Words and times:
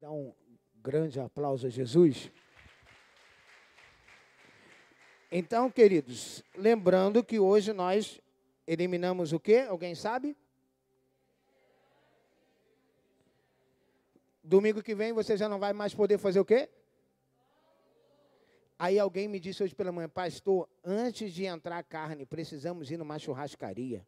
Dá 0.00 0.12
um 0.12 0.32
grande 0.76 1.18
aplauso 1.18 1.66
a 1.66 1.70
Jesus. 1.70 2.30
Então, 5.30 5.68
queridos, 5.68 6.44
lembrando 6.56 7.24
que 7.24 7.40
hoje 7.40 7.72
nós 7.72 8.20
eliminamos 8.64 9.32
o 9.32 9.40
quê? 9.40 9.66
Alguém 9.68 9.96
sabe? 9.96 10.36
Domingo 14.42 14.84
que 14.84 14.94
vem 14.94 15.12
você 15.12 15.36
já 15.36 15.48
não 15.48 15.58
vai 15.58 15.72
mais 15.72 15.92
poder 15.92 16.16
fazer 16.16 16.38
o 16.38 16.44
quê? 16.44 16.70
Aí 18.78 19.00
alguém 19.00 19.26
me 19.26 19.40
disse 19.40 19.64
hoje 19.64 19.74
pela 19.74 19.90
manhã, 19.90 20.08
pastor, 20.08 20.68
antes 20.84 21.32
de 21.32 21.44
entrar 21.44 21.78
a 21.78 21.82
carne, 21.82 22.24
precisamos 22.24 22.88
ir 22.88 22.96
numa 22.96 23.18
churrascaria. 23.18 24.06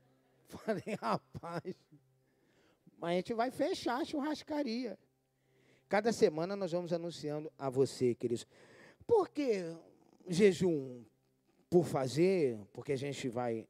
Falei, 0.48 0.98
rapaz, 1.00 1.76
mas 2.98 3.10
a 3.10 3.14
gente 3.14 3.34
vai 3.34 3.52
fechar 3.52 4.00
a 4.00 4.04
churrascaria. 4.04 4.98
Cada 5.88 6.12
semana 6.12 6.54
nós 6.54 6.72
vamos 6.72 6.92
anunciando 6.92 7.50
a 7.58 7.70
você, 7.70 8.14
queridos. 8.14 8.46
Por 9.06 9.30
que 9.30 9.74
jejum? 10.28 11.02
Por 11.70 11.86
fazer, 11.86 12.58
porque 12.72 12.92
a 12.92 12.96
gente 12.96 13.28
vai 13.28 13.66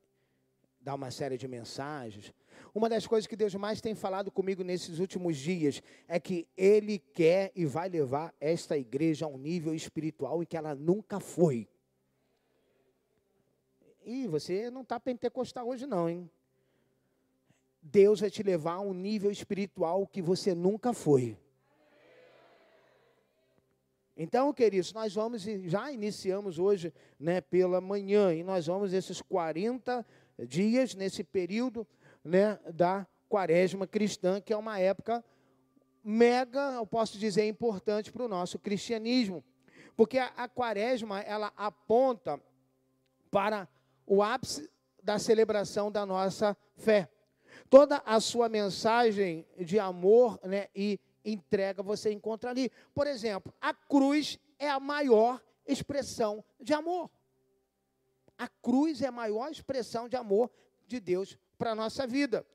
dar 0.81 0.95
uma 0.95 1.13
série 1.13 1.37
de 1.37 1.47
mensagens. 1.47 2.33
Uma 2.75 2.89
das 2.89 3.07
coisas 3.07 3.27
que 3.27 3.37
Deus 3.37 3.55
mais 3.55 3.81
tem 3.81 3.95
falado 3.95 4.33
comigo 4.33 4.65
nesses 4.65 4.99
últimos 4.99 5.37
dias 5.37 5.81
é 6.09 6.19
que 6.19 6.49
Ele 6.57 6.99
quer 6.99 7.53
e 7.55 7.65
vai 7.65 7.89
levar 7.89 8.35
esta 8.41 8.77
igreja 8.77 9.27
a 9.27 9.29
um 9.29 9.39
nível 9.39 9.73
espiritual 9.73 10.43
em 10.43 10.47
que 10.47 10.57
ela 10.57 10.75
nunca 10.75 11.21
foi. 11.21 11.69
E 14.05 14.27
você 14.27 14.71
não 14.71 14.83
está 14.83 14.99
pentecostal 14.99 15.69
hoje, 15.69 15.87
não, 15.87 16.09
hein? 16.09 16.29
Deus 17.81 18.21
vai 18.21 18.31
te 18.31 18.43
levar 18.43 18.75
a 18.75 18.81
um 18.81 18.95
nível 18.95 19.31
espiritual 19.31 20.07
que 20.07 20.21
você 20.21 20.53
nunca 20.55 20.93
foi. 20.93 21.37
Então, 24.21 24.53
queridos, 24.53 24.93
nós 24.93 25.15
vamos, 25.15 25.43
já 25.43 25.93
iniciamos 25.93 26.59
hoje, 26.59 26.93
né, 27.21 27.41
pela 27.41 27.81
manhã, 27.81 28.35
e 28.35 28.43
nós 28.43 28.67
vamos 28.67 28.93
esses 28.93 29.23
40 29.23 30.05
dias, 30.41 30.97
nesse 30.97 31.23
período, 31.23 31.87
né, 32.25 32.59
da 32.75 33.07
quaresma 33.29 33.87
cristã, 33.87 34.41
que 34.41 34.53
é 34.53 34.57
uma 34.57 34.77
época 34.81 35.25
mega, 36.03 36.73
eu 36.73 36.85
posso 36.85 37.17
dizer, 37.17 37.47
importante 37.47 38.11
para 38.11 38.25
o 38.25 38.29
nosso 38.29 38.59
cristianismo. 38.59 39.45
Porque 39.97 40.19
a, 40.19 40.33
a 40.37 40.49
quaresma, 40.49 41.21
ela 41.21 41.53
aponta 41.57 42.41
para 43.31 43.69
o 44.05 44.21
ápice 44.21 44.69
da 45.01 45.21
celebração 45.21 45.93
da 45.93 46.05
nossa 46.05 46.57
fé. 46.77 47.09
Toda 47.71 48.03
a 48.05 48.19
sua 48.19 48.49
mensagem 48.49 49.47
de 49.57 49.79
amor 49.79 50.41
né, 50.43 50.67
e 50.75 50.99
entrega 51.33 51.83
você 51.83 52.13
encontra 52.13 52.51
ali. 52.51 52.71
Por 52.95 53.07
exemplo, 53.07 53.53
a 53.61 53.73
cruz 53.75 54.39
é 54.59 54.69
a 54.69 54.81
maior 54.81 55.43
expressão 55.67 56.45
de 56.61 56.73
amor. 56.73 57.11
A 58.37 58.49
cruz 58.49 59.03
é 59.03 59.07
a 59.07 59.13
maior 59.13 59.51
expressão 59.51 60.09
de 60.09 60.17
amor 60.17 60.51
de 60.87 61.01
Deus 61.01 61.37
para 61.57 61.73
a 61.73 61.75
nossa 61.75 62.07
vida. 62.07 62.47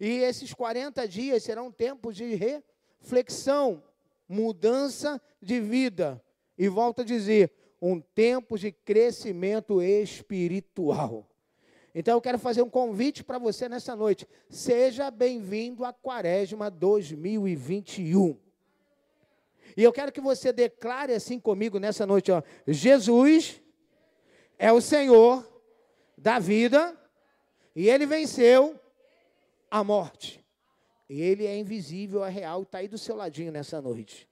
E 0.00 0.18
esses 0.18 0.54
40 0.54 1.06
dias 1.06 1.42
serão 1.42 1.70
tempos 1.70 2.16
de 2.16 2.34
reflexão, 2.34 3.82
mudança 4.28 5.20
de 5.42 5.60
vida. 5.60 6.22
E 6.56 6.68
volto 6.68 7.02
a 7.02 7.04
dizer, 7.04 7.52
um 7.80 8.00
tempo 8.00 8.58
de 8.58 8.72
crescimento 8.72 9.82
espiritual. 9.82 11.28
Então 11.94 12.14
eu 12.16 12.20
quero 12.20 12.38
fazer 12.38 12.60
um 12.60 12.68
convite 12.68 13.22
para 13.22 13.38
você 13.38 13.68
nessa 13.68 13.94
noite. 13.94 14.26
Seja 14.50 15.10
bem-vindo 15.12 15.84
à 15.84 15.92
Quaresma 15.92 16.68
2021. 16.68 18.36
E 19.76 19.82
eu 19.82 19.92
quero 19.92 20.10
que 20.10 20.20
você 20.20 20.52
declare 20.52 21.12
assim 21.12 21.38
comigo 21.38 21.78
nessa 21.78 22.04
noite, 22.04 22.32
ó, 22.32 22.42
Jesus 22.66 23.62
é 24.58 24.72
o 24.72 24.80
Senhor 24.80 25.48
da 26.18 26.38
vida 26.38 26.98
e 27.74 27.88
ele 27.88 28.06
venceu 28.06 28.78
a 29.70 29.84
morte. 29.84 30.44
E 31.08 31.20
ele 31.20 31.46
é 31.46 31.56
invisível, 31.56 32.24
é 32.24 32.30
real, 32.30 32.62
está 32.62 32.78
aí 32.78 32.88
do 32.88 32.98
seu 32.98 33.14
ladinho 33.14 33.52
nessa 33.52 33.80
noite. 33.80 34.28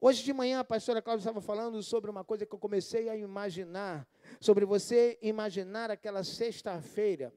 Hoje 0.00 0.22
de 0.22 0.32
manhã 0.32 0.60
a 0.60 0.64
pastora 0.64 1.00
Cláudia 1.00 1.22
estava 1.22 1.40
falando 1.40 1.82
sobre 1.82 2.10
uma 2.10 2.22
coisa 2.22 2.44
que 2.44 2.54
eu 2.54 2.58
comecei 2.58 3.08
a 3.08 3.16
imaginar, 3.16 4.06
sobre 4.40 4.64
você 4.64 5.18
imaginar 5.22 5.90
aquela 5.90 6.24
sexta-feira, 6.24 7.32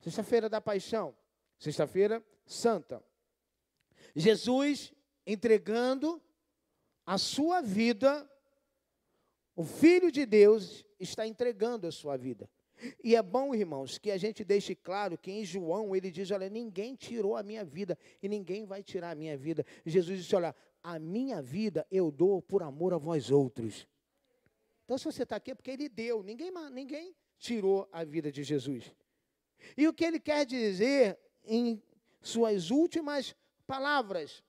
sexta-feira 0.00 0.48
da 0.48 0.60
paixão, 0.60 1.14
sexta-feira 1.58 2.24
santa. 2.46 3.02
Jesus 4.14 4.92
entregando 5.26 6.20
a 7.06 7.18
sua 7.18 7.60
vida, 7.60 8.28
o 9.54 9.64
Filho 9.64 10.10
de 10.10 10.24
Deus 10.24 10.84
está 10.98 11.26
entregando 11.26 11.86
a 11.86 11.92
sua 11.92 12.16
vida. 12.16 12.48
E 13.04 13.14
é 13.14 13.22
bom, 13.22 13.54
irmãos, 13.54 13.98
que 13.98 14.10
a 14.10 14.16
gente 14.16 14.44
deixe 14.44 14.74
claro 14.74 15.18
que 15.18 15.30
em 15.30 15.44
João 15.44 15.94
ele 15.94 16.10
diz: 16.10 16.30
Olha, 16.30 16.48
ninguém 16.48 16.94
tirou 16.94 17.36
a 17.36 17.42
minha 17.42 17.64
vida 17.64 17.98
e 18.22 18.28
ninguém 18.28 18.64
vai 18.64 18.82
tirar 18.82 19.10
a 19.10 19.14
minha 19.14 19.36
vida. 19.36 19.66
Jesus 19.84 20.20
disse: 20.20 20.34
Olha, 20.34 20.54
a 20.82 20.98
minha 20.98 21.42
vida 21.42 21.86
eu 21.90 22.10
dou 22.10 22.40
por 22.40 22.62
amor 22.62 22.94
a 22.94 22.98
vós 22.98 23.30
outros. 23.30 23.86
Então, 24.90 24.98
se 24.98 25.04
você 25.04 25.22
está 25.22 25.36
aqui 25.36 25.52
é 25.52 25.54
porque 25.54 25.70
ele 25.70 25.88
deu, 25.88 26.20
ninguém, 26.20 26.50
ninguém 26.72 27.14
tirou 27.38 27.88
a 27.92 28.02
vida 28.02 28.32
de 28.32 28.42
Jesus. 28.42 28.92
E 29.76 29.86
o 29.86 29.94
que 29.94 30.04
ele 30.04 30.18
quer 30.18 30.44
dizer 30.44 31.16
em 31.44 31.80
suas 32.20 32.72
últimas 32.72 33.36
palavras? 33.68 34.42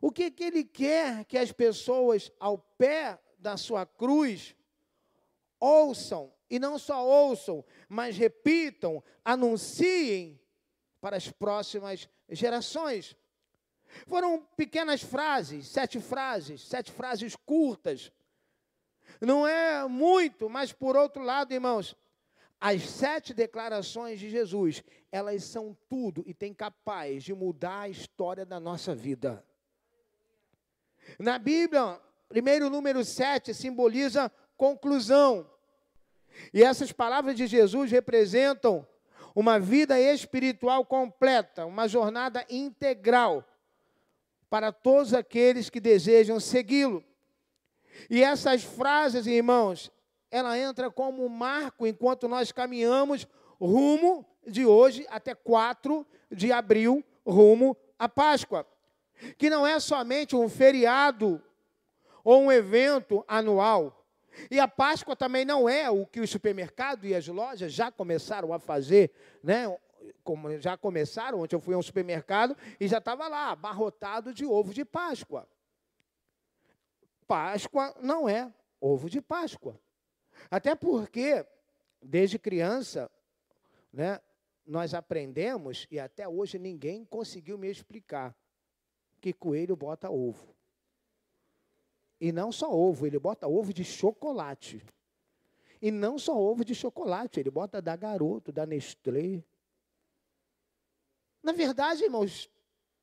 O 0.00 0.10
que, 0.10 0.30
que 0.30 0.42
ele 0.42 0.64
quer 0.64 1.26
que 1.26 1.36
as 1.36 1.52
pessoas 1.52 2.32
ao 2.40 2.56
pé 2.56 3.20
da 3.38 3.58
sua 3.58 3.84
cruz 3.84 4.56
ouçam, 5.58 6.32
e 6.48 6.58
não 6.58 6.78
só 6.78 7.06
ouçam, 7.06 7.62
mas 7.90 8.16
repitam, 8.16 9.04
anunciem 9.22 10.40
para 10.98 11.14
as 11.14 11.30
próximas 11.30 12.08
gerações. 12.30 13.14
Foram 14.06 14.40
pequenas 14.56 15.02
frases, 15.02 15.68
sete 15.68 16.00
frases, 16.00 16.62
sete 16.62 16.90
frases 16.90 17.36
curtas. 17.36 18.10
Não 19.20 19.46
é 19.46 19.86
muito, 19.86 20.48
mas 20.48 20.72
por 20.72 20.96
outro 20.96 21.22
lado, 21.22 21.52
irmãos, 21.52 21.94
as 22.60 22.82
sete 22.82 23.34
declarações 23.34 24.18
de 24.18 24.30
Jesus, 24.30 24.82
elas 25.12 25.44
são 25.44 25.76
tudo 25.88 26.22
e 26.26 26.34
têm 26.34 26.54
capaz 26.54 27.24
de 27.24 27.34
mudar 27.34 27.80
a 27.80 27.88
história 27.88 28.46
da 28.46 28.58
nossa 28.58 28.94
vida. 28.94 29.44
Na 31.18 31.38
Bíblia, 31.38 32.00
primeiro 32.28 32.70
número 32.70 33.04
sete 33.04 33.52
simboliza 33.52 34.30
conclusão. 34.56 35.50
E 36.52 36.62
essas 36.62 36.92
palavras 36.92 37.36
de 37.36 37.46
Jesus 37.46 37.90
representam 37.90 38.86
uma 39.34 39.58
vida 39.58 39.98
espiritual 39.98 40.84
completa, 40.84 41.66
uma 41.66 41.88
jornada 41.88 42.44
integral 42.48 43.44
para 44.48 44.72
todos 44.72 45.14
aqueles 45.14 45.70
que 45.70 45.80
desejam 45.80 46.40
segui-lo. 46.40 47.04
E 48.08 48.22
essas 48.22 48.62
frases, 48.62 49.26
irmãos, 49.26 49.90
ela 50.30 50.58
entra 50.58 50.90
como 50.90 51.24
um 51.24 51.28
marco 51.28 51.86
enquanto 51.86 52.28
nós 52.28 52.52
caminhamos 52.52 53.26
rumo 53.60 54.24
de 54.46 54.64
hoje 54.64 55.06
até 55.10 55.34
4 55.34 56.06
de 56.30 56.52
abril, 56.52 57.04
rumo 57.26 57.76
à 57.98 58.08
Páscoa. 58.08 58.66
Que 59.36 59.50
não 59.50 59.66
é 59.66 59.78
somente 59.78 60.34
um 60.34 60.48
feriado 60.48 61.42
ou 62.24 62.42
um 62.42 62.52
evento 62.52 63.24
anual. 63.28 64.06
E 64.50 64.60
a 64.60 64.68
Páscoa 64.68 65.16
também 65.16 65.44
não 65.44 65.68
é 65.68 65.90
o 65.90 66.06
que 66.06 66.20
os 66.20 66.30
supermercados 66.30 67.04
e 67.04 67.14
as 67.14 67.26
lojas 67.26 67.72
já 67.72 67.90
começaram 67.90 68.52
a 68.52 68.58
fazer, 68.58 69.10
né? 69.42 69.66
como 70.22 70.58
já 70.58 70.76
começaram, 70.76 71.40
ontem 71.40 71.56
eu 71.56 71.60
fui 71.60 71.74
a 71.74 71.78
um 71.78 71.82
supermercado 71.82 72.56
e 72.78 72.86
já 72.86 72.98
estava 72.98 73.28
lá, 73.28 73.50
abarrotado 73.50 74.32
de 74.32 74.44
ovo 74.44 74.72
de 74.72 74.84
Páscoa. 74.84 75.46
Páscoa 77.30 77.94
não 78.00 78.28
é 78.28 78.52
ovo 78.80 79.08
de 79.08 79.22
Páscoa. 79.22 79.80
Até 80.50 80.74
porque, 80.74 81.46
desde 82.02 82.40
criança, 82.40 83.08
né, 83.92 84.20
nós 84.66 84.94
aprendemos, 84.94 85.86
e 85.92 86.00
até 86.00 86.28
hoje 86.28 86.58
ninguém 86.58 87.04
conseguiu 87.04 87.56
me 87.56 87.70
explicar, 87.70 88.34
que 89.20 89.32
coelho 89.32 89.76
bota 89.76 90.10
ovo. 90.10 90.56
E 92.20 92.32
não 92.32 92.50
só 92.50 92.68
ovo, 92.68 93.06
ele 93.06 93.18
bota 93.20 93.46
ovo 93.46 93.72
de 93.72 93.84
chocolate. 93.84 94.84
E 95.80 95.92
não 95.92 96.18
só 96.18 96.36
ovo 96.36 96.64
de 96.64 96.74
chocolate, 96.74 97.38
ele 97.38 97.50
bota 97.50 97.80
da 97.80 97.94
garoto, 97.94 98.50
da 98.50 98.66
Nestlé, 98.66 99.44
na 101.42 101.52
verdade, 101.52 102.02
irmãos, 102.02 102.50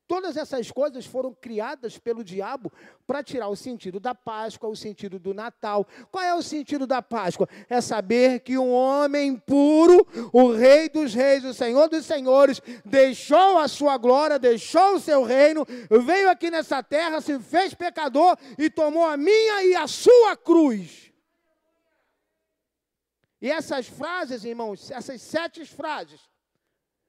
Todas 0.08 0.38
essas 0.38 0.70
coisas 0.70 1.04
foram 1.04 1.34
criadas 1.34 1.98
pelo 1.98 2.24
diabo 2.24 2.72
para 3.06 3.22
tirar 3.22 3.48
o 3.48 3.54
sentido 3.54 4.00
da 4.00 4.14
Páscoa, 4.14 4.70
o 4.70 4.74
sentido 4.74 5.18
do 5.18 5.34
Natal. 5.34 5.86
Qual 6.10 6.24
é 6.24 6.34
o 6.34 6.40
sentido 6.40 6.86
da 6.86 7.02
Páscoa? 7.02 7.46
É 7.68 7.78
saber 7.82 8.40
que 8.40 8.56
um 8.56 8.72
homem 8.72 9.36
puro, 9.36 10.06
o 10.32 10.50
Rei 10.50 10.88
dos 10.88 11.12
Reis, 11.12 11.44
o 11.44 11.52
Senhor 11.52 11.90
dos 11.90 12.06
Senhores, 12.06 12.62
deixou 12.86 13.58
a 13.58 13.68
sua 13.68 13.98
glória, 13.98 14.38
deixou 14.38 14.94
o 14.94 15.00
seu 15.00 15.24
reino, 15.24 15.66
veio 16.06 16.30
aqui 16.30 16.50
nessa 16.50 16.82
terra, 16.82 17.20
se 17.20 17.38
fez 17.38 17.74
pecador 17.74 18.34
e 18.56 18.70
tomou 18.70 19.04
a 19.04 19.14
minha 19.18 19.62
e 19.64 19.76
a 19.76 19.86
sua 19.86 20.34
cruz. 20.38 21.12
E 23.42 23.50
essas 23.50 23.86
frases, 23.86 24.42
irmãos, 24.42 24.90
essas 24.90 25.20
sete 25.20 25.66
frases, 25.66 26.18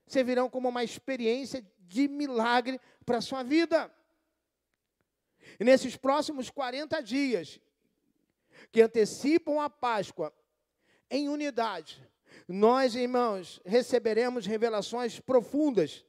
servirão 0.09 0.50
como 0.50 0.67
uma 0.67 0.83
experiência 0.83 1.65
de 1.88 2.07
milagre 2.07 2.81
para 3.06 3.19
a 3.19 3.21
sua 3.21 3.44
vida. 3.44 3.89
E 5.59 5.63
nesses 5.63 5.95
próximos 5.95 6.50
40 6.50 7.01
dias, 7.01 7.59
que 8.71 8.81
antecipam 8.81 9.61
a 9.61 9.69
Páscoa, 9.69 10.33
em 11.09 11.29
unidade, 11.29 12.06
nós, 12.47 12.95
irmãos, 12.95 13.61
receberemos 13.65 14.45
revelações 14.45 15.19
profundas, 15.19 16.06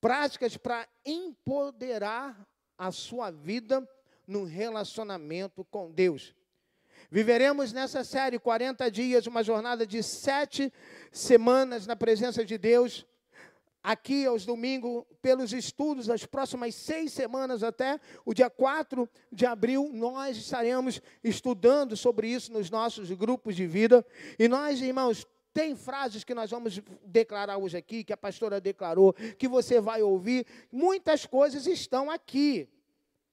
práticas 0.00 0.56
para 0.56 0.88
empoderar 1.04 2.46
a 2.76 2.90
sua 2.90 3.30
vida 3.30 3.88
no 4.26 4.44
relacionamento 4.44 5.64
com 5.64 5.90
Deus. 5.90 6.34
Viveremos 7.10 7.72
nessa 7.72 8.02
série 8.02 8.38
40 8.38 8.90
dias, 8.90 9.26
uma 9.26 9.42
jornada 9.42 9.86
de 9.86 10.02
sete 10.02 10.72
semanas 11.12 11.86
na 11.86 11.94
presença 11.94 12.44
de 12.44 12.58
Deus, 12.58 13.06
aqui 13.82 14.26
aos 14.26 14.44
domingos, 14.44 15.04
pelos 15.22 15.52
estudos, 15.52 16.10
as 16.10 16.26
próximas 16.26 16.74
seis 16.74 17.12
semanas 17.12 17.62
até 17.62 18.00
o 18.24 18.34
dia 18.34 18.50
4 18.50 19.08
de 19.30 19.46
abril, 19.46 19.90
nós 19.92 20.36
estaremos 20.36 21.00
estudando 21.22 21.96
sobre 21.96 22.28
isso 22.28 22.52
nos 22.52 22.68
nossos 22.70 23.12
grupos 23.12 23.54
de 23.54 23.64
vida. 23.64 24.04
E 24.36 24.48
nós, 24.48 24.82
irmãos, 24.82 25.24
tem 25.54 25.76
frases 25.76 26.24
que 26.24 26.34
nós 26.34 26.50
vamos 26.50 26.82
declarar 27.04 27.58
hoje 27.58 27.76
aqui, 27.76 28.02
que 28.02 28.12
a 28.12 28.16
pastora 28.16 28.60
declarou, 28.60 29.14
que 29.38 29.46
você 29.46 29.80
vai 29.80 30.02
ouvir. 30.02 30.44
Muitas 30.72 31.24
coisas 31.24 31.66
estão 31.68 32.10
aqui. 32.10 32.68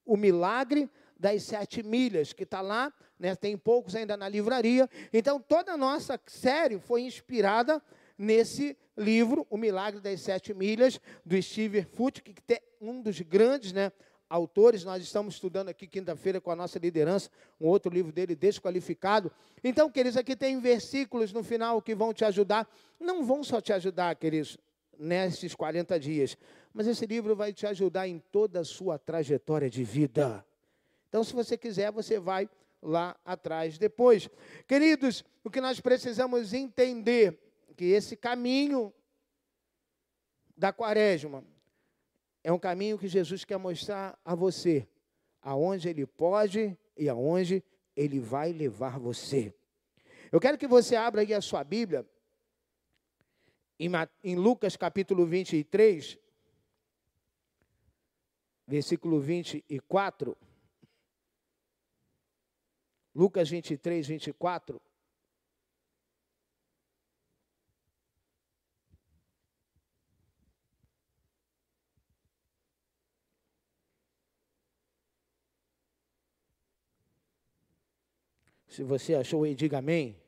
O 0.06 0.16
milagre 0.16 0.88
das 1.18 1.42
sete 1.42 1.82
milhas, 1.82 2.32
que 2.32 2.44
está 2.44 2.60
lá, 2.60 2.92
né, 3.18 3.34
tem 3.34 3.56
poucos 3.56 3.94
ainda 3.94 4.16
na 4.16 4.28
livraria. 4.28 4.88
Então, 5.12 5.40
toda 5.40 5.72
a 5.72 5.76
nossa 5.76 6.20
série 6.26 6.78
foi 6.78 7.02
inspirada 7.02 7.82
nesse 8.16 8.76
livro, 8.96 9.46
O 9.50 9.56
Milagre 9.56 10.00
das 10.00 10.20
Sete 10.20 10.54
Milhas, 10.54 11.00
do 11.24 11.40
Steve 11.40 11.82
Foote, 11.82 12.22
que 12.22 12.34
é 12.52 12.62
um 12.80 13.02
dos 13.02 13.20
grandes 13.20 13.72
né, 13.72 13.92
autores. 14.28 14.84
Nós 14.84 15.02
estamos 15.02 15.34
estudando 15.34 15.68
aqui 15.68 15.86
quinta-feira 15.86 16.40
com 16.40 16.50
a 16.50 16.56
nossa 16.56 16.78
liderança, 16.78 17.30
um 17.60 17.66
outro 17.66 17.92
livro 17.92 18.12
dele, 18.12 18.34
Desqualificado. 18.34 19.30
Então, 19.62 19.90
queridos, 19.90 20.16
aqui 20.16 20.36
tem 20.36 20.60
versículos 20.60 21.32
no 21.32 21.42
final 21.42 21.80
que 21.82 21.94
vão 21.94 22.12
te 22.12 22.24
ajudar. 22.24 22.68
Não 23.00 23.24
vão 23.24 23.42
só 23.42 23.60
te 23.60 23.72
ajudar, 23.72 24.14
queridos, 24.16 24.58
nesses 24.98 25.54
40 25.54 25.98
dias, 25.98 26.36
mas 26.72 26.86
esse 26.86 27.06
livro 27.06 27.34
vai 27.34 27.52
te 27.52 27.66
ajudar 27.66 28.06
em 28.06 28.18
toda 28.30 28.60
a 28.60 28.64
sua 28.64 28.98
trajetória 28.98 29.68
de 29.68 29.82
vida. 29.82 30.44
Então, 31.08 31.22
se 31.22 31.32
você 31.32 31.56
quiser, 31.56 31.90
você 31.92 32.18
vai 32.18 32.48
lá 32.84 33.16
atrás 33.24 33.78
depois. 33.78 34.28
Queridos, 34.68 35.24
o 35.42 35.50
que 35.50 35.60
nós 35.60 35.80
precisamos 35.80 36.52
entender 36.52 37.38
que 37.76 37.86
esse 37.86 38.16
caminho 38.16 38.92
da 40.56 40.72
quaresma 40.72 41.44
é 42.42 42.52
um 42.52 42.58
caminho 42.58 42.98
que 42.98 43.08
Jesus 43.08 43.44
quer 43.44 43.56
mostrar 43.56 44.18
a 44.24 44.34
você, 44.34 44.86
aonde 45.42 45.88
ele 45.88 46.06
pode 46.06 46.78
e 46.96 47.08
aonde 47.08 47.64
ele 47.96 48.20
vai 48.20 48.52
levar 48.52 48.98
você. 48.98 49.52
Eu 50.30 50.38
quero 50.38 50.58
que 50.58 50.66
você 50.66 50.94
abra 50.94 51.22
aí 51.22 51.32
a 51.32 51.40
sua 51.40 51.64
Bíblia 51.64 52.06
em, 54.22 54.36
Lucas 54.36 54.76
capítulo 54.76 55.26
23, 55.26 56.18
versículo 58.66 59.20
24. 59.20 60.36
Lucas 63.14 63.48
23, 63.48 64.06
24. 64.06 64.80
Se 78.74 78.82
você 78.82 79.14
achou 79.14 79.44
aí, 79.44 79.54
diga 79.54 79.78
amém. 79.78 80.20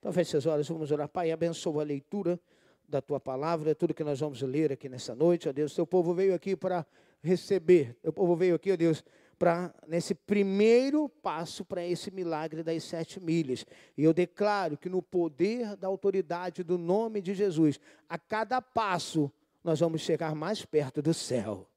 Então 0.00 0.12
feche 0.12 0.32
suas 0.32 0.46
olhos, 0.46 0.68
vamos 0.68 0.90
orar. 0.90 1.08
Pai, 1.08 1.30
abençoa 1.30 1.82
a 1.82 1.84
leitura 1.84 2.40
da 2.88 3.00
tua 3.00 3.20
palavra, 3.20 3.76
tudo 3.76 3.94
que 3.94 4.02
nós 4.02 4.18
vamos 4.18 4.42
ler 4.42 4.72
aqui 4.72 4.88
nessa 4.88 5.14
noite, 5.14 5.48
ó 5.48 5.52
Deus. 5.52 5.72
Teu 5.72 5.86
povo 5.86 6.12
veio 6.12 6.34
aqui 6.34 6.56
para 6.56 6.84
receber, 7.22 7.96
teu 8.02 8.12
povo 8.12 8.34
veio 8.34 8.56
aqui, 8.56 8.72
ó 8.72 8.76
Deus, 8.76 9.04
para 9.38 9.74
nesse 9.86 10.14
primeiro 10.14 11.08
passo 11.08 11.64
para 11.64 11.84
esse 11.84 12.10
milagre 12.10 12.62
das 12.62 12.84
sete 12.84 13.20
milhas. 13.20 13.66
E 13.96 14.04
eu 14.04 14.12
declaro 14.12 14.76
que 14.76 14.88
no 14.88 15.02
poder 15.02 15.76
da 15.76 15.88
autoridade 15.88 16.62
do 16.62 16.78
nome 16.78 17.20
de 17.20 17.34
Jesus, 17.34 17.78
a 18.08 18.18
cada 18.18 18.60
passo 18.62 19.30
nós 19.62 19.80
vamos 19.80 20.00
chegar 20.00 20.34
mais 20.34 20.64
perto 20.64 21.02
do 21.02 21.12
céu. 21.12 21.68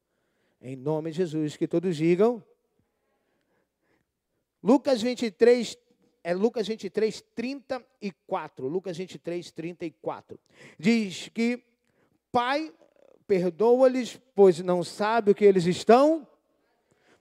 Em 0.62 0.76
nome 0.76 1.12
de 1.12 1.18
Jesus, 1.18 1.58
que 1.58 1.68
todos 1.68 1.96
digam. 1.96 2.44
Lucas 4.62 5.02
23, 5.02 5.78
é 6.24 6.34
Lucas 6.34 6.68
23, 6.68 7.22
34. 7.34 8.68
Lucas 8.68 8.98
23, 8.98 9.52
34. 9.52 10.40
Diz 10.78 11.30
que, 11.30 11.64
Pai, 12.32 12.72
perdoa-lhes, 13.26 14.20
pois 14.36 14.60
não 14.60 14.84
sabe 14.84 15.32
o 15.32 15.36
que 15.36 15.46
eles 15.46 15.66
estão. 15.66 16.28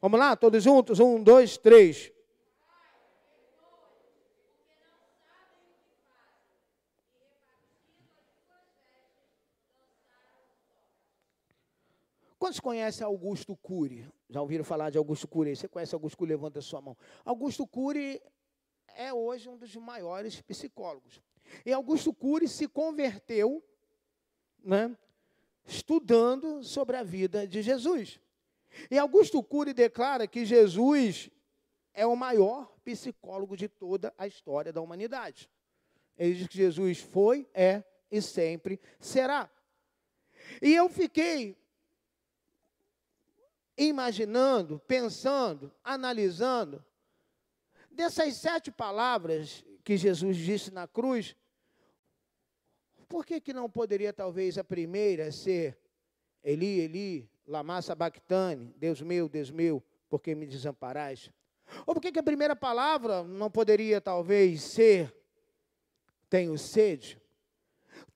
Vamos 0.00 0.21
lá, 0.21 0.37
todos 0.37 0.62
juntos? 0.62 1.00
Um, 1.00 1.21
dois, 1.21 1.59
três. 1.59 2.12
Quantos 12.39 12.61
conhecem 12.61 13.05
Augusto 13.05 13.56
Cury? 13.56 14.09
Já 14.31 14.41
ouviram 14.41 14.62
falar 14.62 14.91
de 14.91 14.99
Augusto 14.99 15.27
Cury? 15.27 15.56
Você 15.56 15.67
conhece 15.67 15.95
Augusto 15.97 16.17
Cury? 16.17 16.31
Levanta 16.31 16.61
a 16.61 16.62
sua 16.62 16.81
mão. 16.81 16.97
Augusto 17.25 17.67
Cury 17.67 18.23
é 18.95 19.12
hoje 19.12 19.49
um 19.49 19.56
dos 19.56 19.75
maiores 19.75 20.41
psicólogos. 20.41 21.21
E 21.67 21.73
Augusto 21.73 22.14
Cury 22.14 22.47
se 22.47 22.69
converteu, 22.69 23.64
né, 24.62 24.97
estudando 25.67 26.62
sobre 26.62 26.97
a 26.97 27.02
vida 27.02 27.49
de 27.49 27.62
Jesus. 27.62 28.21
E 28.91 28.99
Augusto 28.99 29.43
Cury 29.43 29.73
declara 29.73 30.27
que 30.27 30.45
Jesus 30.45 31.31
é 31.95 32.07
o 32.07 32.17
maior 32.17 32.73
psicólogo 32.85 33.57
de 33.57 33.69
toda 33.69 34.15
a 34.17 34.27
história 34.27 34.73
da 34.73 34.81
humanidade. 34.81 35.51
Ele 36.17 36.35
diz 36.35 36.47
que 36.49 36.57
Jesus 36.57 37.01
foi, 37.01 37.49
é 37.53 37.83
e 38.11 38.23
sempre 38.23 38.81
será. 38.99 39.51
E 40.63 40.75
eu 40.75 40.89
fiquei 40.89 41.57
imaginando, 43.77 44.81
pensando, 44.81 45.73
analisando, 45.85 46.85
dessas 47.91 48.37
sete 48.37 48.71
palavras 48.71 49.65
que 49.85 49.97
Jesus 49.97 50.37
disse 50.37 50.73
na 50.73 50.87
cruz, 50.87 51.37
por 53.09 53.25
que, 53.25 53.41
que 53.41 53.53
não 53.53 53.71
poderia 53.71 54.13
talvez 54.13 54.59
a 54.59 54.65
primeira 54.65 55.33
ser 55.33 55.79
Eli, 56.43 56.81
Eli, 56.81 57.31
lama 57.49 57.81
sabachthani, 57.81 58.75
Deus 58.76 59.00
meu, 59.00 59.28
Deus 59.28 59.50
meu, 59.50 59.83
por 60.09 60.21
que 60.21 60.35
me 60.35 60.47
desamparaste? 60.47 61.35
Ou 61.87 61.95
por 61.95 62.00
que, 62.00 62.12
que 62.12 62.19
a 62.19 62.23
primeira 62.23 62.55
palavra 62.55 63.23
não 63.25 63.50
poderia 63.50 64.00
talvez 64.00 64.62
ser 64.62 65.14
tenho 66.28 66.57
sede? 66.59 67.21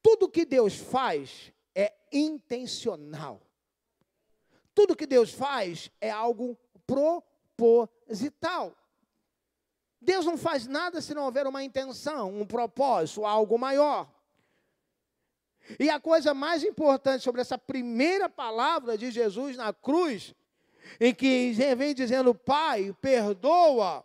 Tudo 0.02 0.28
que 0.28 0.44
Deus 0.44 0.76
faz 0.76 1.52
é 1.74 1.94
intencional. 2.12 3.40
Tudo 4.74 4.96
que 4.96 5.06
Deus 5.06 5.32
faz 5.32 5.90
é 6.00 6.10
algo 6.10 6.58
proposital. 6.86 8.76
Deus 10.00 10.26
não 10.26 10.36
faz 10.36 10.66
nada 10.66 11.00
se 11.00 11.14
não 11.14 11.24
houver 11.24 11.46
uma 11.46 11.62
intenção, 11.62 12.34
um 12.34 12.46
propósito, 12.46 13.24
algo 13.24 13.58
maior. 13.58 14.11
E 15.78 15.88
a 15.88 16.00
coisa 16.00 16.34
mais 16.34 16.62
importante 16.64 17.22
sobre 17.22 17.40
essa 17.40 17.56
primeira 17.56 18.28
palavra 18.28 18.98
de 18.98 19.10
Jesus 19.10 19.56
na 19.56 19.72
cruz, 19.72 20.34
em 21.00 21.14
que 21.14 21.52
vem 21.76 21.94
dizendo, 21.94 22.34
Pai, 22.34 22.94
perdoa. 23.00 24.04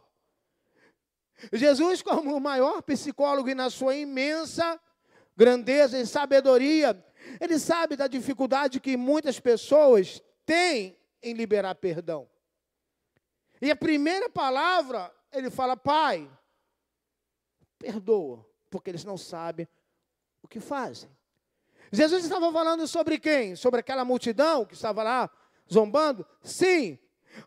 Jesus, 1.53 2.01
como 2.01 2.35
o 2.35 2.41
maior 2.41 2.81
psicólogo 2.81 3.49
e 3.49 3.55
na 3.55 3.69
sua 3.69 3.95
imensa 3.95 4.79
grandeza 5.35 5.99
e 5.99 6.05
sabedoria, 6.05 7.03
Ele 7.39 7.59
sabe 7.59 7.95
da 7.95 8.07
dificuldade 8.07 8.79
que 8.79 8.97
muitas 8.97 9.39
pessoas 9.39 10.21
têm 10.45 10.97
em 11.21 11.33
liberar 11.33 11.75
perdão. 11.75 12.27
E 13.61 13.71
a 13.71 13.75
primeira 13.75 14.29
palavra, 14.29 15.13
ele 15.31 15.49
fala: 15.49 15.75
Pai, 15.75 16.29
perdoa, 17.77 18.47
porque 18.69 18.89
eles 18.89 19.03
não 19.03 19.17
sabem 19.17 19.67
o 20.41 20.47
que 20.47 20.59
fazem. 20.59 21.09
Jesus 21.91 22.23
estava 22.23 22.51
falando 22.51 22.87
sobre 22.87 23.17
quem? 23.17 23.55
Sobre 23.55 23.79
aquela 23.79 24.03
multidão 24.03 24.65
que 24.65 24.73
estava 24.73 25.03
lá 25.03 25.29
zombando? 25.71 26.25
Sim. 26.41 26.97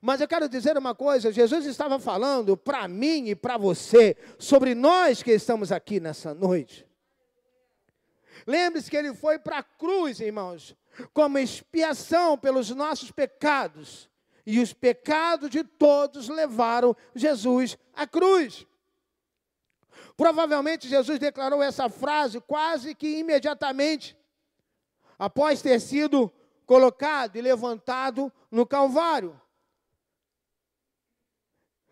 Mas 0.00 0.20
eu 0.20 0.28
quero 0.28 0.48
dizer 0.48 0.76
uma 0.76 0.94
coisa: 0.94 1.32
Jesus 1.32 1.66
estava 1.66 1.98
falando 1.98 2.56
para 2.56 2.86
mim 2.86 3.28
e 3.28 3.34
para 3.34 3.56
você, 3.56 4.16
sobre 4.38 4.74
nós 4.74 5.22
que 5.22 5.32
estamos 5.32 5.72
aqui 5.72 6.00
nessa 6.00 6.34
noite. 6.34 6.86
Lembre-se 8.46 8.90
que 8.90 8.96
ele 8.96 9.14
foi 9.14 9.38
para 9.38 9.58
a 9.58 9.62
cruz, 9.62 10.20
irmãos, 10.20 10.74
como 11.12 11.38
expiação 11.38 12.38
pelos 12.38 12.70
nossos 12.70 13.10
pecados. 13.10 14.08
E 14.46 14.58
os 14.58 14.72
pecados 14.72 15.50
de 15.50 15.62
todos 15.62 16.28
levaram 16.28 16.96
Jesus 17.14 17.76
à 17.94 18.06
cruz. 18.06 18.66
Provavelmente 20.16 20.88
Jesus 20.88 21.18
declarou 21.18 21.62
essa 21.62 21.88
frase 21.88 22.40
quase 22.40 22.94
que 22.94 23.18
imediatamente 23.18 24.16
após 25.20 25.60
ter 25.60 25.78
sido 25.78 26.32
colocado 26.64 27.36
e 27.36 27.42
levantado 27.42 28.32
no 28.50 28.64
Calvário. 28.64 29.38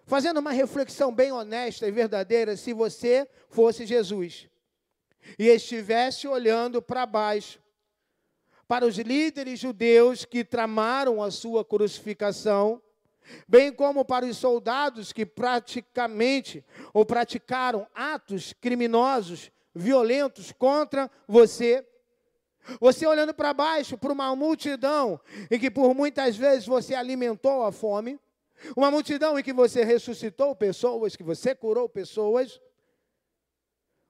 Fazendo 0.06 0.38
uma 0.40 0.50
reflexão 0.50 1.14
bem 1.14 1.30
honesta 1.30 1.86
e 1.86 1.90
verdadeira, 1.90 2.56
se 2.56 2.72
você 2.72 3.28
fosse 3.50 3.84
Jesus 3.84 4.48
e 5.38 5.46
estivesse 5.46 6.26
olhando 6.26 6.80
para 6.80 7.04
baixo, 7.04 7.60
para 8.66 8.86
os 8.86 8.96
líderes 8.96 9.60
judeus 9.60 10.24
que 10.24 10.42
tramaram 10.42 11.22
a 11.22 11.30
sua 11.30 11.62
crucificação, 11.62 12.80
bem 13.46 13.70
como 13.70 14.06
para 14.06 14.24
os 14.24 14.38
soldados 14.38 15.12
que 15.12 15.26
praticamente 15.26 16.64
ou 16.94 17.04
praticaram 17.04 17.86
atos 17.94 18.54
criminosos, 18.54 19.50
violentos 19.74 20.50
contra 20.50 21.10
você, 21.26 21.86
você 22.80 23.06
olhando 23.06 23.32
para 23.32 23.54
baixo, 23.54 23.96
para 23.96 24.12
uma 24.12 24.34
multidão 24.36 25.20
em 25.50 25.58
que 25.58 25.70
por 25.70 25.94
muitas 25.94 26.36
vezes 26.36 26.66
você 26.66 26.94
alimentou 26.94 27.64
a 27.64 27.72
fome, 27.72 28.18
uma 28.76 28.90
multidão 28.90 29.38
em 29.38 29.42
que 29.42 29.52
você 29.52 29.84
ressuscitou 29.84 30.54
pessoas, 30.54 31.16
que 31.16 31.22
você 31.22 31.54
curou 31.54 31.88
pessoas, 31.88 32.60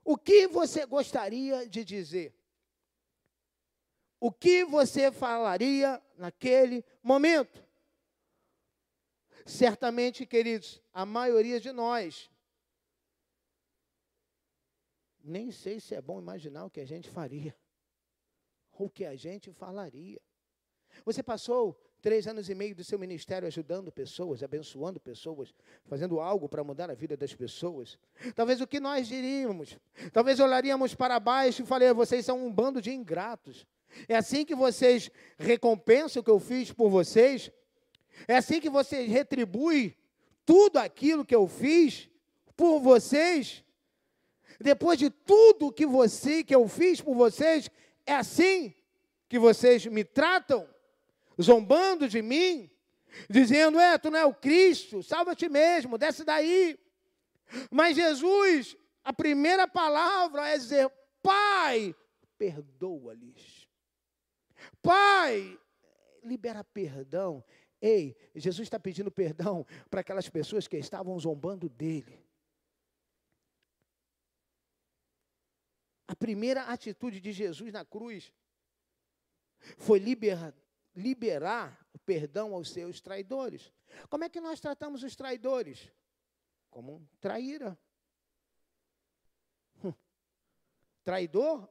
o 0.05 0.17
que 0.17 0.47
você 0.47 0.87
gostaria 0.87 1.69
de 1.69 1.85
dizer? 1.85 2.35
O 4.21 4.33
que 4.33 4.65
você 4.65 5.13
falaria 5.13 6.03
naquele 6.17 6.85
momento? 7.03 7.65
Certamente, 9.47 10.27
queridos, 10.27 10.83
a 10.93 11.07
maioria 11.07 11.61
de 11.61 11.71
nós, 11.73 12.31
nem 15.23 15.53
sei 15.53 15.79
se 15.79 15.95
é 15.95 16.01
bom 16.01 16.19
imaginar 16.19 16.65
o 16.65 16.71
que 16.71 16.81
a 16.81 16.87
gente 16.87 17.09
faria 17.09 17.55
o 18.85 18.91
que 18.91 19.05
a 19.05 19.15
gente 19.17 19.53
falaria. 19.53 20.21
Você 21.05 21.23
passou 21.23 21.79
três 22.01 22.27
anos 22.27 22.49
e 22.49 22.55
meio 22.55 22.75
do 22.75 22.85
seu 22.85 22.99
ministério 22.99 23.47
ajudando 23.47 23.91
pessoas, 23.91 24.43
abençoando 24.43 25.01
pessoas, 25.01 25.55
fazendo 25.87 26.21
algo 26.21 26.49
para 26.49 26.63
mudar 26.63 26.91
a 26.91 26.95
vida 26.95 27.17
das 27.17 27.35
pessoas. 27.35 27.99
Talvez 28.35 28.61
o 28.61 28.67
que 28.67 28.81
nós 28.81 29.09
diríamos, 29.09 29.79
talvez 30.13 30.41
olharíamos 30.41 30.95
para 30.95 31.19
baixo 31.19 31.63
e 31.63 31.67
falaria: 31.67 31.95
vocês 31.95 32.25
são 32.25 32.45
um 32.45 32.53
bando 32.53 32.81
de 32.81 32.91
ingratos. 32.93 33.67
É 34.09 34.17
assim 34.17 34.45
que 34.45 34.55
vocês 34.55 35.11
recompensam 35.39 36.21
o 36.21 36.25
que 36.25 36.31
eu 36.31 36.39
fiz 36.39 36.73
por 36.73 36.91
vocês? 36.91 37.51
É 38.27 38.37
assim 38.37 38.61
que 38.61 38.69
vocês 38.69 39.09
retribuem 39.11 39.97
tudo 40.45 40.79
aquilo 40.79 41.25
que 41.25 41.35
eu 41.35 41.47
fiz 41.47 42.09
por 42.57 42.81
vocês? 42.81 43.65
Depois 44.61 44.99
de 44.99 45.09
tudo 45.09 45.73
que 45.73 45.87
você 45.87 46.43
que 46.43 46.55
eu 46.55 46.67
fiz 46.69 47.01
por 47.01 47.15
vocês, 47.15 47.71
é 48.09 48.15
assim 48.15 48.75
que 49.29 49.39
vocês 49.39 49.85
me 49.85 50.03
tratam, 50.03 50.67
zombando 51.41 52.09
de 52.09 52.23
mim, 52.23 52.71
dizendo: 53.29 53.79
É, 53.79 53.99
tu 53.99 54.11
não 54.11 54.19
é 54.19 54.25
o 54.25 54.35
Cristo, 54.35 55.03
salva-te 55.03 55.49
mesmo, 55.49 55.99
desce 55.99 56.25
daí. 56.25 56.79
Mas 57.71 57.97
Jesus, 57.97 58.77
a 59.05 59.13
primeira 59.13 59.69
palavra 59.69 60.49
é 60.49 60.57
dizer: 60.57 60.91
Pai, 61.23 61.95
perdoa-lhes. 62.39 63.69
Pai, 64.81 65.59
libera 66.25 66.65
perdão. 66.65 67.45
Ei, 67.81 68.17
Jesus 68.35 68.67
está 68.67 68.81
pedindo 68.81 69.11
perdão 69.11 69.67
para 69.91 70.01
aquelas 70.01 70.29
pessoas 70.29 70.67
que 70.67 70.79
estavam 70.79 71.19
zombando 71.19 71.69
dele. 71.69 72.27
A 76.09 76.17
primeira 76.17 76.63
atitude 76.63 77.21
de 77.21 77.33
Jesus 77.33 77.71
na 77.71 77.85
cruz 77.85 78.33
foi 79.77 79.99
liberar, 79.99 80.55
liberar 80.97 81.87
o 81.93 81.99
perdão 81.99 82.55
aos 82.55 82.71
seus 82.71 82.99
traidores. 82.99 83.71
Como 84.09 84.25
é 84.25 84.29
que 84.31 84.41
nós 84.41 84.59
tratamos 84.59 85.03
os 85.03 85.15
traidores? 85.15 85.93
Como 86.71 86.97
um 86.97 87.07
traíra. 87.21 87.79
Hum. 89.85 89.93
Traidor? 91.05 91.69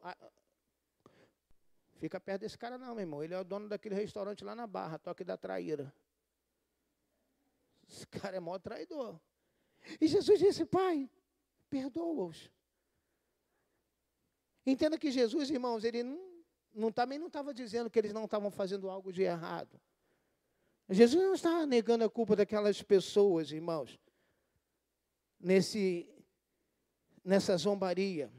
Fica 1.96 2.20
perto 2.20 2.41
desse 2.41 2.58
cara, 2.58 2.77
não, 2.77 2.94
meu 2.94 3.01
irmão. 3.01 3.24
Ele 3.24 3.34
é 3.34 3.39
o 3.39 3.44
dono 3.44 3.67
daquele 3.67 3.96
restaurante 3.96 4.44
lá 4.44 4.53
na 4.53 4.67
Barra, 4.67 5.00
toque 5.00 5.24
da 5.24 5.36
traíra. 5.36 5.91
Esse 7.89 8.06
cara 8.06 8.38
é 8.38 8.39
maior 8.39 8.60
traidor. 8.60 9.20
E 10.00 10.08
Jesus 10.08 10.39
disse: 10.39 10.63
Pai, 10.63 11.10
perdoa-os. 11.72 12.51
Entenda 14.68 14.98
que 14.98 15.10
Jesus, 15.10 15.50
irmãos, 15.50 15.86
ele 15.86 16.04
não, 16.04 16.20
não 16.74 16.92
também 16.92 17.18
não 17.18 17.28
estava 17.28 17.54
dizendo 17.54 17.90
que 17.90 17.98
eles 17.98 18.12
não 18.12 18.26
estavam 18.26 18.52
fazendo 18.52 18.90
algo 18.90 19.14
de 19.14 19.22
errado. 19.22 19.80
Jesus 20.90 21.24
não 21.24 21.34
estava 21.34 21.66
negando 21.66 22.04
a 22.04 22.10
culpa 22.10 22.36
daquelas 22.36 22.82
pessoas, 22.84 23.50
irmãos, 23.52 23.98
nesse, 25.40 26.14
nessa 27.24 27.56
zombaria 27.56 28.30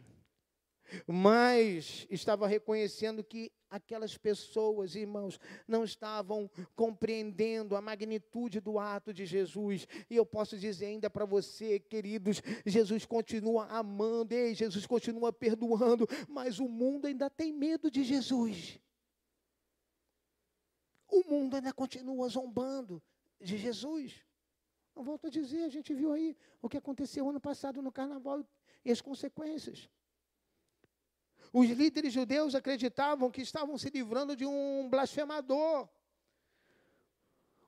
mas 1.06 2.06
estava 2.10 2.46
reconhecendo 2.46 3.22
que 3.22 3.52
aquelas 3.70 4.16
pessoas, 4.16 4.94
irmãos, 4.94 5.38
não 5.66 5.84
estavam 5.84 6.50
compreendendo 6.74 7.76
a 7.76 7.80
magnitude 7.80 8.60
do 8.60 8.78
ato 8.78 9.12
de 9.12 9.26
Jesus. 9.26 9.86
E 10.08 10.16
eu 10.16 10.24
posso 10.24 10.56
dizer 10.56 10.86
ainda 10.86 11.10
para 11.10 11.24
você, 11.24 11.78
queridos, 11.78 12.42
Jesus 12.64 13.04
continua 13.04 13.66
amando, 13.66 14.34
ei, 14.34 14.54
Jesus 14.54 14.86
continua 14.86 15.32
perdoando, 15.32 16.06
mas 16.28 16.58
o 16.58 16.68
mundo 16.68 17.06
ainda 17.06 17.28
tem 17.28 17.52
medo 17.52 17.90
de 17.90 18.02
Jesus. 18.02 18.80
O 21.10 21.24
mundo 21.28 21.56
ainda 21.56 21.72
continua 21.72 22.28
zombando 22.28 23.02
de 23.40 23.56
Jesus. 23.56 24.22
Eu 24.94 25.02
volto 25.02 25.28
a 25.28 25.30
dizer, 25.30 25.64
a 25.64 25.68
gente 25.68 25.94
viu 25.94 26.12
aí 26.12 26.36
o 26.60 26.68
que 26.68 26.76
aconteceu 26.76 27.28
ano 27.28 27.40
passado 27.40 27.80
no 27.80 27.92
carnaval 27.92 28.44
e 28.84 28.90
as 28.90 29.00
consequências. 29.00 29.88
Os 31.52 31.68
líderes 31.70 32.12
judeus 32.12 32.54
acreditavam 32.54 33.30
que 33.30 33.40
estavam 33.40 33.78
se 33.78 33.90
livrando 33.90 34.36
de 34.36 34.46
um 34.46 34.88
blasfemador. 34.88 35.88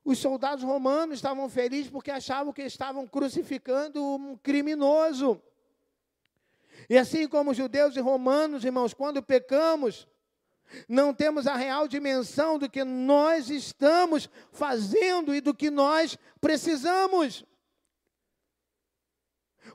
Os 0.04 0.18
soldados 0.18 0.64
romanos 0.64 1.16
estavam 1.16 1.48
felizes 1.48 1.90
porque 1.90 2.10
achavam 2.10 2.52
que 2.52 2.62
estavam 2.62 3.06
crucificando 3.06 4.02
um 4.02 4.36
criminoso. 4.36 5.40
E 6.88 6.96
assim 6.96 7.28
como 7.28 7.54
judeus 7.54 7.96
e 7.96 8.00
romanos, 8.00 8.64
irmãos, 8.64 8.94
quando 8.94 9.22
pecamos, 9.22 10.08
não 10.88 11.12
temos 11.12 11.46
a 11.46 11.56
real 11.56 11.86
dimensão 11.86 12.58
do 12.58 12.68
que 12.68 12.84
nós 12.84 13.50
estamos 13.50 14.28
fazendo 14.52 15.34
e 15.34 15.40
do 15.40 15.54
que 15.54 15.70
nós 15.70 16.18
precisamos. 16.40 17.44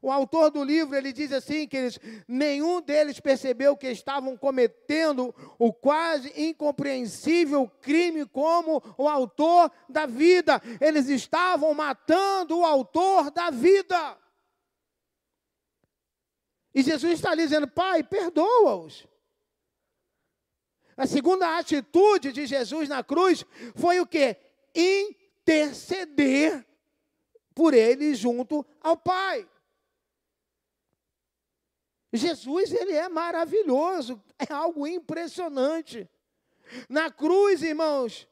O 0.01 0.11
autor 0.11 0.51
do 0.51 0.63
livro, 0.63 0.95
ele 0.95 1.11
diz 1.13 1.31
assim 1.31 1.67
que 1.67 1.77
eles, 1.77 1.99
nenhum 2.27 2.81
deles 2.81 3.19
percebeu 3.19 3.77
que 3.77 3.87
estavam 3.87 4.35
cometendo 4.37 5.33
o 5.57 5.73
quase 5.73 6.31
incompreensível 6.35 7.69
crime 7.81 8.25
como 8.25 8.81
o 8.97 9.07
autor 9.07 9.71
da 9.87 10.05
vida. 10.05 10.61
Eles 10.79 11.07
estavam 11.07 11.73
matando 11.73 12.57
o 12.57 12.65
autor 12.65 13.31
da 13.31 13.49
vida. 13.49 14.17
E 16.73 16.83
Jesus 16.83 17.13
está 17.13 17.31
ali 17.31 17.43
dizendo: 17.43 17.67
Pai, 17.67 18.03
perdoa-os. 18.03 19.07
A 20.97 21.07
segunda 21.07 21.57
atitude 21.57 22.31
de 22.31 22.45
Jesus 22.45 22.87
na 22.87 23.03
cruz 23.03 23.45
foi 23.75 23.99
o 23.99 24.05
que? 24.05 24.37
Interceder 24.73 26.65
por 27.53 27.73
eles 27.73 28.17
junto 28.17 28.65
ao 28.81 28.97
Pai. 28.97 29.47
Jesus, 32.15 32.71
ele 32.71 32.93
é 32.93 33.09
maravilhoso, 33.09 34.21
é 34.37 34.51
algo 34.53 34.87
impressionante. 34.87 36.09
Na 36.89 37.11
cruz, 37.11 37.61
irmãos, 37.61 38.27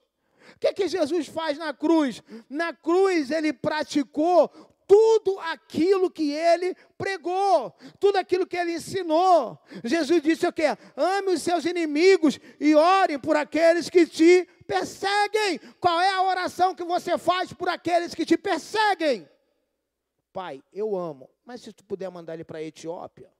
o 0.55 0.59
que, 0.59 0.73
que 0.73 0.87
Jesus 0.87 1.27
faz 1.27 1.57
na 1.57 1.73
cruz? 1.73 2.21
Na 2.49 2.73
cruz 2.73 3.31
ele 3.31 3.53
praticou 3.53 4.49
tudo 4.87 5.39
aquilo 5.39 6.09
que 6.11 6.31
ele 6.31 6.75
pregou, 6.97 7.73
tudo 7.99 8.17
aquilo 8.17 8.45
que 8.45 8.57
ele 8.57 8.73
ensinou. 8.73 9.57
Jesus 9.83 10.21
disse 10.21 10.45
o 10.45 10.53
quê? 10.53 10.77
Ame 10.95 11.33
os 11.33 11.41
seus 11.41 11.65
inimigos 11.65 12.39
e 12.59 12.75
ore 12.75 13.17
por 13.17 13.35
aqueles 13.35 13.89
que 13.89 14.05
te 14.05 14.47
perseguem. 14.67 15.59
Qual 15.79 15.99
é 15.99 16.11
a 16.11 16.23
oração 16.23 16.75
que 16.75 16.83
você 16.83 17.17
faz 17.17 17.53
por 17.53 17.69
aqueles 17.69 18.13
que 18.13 18.25
te 18.25 18.37
perseguem? 18.37 19.27
Pai, 20.31 20.63
eu 20.73 20.95
amo, 20.95 21.29
mas 21.45 21.61
se 21.61 21.71
tu 21.71 21.83
puder 21.83 22.09
mandar 22.09 22.33
ele 22.33 22.43
para 22.43 22.57
a 22.57 22.63
Etiópia. 22.63 23.31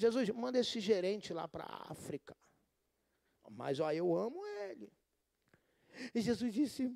Jesus, 0.00 0.30
manda 0.30 0.58
esse 0.58 0.80
gerente 0.80 1.34
lá 1.34 1.46
para 1.46 1.64
a 1.64 1.92
África. 1.92 2.34
Mas 3.50 3.78
ó, 3.78 3.92
eu 3.92 4.16
amo 4.16 4.42
ele. 4.46 4.90
E 6.14 6.22
Jesus 6.22 6.54
disse: 6.54 6.90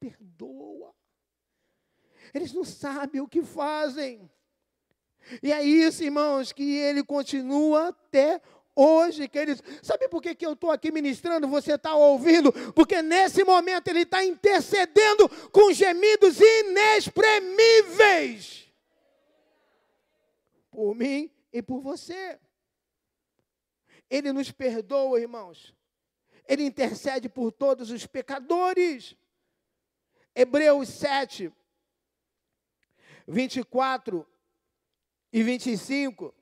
perdoa. 0.00 0.94
Eles 2.32 2.54
não 2.54 2.64
sabem 2.64 3.20
o 3.20 3.28
que 3.28 3.42
fazem. 3.42 4.30
E 5.42 5.52
é 5.52 5.62
isso, 5.62 6.02
irmãos, 6.02 6.50
que 6.52 6.78
ele 6.78 7.04
continua 7.04 7.88
até 7.88 8.40
hoje, 8.74 9.28
queridos. 9.28 9.62
Sabe 9.82 10.08
por 10.08 10.22
que, 10.22 10.34
que 10.34 10.46
eu 10.46 10.54
estou 10.54 10.70
aqui 10.70 10.90
ministrando? 10.90 11.46
Você 11.48 11.74
está 11.74 11.94
ouvindo? 11.94 12.50
Porque 12.72 13.02
nesse 13.02 13.44
momento 13.44 13.88
ele 13.88 14.04
está 14.04 14.24
intercedendo 14.24 15.28
com 15.50 15.70
gemidos 15.70 16.40
inexprimíveis 16.40 18.72
por 20.70 20.94
mim 20.94 21.30
e 21.52 21.62
por 21.62 21.80
você. 21.80 22.38
Ele 24.10 24.32
nos 24.32 24.50
perdoa, 24.50 25.20
irmãos. 25.20 25.74
Ele 26.46 26.64
intercede 26.64 27.28
por 27.28 27.52
todos 27.52 27.90
os 27.90 28.06
pecadores. 28.06 29.14
Hebreus 30.34 30.88
7, 30.88 31.52
24 33.26 34.26
e 35.32 35.42
25. 35.42 36.34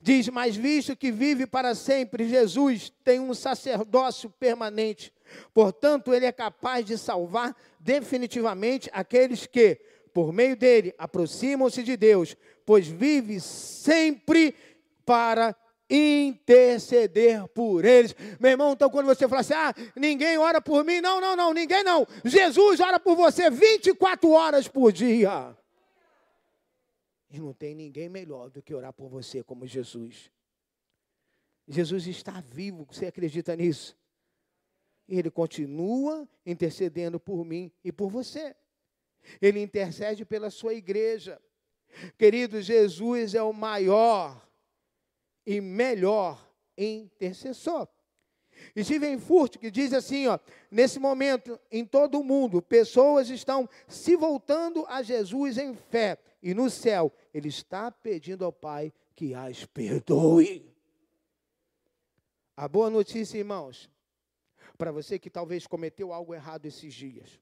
Diz: 0.00 0.28
Mas 0.28 0.56
visto 0.56 0.96
que 0.96 1.10
vive 1.10 1.46
para 1.46 1.74
sempre, 1.74 2.28
Jesus 2.28 2.90
tem 3.02 3.20
um 3.20 3.32
sacerdócio 3.34 4.28
permanente. 4.28 5.12
Portanto, 5.52 6.12
ele 6.12 6.26
é 6.26 6.32
capaz 6.32 6.84
de 6.84 6.98
salvar 6.98 7.56
definitivamente 7.80 8.90
aqueles 8.92 9.46
que, 9.46 9.80
por 10.12 10.32
meio 10.32 10.56
dele, 10.56 10.94
aproximam-se 10.98 11.82
de 11.82 11.96
Deus, 11.96 12.36
pois 12.64 12.86
vive 12.86 13.40
sempre 13.40 14.54
para 15.04 15.56
interceder 15.88 17.46
por 17.48 17.84
eles. 17.84 18.14
Meu 18.40 18.52
irmão, 18.52 18.72
então 18.72 18.90
quando 18.90 19.06
você 19.06 19.28
fala 19.28 19.40
assim, 19.40 19.54
ah, 19.54 19.74
ninguém 19.94 20.38
ora 20.38 20.60
por 20.60 20.84
mim, 20.84 21.00
não, 21.00 21.20
não, 21.20 21.36
não, 21.36 21.52
ninguém 21.52 21.82
não. 21.82 22.06
Jesus 22.24 22.80
ora 22.80 22.98
por 22.98 23.16
você 23.16 23.50
24 23.50 24.30
horas 24.30 24.66
por 24.66 24.92
dia. 24.92 25.56
E 27.30 27.38
não 27.38 27.52
tem 27.52 27.74
ninguém 27.74 28.08
melhor 28.08 28.48
do 28.50 28.62
que 28.62 28.74
orar 28.74 28.92
por 28.92 29.08
você 29.08 29.42
como 29.42 29.66
Jesus. 29.66 30.30
Jesus 31.66 32.06
está 32.06 32.40
vivo, 32.40 32.86
você 32.90 33.06
acredita 33.06 33.56
nisso? 33.56 33.96
E 35.08 35.18
ele 35.18 35.30
continua 35.30 36.28
intercedendo 36.46 37.18
por 37.18 37.44
mim 37.44 37.72
e 37.82 37.90
por 37.90 38.08
você. 38.08 38.54
Ele 39.40 39.60
intercede 39.60 40.24
pela 40.24 40.50
sua 40.50 40.74
igreja. 40.74 41.40
Querido, 42.18 42.60
Jesus 42.60 43.34
é 43.34 43.42
o 43.42 43.52
maior 43.52 44.40
e 45.46 45.60
melhor 45.60 46.50
intercessor. 46.76 47.88
E 48.74 48.84
Steven 48.84 49.18
Furt, 49.18 49.58
que 49.58 49.70
diz 49.70 49.92
assim, 49.92 50.26
ó, 50.26 50.38
nesse 50.70 50.98
momento, 50.98 51.58
em 51.70 51.84
todo 51.84 52.20
o 52.20 52.24
mundo, 52.24 52.62
pessoas 52.62 53.28
estão 53.28 53.68
se 53.88 54.16
voltando 54.16 54.86
a 54.86 55.02
Jesus 55.02 55.58
em 55.58 55.74
fé, 55.74 56.18
e 56.42 56.54
no 56.54 56.70
céu, 56.70 57.12
ele 57.32 57.48
está 57.48 57.90
pedindo 57.90 58.44
ao 58.44 58.52
Pai 58.52 58.92
que 59.14 59.34
as 59.34 59.64
perdoe. 59.64 60.72
A 62.56 62.68
boa 62.68 62.90
notícia, 62.90 63.38
irmãos, 63.38 63.90
para 64.78 64.92
você 64.92 65.18
que 65.18 65.30
talvez 65.30 65.66
cometeu 65.66 66.12
algo 66.12 66.34
errado 66.34 66.66
esses 66.66 66.92
dias, 66.94 67.40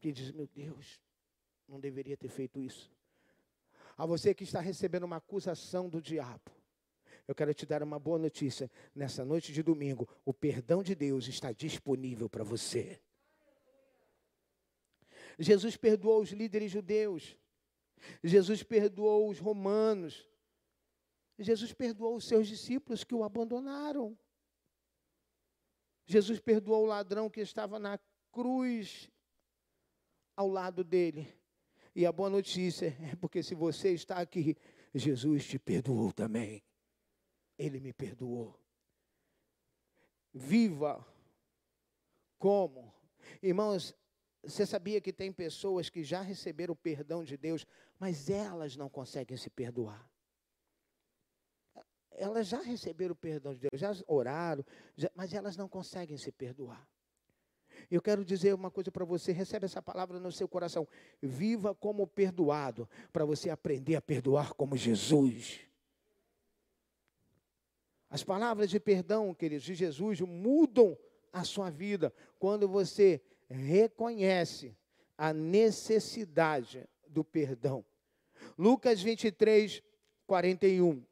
que 0.00 0.12
diz, 0.12 0.30
meu 0.30 0.46
Deus, 0.46 1.00
não 1.68 1.80
deveria 1.80 2.16
ter 2.16 2.28
feito 2.28 2.60
isso. 2.60 2.90
A 3.96 4.06
você 4.06 4.34
que 4.34 4.44
está 4.44 4.60
recebendo 4.60 5.04
uma 5.04 5.16
acusação 5.16 5.88
do 5.88 6.00
diabo, 6.00 6.50
eu 7.26 7.34
quero 7.34 7.54
te 7.54 7.64
dar 7.64 7.82
uma 7.82 7.98
boa 7.98 8.18
notícia. 8.18 8.70
Nessa 8.94 9.24
noite 9.24 9.52
de 9.52 9.62
domingo, 9.62 10.08
o 10.24 10.34
perdão 10.34 10.82
de 10.82 10.94
Deus 10.94 11.26
está 11.26 11.52
disponível 11.52 12.28
para 12.28 12.44
você. 12.44 13.00
Jesus 15.38 15.76
perdoou 15.76 16.20
os 16.20 16.30
líderes 16.30 16.70
judeus. 16.70 17.36
Jesus 18.22 18.62
perdoou 18.62 19.28
os 19.28 19.38
romanos. 19.38 20.28
Jesus 21.38 21.72
perdoou 21.72 22.16
os 22.16 22.26
seus 22.26 22.46
discípulos 22.46 23.04
que 23.04 23.14
o 23.14 23.24
abandonaram. 23.24 24.16
Jesus 26.06 26.38
perdoou 26.38 26.84
o 26.84 26.86
ladrão 26.86 27.30
que 27.30 27.40
estava 27.40 27.78
na 27.78 27.98
cruz 28.30 29.10
ao 30.36 30.48
lado 30.48 30.84
dele. 30.84 31.32
E 31.94 32.04
a 32.04 32.12
boa 32.12 32.28
notícia 32.28 32.96
é 33.00 33.14
porque 33.16 33.42
se 33.42 33.54
você 33.54 33.92
está 33.92 34.16
aqui, 34.16 34.56
Jesus 34.94 35.46
te 35.46 35.58
perdoou 35.58 36.12
também. 36.12 36.62
Ele 37.56 37.78
me 37.78 37.92
perdoou. 37.92 38.58
Viva 40.32 41.06
como? 42.36 42.92
Irmãos, 43.40 43.94
você 44.42 44.66
sabia 44.66 45.00
que 45.00 45.12
tem 45.12 45.32
pessoas 45.32 45.88
que 45.88 46.02
já 46.04 46.20
receberam 46.20 46.72
o 46.72 46.76
perdão 46.76 47.24
de 47.24 47.36
Deus, 47.36 47.64
mas 47.98 48.28
elas 48.28 48.76
não 48.76 48.90
conseguem 48.90 49.36
se 49.36 49.48
perdoar. 49.48 50.10
Elas 52.10 52.48
já 52.48 52.60
receberam 52.60 53.12
o 53.12 53.16
perdão 53.16 53.54
de 53.54 53.60
Deus, 53.60 53.80
já 53.80 53.92
oraram, 54.06 54.64
já, 54.96 55.10
mas 55.14 55.32
elas 55.32 55.56
não 55.56 55.68
conseguem 55.68 56.16
se 56.18 56.30
perdoar. 56.30 56.86
Eu 57.90 58.02
quero 58.02 58.24
dizer 58.24 58.54
uma 58.54 58.70
coisa 58.70 58.90
para 58.90 59.04
você, 59.04 59.32
recebe 59.32 59.66
essa 59.66 59.82
palavra 59.82 60.18
no 60.18 60.32
seu 60.32 60.48
coração. 60.48 60.86
Viva 61.20 61.74
como 61.74 62.06
perdoado, 62.06 62.88
para 63.12 63.24
você 63.24 63.50
aprender 63.50 63.96
a 63.96 64.02
perdoar 64.02 64.52
como 64.54 64.76
Jesus. 64.76 65.60
As 68.08 68.22
palavras 68.22 68.70
de 68.70 68.78
perdão, 68.78 69.34
queridos, 69.34 69.64
de 69.64 69.74
Jesus 69.74 70.20
mudam 70.20 70.96
a 71.32 71.42
sua 71.42 71.68
vida 71.68 72.12
quando 72.38 72.68
você 72.68 73.20
reconhece 73.48 74.76
a 75.18 75.32
necessidade 75.32 76.88
do 77.08 77.24
perdão. 77.24 77.84
Lucas 78.56 79.02
23, 79.02 79.82
41. 80.26 81.02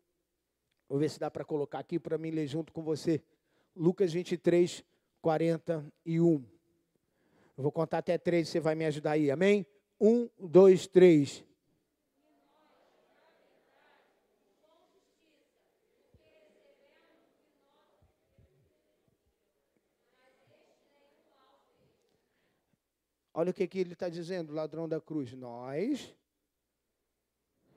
Vou 0.88 0.98
ver 0.98 1.08
se 1.08 1.18
dá 1.18 1.30
para 1.30 1.44
colocar 1.44 1.78
aqui 1.78 1.98
para 1.98 2.18
mim 2.18 2.30
ler 2.30 2.46
junto 2.46 2.72
com 2.72 2.82
você. 2.82 3.22
Lucas 3.74 4.12
23, 4.12 4.84
41. 5.20 6.44
Eu 7.62 7.64
vou 7.64 7.70
contar 7.70 7.98
até 7.98 8.18
três, 8.18 8.48
você 8.48 8.58
vai 8.58 8.74
me 8.74 8.84
ajudar 8.86 9.12
aí, 9.12 9.30
amém? 9.30 9.64
Um, 10.00 10.28
dois, 10.36 10.84
três. 10.84 11.44
Olha 23.32 23.52
o 23.52 23.54
que, 23.54 23.68
que 23.68 23.78
ele 23.78 23.92
está 23.92 24.08
dizendo, 24.08 24.52
ladrão 24.52 24.88
da 24.88 25.00
cruz. 25.00 25.32
Nós 25.32 26.12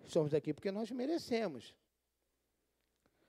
somos 0.08 0.34
aqui 0.34 0.52
porque 0.52 0.72
nós 0.72 0.90
merecemos. 0.90 1.76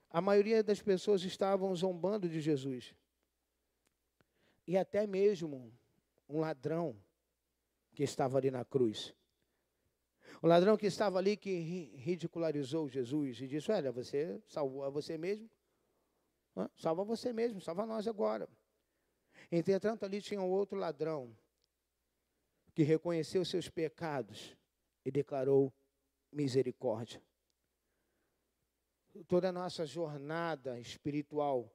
A 0.09 0.23
maioria 0.23 0.63
das 0.63 0.81
pessoas 0.81 1.23
estavam 1.23 1.77
zombando 1.77 2.27
de 2.27 2.41
Jesus. 2.41 2.95
E 4.67 4.75
até 4.79 5.07
mesmo 5.07 5.71
um 6.29 6.41
ladrão 6.41 6.97
que 7.95 8.03
estava 8.03 8.39
ali 8.39 8.51
na 8.51 8.65
cruz. 8.65 9.15
O 10.43 10.47
ladrão 10.47 10.77
que 10.77 10.87
estava 10.87 11.19
ali 11.19 11.37
que 11.37 11.59
ridicularizou 11.97 12.89
Jesus 12.89 13.41
e 13.41 13.49
disse: 13.49 13.73
Olha, 13.73 13.91
você 13.91 14.41
salvou 14.47 14.85
a 14.85 14.91
você 14.91 15.17
mesmo? 15.17 15.49
Salva 16.77 17.05
você 17.05 17.33
mesmo, 17.33 17.61
salva 17.61 17.85
nós 17.85 18.07
agora. 18.07 18.49
Entretanto, 19.53 20.05
ali 20.05 20.23
tinha 20.23 20.41
um 20.41 20.49
outro 20.49 20.79
ladrão 20.79 21.37
que 22.75 22.83
reconheceu 22.83 23.45
seus 23.45 23.69
pecados 23.69 24.57
e 25.05 25.11
declarou 25.11 25.73
misericórdia. 26.33 27.23
Toda 29.27 29.49
a 29.49 29.53
nossa 29.53 29.87
jornada 29.87 30.79
espiritual 30.79 31.73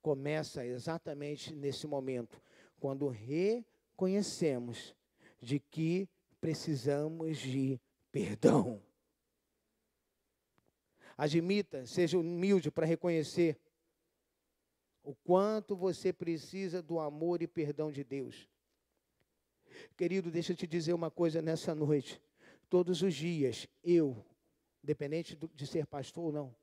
começa 0.00 0.64
exatamente 0.64 1.54
nesse 1.54 1.86
momento, 1.86 2.40
quando 2.80 3.08
reconhecemos 3.08 4.94
de 5.40 5.58
que 5.58 6.08
precisamos 6.40 7.38
de 7.38 7.80
perdão. 8.10 8.82
Admita, 11.16 11.86
seja 11.86 12.18
humilde 12.18 12.70
para 12.70 12.86
reconhecer 12.86 13.58
o 15.02 15.14
quanto 15.14 15.76
você 15.76 16.12
precisa 16.12 16.82
do 16.82 16.98
amor 16.98 17.40
e 17.40 17.46
perdão 17.46 17.90
de 17.90 18.02
Deus. 18.04 18.48
Querido, 19.96 20.30
deixa 20.30 20.52
eu 20.52 20.56
te 20.56 20.66
dizer 20.66 20.92
uma 20.92 21.10
coisa 21.10 21.40
nessa 21.40 21.74
noite. 21.74 22.20
Todos 22.68 23.02
os 23.02 23.14
dias, 23.14 23.68
eu, 23.84 24.24
independente 24.82 25.38
de 25.54 25.66
ser 25.66 25.86
pastor 25.86 26.24
ou 26.24 26.32
não, 26.32 26.56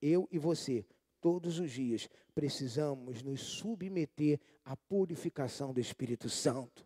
eu 0.00 0.28
e 0.30 0.38
você, 0.38 0.84
todos 1.22 1.60
os 1.60 1.70
dias, 1.70 2.10
precisamos 2.34 3.22
nos 3.22 3.40
submeter 3.40 4.40
à 4.64 4.76
purificação 4.76 5.72
do 5.72 5.80
Espírito 5.80 6.28
Santo. 6.28 6.84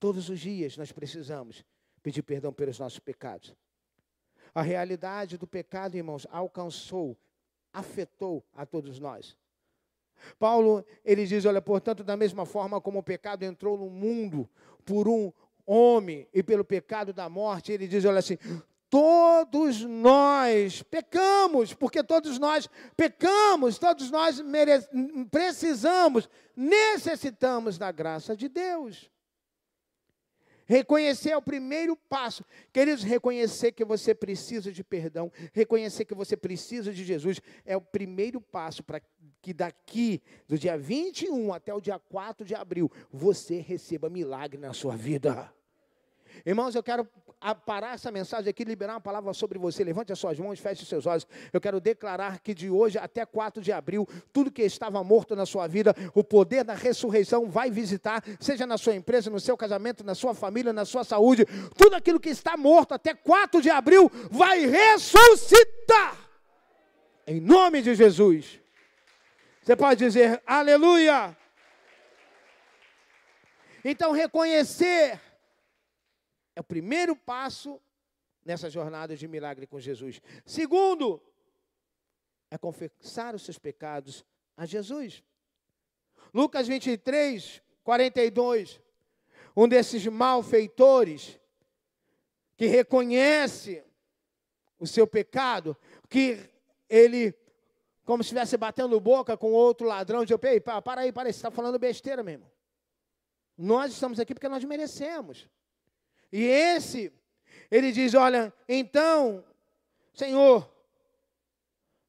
Todos 0.00 0.28
os 0.30 0.40
dias 0.40 0.76
nós 0.76 0.90
precisamos 0.90 1.64
pedir 2.02 2.22
perdão 2.22 2.52
pelos 2.52 2.78
nossos 2.78 2.98
pecados. 2.98 3.54
A 4.54 4.62
realidade 4.62 5.36
do 5.36 5.46
pecado, 5.46 5.96
irmãos, 5.96 6.26
alcançou, 6.30 7.16
afetou 7.72 8.42
a 8.54 8.64
todos 8.64 8.98
nós. 8.98 9.36
Paulo, 10.38 10.84
ele 11.04 11.26
diz, 11.26 11.44
olha, 11.44 11.60
portanto, 11.60 12.02
da 12.02 12.16
mesma 12.16 12.46
forma 12.46 12.80
como 12.80 13.00
o 13.00 13.02
pecado 13.02 13.42
entrou 13.42 13.76
no 13.76 13.90
mundo 13.90 14.48
por 14.84 15.08
um 15.08 15.30
homem 15.66 16.26
e 16.32 16.42
pelo 16.42 16.64
pecado 16.64 17.12
da 17.12 17.28
morte, 17.28 17.72
ele 17.72 17.86
diz, 17.86 18.04
olha 18.04 18.20
assim, 18.20 18.38
todos 18.94 19.80
nós 19.80 20.80
pecamos, 20.84 21.74
porque 21.74 22.00
todos 22.00 22.38
nós 22.38 22.70
pecamos, 22.96 23.76
todos 23.76 24.08
nós 24.08 24.40
precisamos, 25.32 26.28
necessitamos 26.54 27.76
da 27.76 27.90
graça 27.90 28.36
de 28.36 28.48
Deus. 28.48 29.10
Reconhecer 30.64 31.30
é 31.30 31.36
o 31.36 31.42
primeiro 31.42 31.96
passo. 31.96 32.44
Queridos, 32.72 33.02
reconhecer 33.02 33.72
que 33.72 33.84
você 33.84 34.14
precisa 34.14 34.70
de 34.70 34.84
perdão, 34.84 35.32
reconhecer 35.52 36.04
que 36.04 36.14
você 36.14 36.36
precisa 36.36 36.92
de 36.92 37.04
Jesus, 37.04 37.40
é 37.64 37.76
o 37.76 37.80
primeiro 37.80 38.40
passo 38.40 38.84
para 38.84 39.02
que 39.42 39.52
daqui, 39.52 40.22
do 40.46 40.56
dia 40.56 40.78
21 40.78 41.52
até 41.52 41.74
o 41.74 41.80
dia 41.80 41.98
4 41.98 42.46
de 42.46 42.54
abril, 42.54 42.88
você 43.10 43.58
receba 43.58 44.08
milagre 44.08 44.56
na 44.56 44.72
sua 44.72 44.96
vida. 44.96 45.52
Irmãos, 46.44 46.74
eu 46.74 46.82
quero 46.82 47.06
parar 47.66 47.94
essa 47.94 48.10
mensagem 48.10 48.48
aqui, 48.48 48.64
liberar 48.64 48.94
uma 48.94 49.00
palavra 49.00 49.32
sobre 49.34 49.58
você. 49.58 49.84
Levante 49.84 50.12
as 50.12 50.18
suas 50.18 50.38
mãos, 50.38 50.58
feche 50.58 50.82
os 50.82 50.88
seus 50.88 51.04
olhos. 51.04 51.26
Eu 51.52 51.60
quero 51.60 51.80
declarar 51.80 52.40
que 52.40 52.54
de 52.54 52.70
hoje 52.70 52.96
até 52.98 53.26
4 53.26 53.62
de 53.62 53.70
abril, 53.72 54.08
tudo 54.32 54.50
que 54.50 54.62
estava 54.62 55.02
morto 55.04 55.36
na 55.36 55.44
sua 55.44 55.66
vida, 55.66 55.94
o 56.14 56.24
poder 56.24 56.64
da 56.64 56.74
ressurreição 56.74 57.50
vai 57.50 57.70
visitar, 57.70 58.22
seja 58.40 58.66
na 58.66 58.78
sua 58.78 58.94
empresa, 58.94 59.28
no 59.28 59.40
seu 59.40 59.56
casamento, 59.56 60.02
na 60.02 60.14
sua 60.14 60.34
família, 60.34 60.72
na 60.72 60.84
sua 60.84 61.04
saúde. 61.04 61.44
Tudo 61.76 61.96
aquilo 61.96 62.18
que 62.20 62.30
está 62.30 62.56
morto 62.56 62.94
até 62.94 63.14
4 63.14 63.60
de 63.60 63.70
abril 63.70 64.10
vai 64.30 64.66
ressuscitar. 64.66 66.16
Em 67.26 67.40
nome 67.40 67.82
de 67.82 67.94
Jesus. 67.94 68.60
Você 69.62 69.74
pode 69.76 69.98
dizer 69.98 70.42
aleluia. 70.46 71.36
Então, 73.84 74.12
reconhecer 74.12 75.20
é 76.54 76.60
o 76.60 76.64
primeiro 76.64 77.16
passo 77.16 77.80
nessa 78.44 78.68
jornada 78.68 79.16
de 79.16 79.26
milagre 79.26 79.66
com 79.66 79.80
Jesus. 79.80 80.20
Segundo, 80.44 81.22
é 82.50 82.58
confessar 82.58 83.34
os 83.34 83.42
seus 83.42 83.58
pecados 83.58 84.24
a 84.56 84.66
Jesus. 84.66 85.22
Lucas 86.32 86.68
23, 86.68 87.62
42. 87.82 88.80
Um 89.56 89.68
desses 89.68 90.06
malfeitores 90.06 91.38
que 92.56 92.66
reconhece 92.66 93.84
o 94.78 94.86
seu 94.86 95.06
pecado, 95.06 95.76
que 96.08 96.38
ele, 96.88 97.34
como 98.04 98.22
se 98.22 98.28
estivesse 98.28 98.56
batendo 98.56 99.00
boca 99.00 99.36
com 99.36 99.52
outro 99.52 99.86
ladrão, 99.86 100.24
de 100.24 100.34
Ei, 100.34 100.60
para 100.60 101.00
aí, 101.00 101.12
para 101.12 101.28
aí, 101.28 101.32
você 101.32 101.38
está 101.38 101.50
falando 101.50 101.78
besteira 101.78 102.22
mesmo. 102.22 102.50
Nós 103.56 103.92
estamos 103.92 104.18
aqui 104.18 104.34
porque 104.34 104.48
nós 104.48 104.64
merecemos. 104.64 105.48
E 106.32 106.44
esse, 106.44 107.12
ele 107.70 107.92
diz: 107.92 108.14
Olha, 108.14 108.52
então, 108.68 109.44
Senhor, 110.12 110.70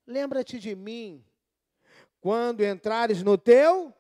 lembra-te 0.06 0.60
de 0.60 0.76
mim 0.76 1.24
quando 2.20 2.64
entrares 2.64 3.22
no 3.22 3.38
teu 3.38 3.94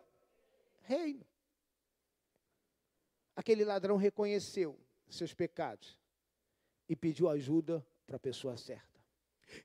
reino. 0.82 1.26
Aquele 3.36 3.66
ladrão 3.66 3.98
reconheceu 3.98 4.80
seus 5.10 5.34
pecados 5.34 6.00
e 6.88 6.96
pediu 6.96 7.30
ajuda 7.30 7.86
para 8.08 8.16
a 8.16 8.20
pessoa 8.20 8.56
certa. 8.58 8.96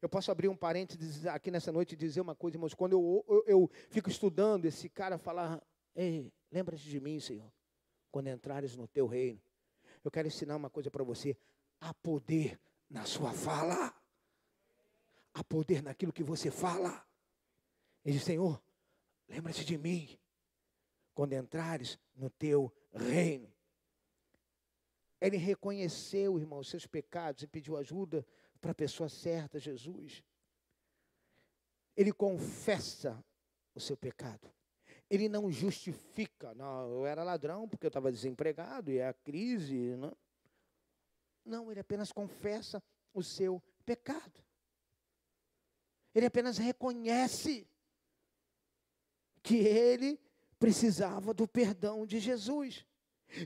Eu 0.01 0.09
posso 0.09 0.31
abrir 0.31 0.49
um 0.49 0.57
parênteses 0.57 1.27
aqui 1.27 1.51
nessa 1.51 1.73
noite 1.73 1.93
e 1.93 1.97
dizer 1.97 2.21
uma 2.21 2.35
coisa, 2.35 2.57
irmãos. 2.57 2.75
Quando 2.75 2.93
eu, 2.93 3.25
eu, 3.29 3.45
eu 3.47 3.71
fico 3.89 4.09
estudando 4.09 4.67
esse 4.67 4.89
cara 4.89 5.19
falar, 5.19 5.63
ei, 5.95 6.33
lembra-te 6.51 6.89
de 6.89 7.01
mim, 7.01 7.19
Senhor, 7.19 7.51
quando 8.11 8.29
entrares 8.29 8.77
no 8.77 8.87
teu 8.87 9.07
reino. 9.07 9.41
Eu 10.05 10.11
quero 10.11 10.29
ensinar 10.29 10.57
uma 10.57 10.71
coisa 10.71 10.91
para 10.91 11.05
você: 11.05 11.37
há 11.81 11.93
poder 11.95 12.59
na 12.89 13.05
sua 13.05 13.33
fala. 13.33 13.95
Há 15.33 15.45
poder 15.45 15.83
naquilo 15.83 16.13
que 16.13 16.25
você 16.25 16.51
fala. 16.51 17.07
Ele 18.05 18.17
diz: 18.17 18.25
Senhor, 18.25 18.63
lembra-te 19.29 19.65
de 19.65 19.77
mim 19.79 20.19
quando 21.15 21.35
entrares 21.35 21.99
no 22.15 22.31
teu 22.31 22.73
reino. 22.93 23.53
Ele 25.21 25.37
reconheceu, 25.37 26.39
irmão, 26.39 26.65
seus 26.65 26.87
pecados 26.87 27.43
e 27.43 27.47
pediu 27.47 27.77
ajuda 27.77 28.27
para 28.61 28.73
a 28.73 28.75
pessoa 28.75 29.09
certa, 29.09 29.59
Jesus. 29.59 30.25
Ele 31.95 32.13
confessa 32.13 33.23
o 33.75 33.81
seu 33.81 33.97
pecado 33.97 34.51
ele 35.11 35.29
não 35.29 35.51
justifica. 35.51 36.55
Não, 36.55 36.89
eu 36.89 37.05
era 37.05 37.25
ladrão 37.25 37.69
porque 37.69 37.85
eu 37.85 37.89
estava 37.89 38.13
desempregado 38.13 38.93
e 38.93 38.99
é 38.99 39.09
a 39.09 39.13
crise. 39.13 39.97
Não. 39.97 40.17
não, 41.45 41.71
ele 41.71 41.81
apenas 41.81 42.13
confessa 42.13 42.81
o 43.13 43.23
seu 43.23 43.61
pecado. 43.85 44.41
Ele 46.15 46.27
apenas 46.27 46.59
reconhece 46.59 47.67
que 49.43 49.57
ele 49.57 50.21
precisava 50.61 51.35
do 51.35 51.49
perdão 51.49 52.07
de 52.07 52.21
Jesus. 52.21 52.87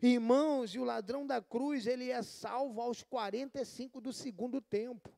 Irmãos, 0.03 0.75
e 0.75 0.79
o 0.79 0.85
ladrão 0.85 1.27
da 1.27 1.41
cruz, 1.43 1.87
ele 1.87 2.11
é 2.11 2.23
salvo 2.23 2.81
aos 2.81 3.03
45 3.03 4.01
do 4.01 4.13
segundo 4.13 4.61
tempo. 4.61 5.11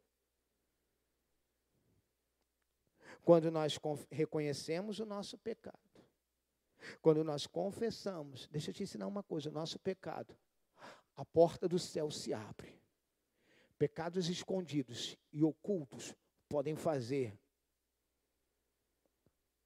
Quando 3.22 3.50
nós 3.50 3.78
reconhecemos 4.11 5.00
o 5.00 5.06
nosso 5.06 5.38
pecado 5.38 5.86
quando 7.00 7.24
nós 7.24 7.46
confessamos, 7.46 8.46
deixa 8.48 8.70
eu 8.70 8.74
te 8.74 8.82
ensinar 8.82 9.06
uma 9.06 9.22
coisa: 9.22 9.48
o 9.48 9.52
nosso 9.52 9.78
pecado, 9.78 10.36
a 11.16 11.24
porta 11.24 11.68
do 11.68 11.78
céu 11.78 12.10
se 12.10 12.32
abre. 12.32 12.76
Pecados 13.78 14.28
escondidos 14.28 15.18
e 15.32 15.44
ocultos 15.44 16.14
podem 16.48 16.74
fazer 16.76 17.38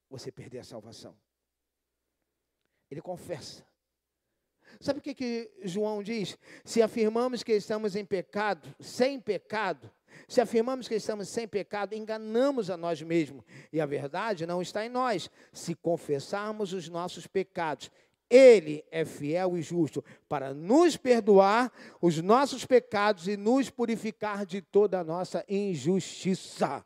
você 0.09 0.31
perder 0.31 0.59
a 0.59 0.63
salvação. 0.63 1.17
Ele 2.89 3.01
confessa. 3.01 3.65
Sabe 4.79 4.99
o 4.99 5.01
que, 5.01 5.13
que 5.13 5.51
João 5.63 6.03
diz? 6.03 6.37
Se 6.65 6.81
afirmamos 6.81 7.43
que 7.43 7.53
estamos 7.53 7.95
em 7.95 8.05
pecado, 8.05 8.73
sem 8.79 9.19
pecado, 9.19 9.89
se 10.27 10.41
afirmamos 10.41 10.87
que 10.87 10.95
estamos 10.95 11.29
sem 11.29 11.47
pecado, 11.47 11.93
enganamos 11.93 12.69
a 12.69 12.77
nós 12.77 13.01
mesmos 13.01 13.43
e 13.71 13.79
a 13.81 13.85
verdade 13.85 14.45
não 14.45 14.61
está 14.61 14.85
em 14.85 14.89
nós. 14.89 15.29
Se 15.51 15.75
confessarmos 15.75 16.73
os 16.73 16.87
nossos 16.89 17.27
pecados, 17.27 17.91
Ele 18.29 18.83
é 18.91 19.03
fiel 19.05 19.57
e 19.57 19.61
justo 19.61 20.03
para 20.27 20.53
nos 20.53 20.97
perdoar 20.97 21.71
os 22.01 22.21
nossos 22.21 22.65
pecados 22.65 23.27
e 23.27 23.35
nos 23.35 23.69
purificar 23.69 24.45
de 24.45 24.61
toda 24.61 24.99
a 24.99 25.03
nossa 25.03 25.43
injustiça. 25.47 26.85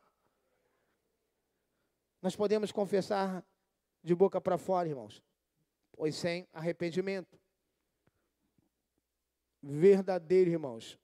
Nós 2.22 2.36
podemos 2.36 2.72
confessar 2.72 3.46
de 4.04 4.16
boca 4.16 4.42
para 4.42 4.58
fora, 4.58 4.90
irmãos, 4.90 5.22
pois 5.92 6.16
sem 6.16 6.48
arrependimento. 6.52 7.40
Verdadeiro, 9.62 10.52
irmãos, 10.52 11.00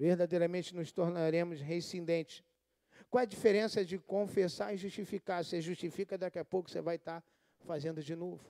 verdadeiramente 0.00 0.74
nos 0.74 0.90
tornaremos 0.90 1.60
reincidentes. 1.60 2.42
Qual 3.10 3.20
a 3.20 3.26
diferença 3.26 3.84
de 3.84 3.98
confessar 3.98 4.72
e 4.72 4.78
justificar? 4.78 5.44
Você 5.44 5.60
justifica, 5.60 6.16
daqui 6.16 6.38
a 6.38 6.44
pouco 6.44 6.70
você 6.70 6.80
vai 6.80 6.96
estar 6.96 7.22
fazendo 7.66 8.02
de 8.02 8.16
novo. 8.16 8.42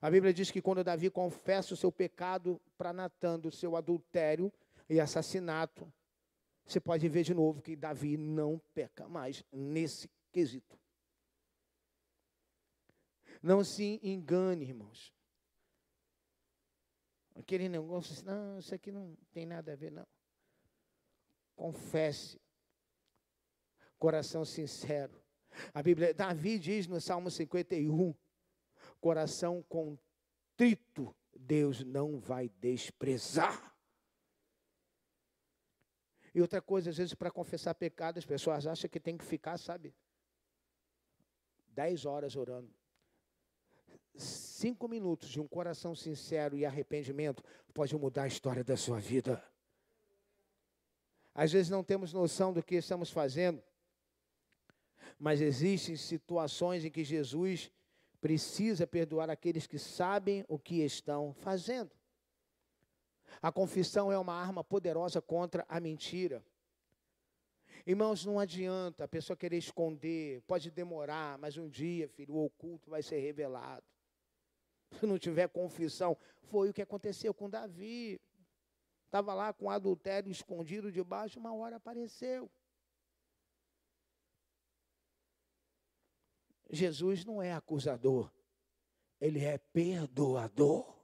A 0.00 0.10
Bíblia 0.10 0.32
diz 0.32 0.50
que 0.50 0.62
quando 0.62 0.82
Davi 0.82 1.10
confessa 1.10 1.74
o 1.74 1.76
seu 1.76 1.92
pecado 1.92 2.58
para 2.78 2.92
Natan, 2.92 3.38
do 3.38 3.50
seu 3.50 3.76
adultério 3.76 4.50
e 4.88 4.98
assassinato, 4.98 5.92
você 6.64 6.80
pode 6.80 7.06
ver 7.06 7.22
de 7.22 7.34
novo 7.34 7.60
que 7.60 7.76
Davi 7.76 8.16
não 8.16 8.58
peca 8.72 9.06
mais 9.08 9.44
nesse 9.52 10.08
quesito. 10.32 10.78
Não 13.42 13.62
se 13.62 14.00
engane, 14.02 14.64
irmãos. 14.64 15.12
Aquele 17.38 17.68
negócio 17.68 18.12
assim, 18.12 18.24
não, 18.24 18.58
isso 18.58 18.74
aqui 18.74 18.90
não 18.90 19.16
tem 19.32 19.46
nada 19.46 19.72
a 19.72 19.76
ver, 19.76 19.92
não. 19.92 20.06
Confesse. 21.54 22.40
Coração 23.98 24.44
sincero. 24.44 25.22
A 25.72 25.82
Bíblia, 25.82 26.12
Davi 26.12 26.58
diz 26.58 26.86
no 26.86 27.00
Salmo 27.00 27.30
51, 27.30 28.14
coração 29.00 29.62
contrito, 29.62 31.14
Deus 31.34 31.84
não 31.84 32.18
vai 32.18 32.48
desprezar. 32.48 33.74
E 36.34 36.40
outra 36.40 36.60
coisa, 36.60 36.90
às 36.90 36.96
vezes, 36.96 37.14
para 37.14 37.30
confessar 37.30 37.74
pecado, 37.74 38.18
as 38.18 38.26
pessoas 38.26 38.66
acham 38.66 38.90
que 38.90 39.00
tem 39.00 39.16
que 39.16 39.24
ficar, 39.24 39.58
sabe, 39.58 39.94
dez 41.68 42.04
horas 42.04 42.36
orando. 42.36 42.72
Cinco 44.58 44.88
minutos 44.88 45.28
de 45.28 45.40
um 45.40 45.46
coração 45.46 45.94
sincero 45.94 46.56
e 46.56 46.66
arrependimento 46.66 47.44
pode 47.72 47.96
mudar 47.96 48.24
a 48.24 48.26
história 48.26 48.64
da 48.64 48.76
sua 48.76 48.98
vida. 48.98 49.40
Às 51.32 51.52
vezes 51.52 51.70
não 51.70 51.84
temos 51.84 52.12
noção 52.12 52.52
do 52.52 52.60
que 52.60 52.74
estamos 52.74 53.08
fazendo, 53.08 53.62
mas 55.16 55.40
existem 55.40 55.94
situações 55.94 56.84
em 56.84 56.90
que 56.90 57.04
Jesus 57.04 57.70
precisa 58.20 58.84
perdoar 58.84 59.30
aqueles 59.30 59.64
que 59.64 59.78
sabem 59.78 60.44
o 60.48 60.58
que 60.58 60.82
estão 60.82 61.32
fazendo. 61.34 61.92
A 63.40 63.52
confissão 63.52 64.10
é 64.10 64.18
uma 64.18 64.34
arma 64.34 64.64
poderosa 64.64 65.22
contra 65.22 65.64
a 65.68 65.78
mentira. 65.78 66.44
Irmãos, 67.86 68.26
não 68.26 68.40
adianta 68.40 69.04
a 69.04 69.08
pessoa 69.08 69.36
querer 69.36 69.58
esconder, 69.58 70.42
pode 70.48 70.68
demorar, 70.68 71.38
mas 71.38 71.56
um 71.56 71.68
dia, 71.68 72.08
filho, 72.08 72.34
o 72.34 72.46
oculto 72.46 72.90
vai 72.90 73.04
ser 73.04 73.20
revelado. 73.20 73.86
Se 74.92 75.06
não 75.06 75.18
tiver 75.18 75.48
confissão, 75.48 76.16
foi 76.44 76.70
o 76.70 76.74
que 76.74 76.82
aconteceu 76.82 77.34
com 77.34 77.48
Davi. 77.48 78.20
Estava 79.04 79.34
lá 79.34 79.52
com 79.52 79.70
adultério 79.70 80.30
escondido 80.30 80.92
debaixo, 80.92 81.38
uma 81.38 81.54
hora 81.54 81.76
apareceu. 81.76 82.50
Jesus 86.70 87.24
não 87.24 87.42
é 87.42 87.52
acusador, 87.52 88.30
ele 89.20 89.42
é 89.42 89.56
perdoador. 89.56 90.98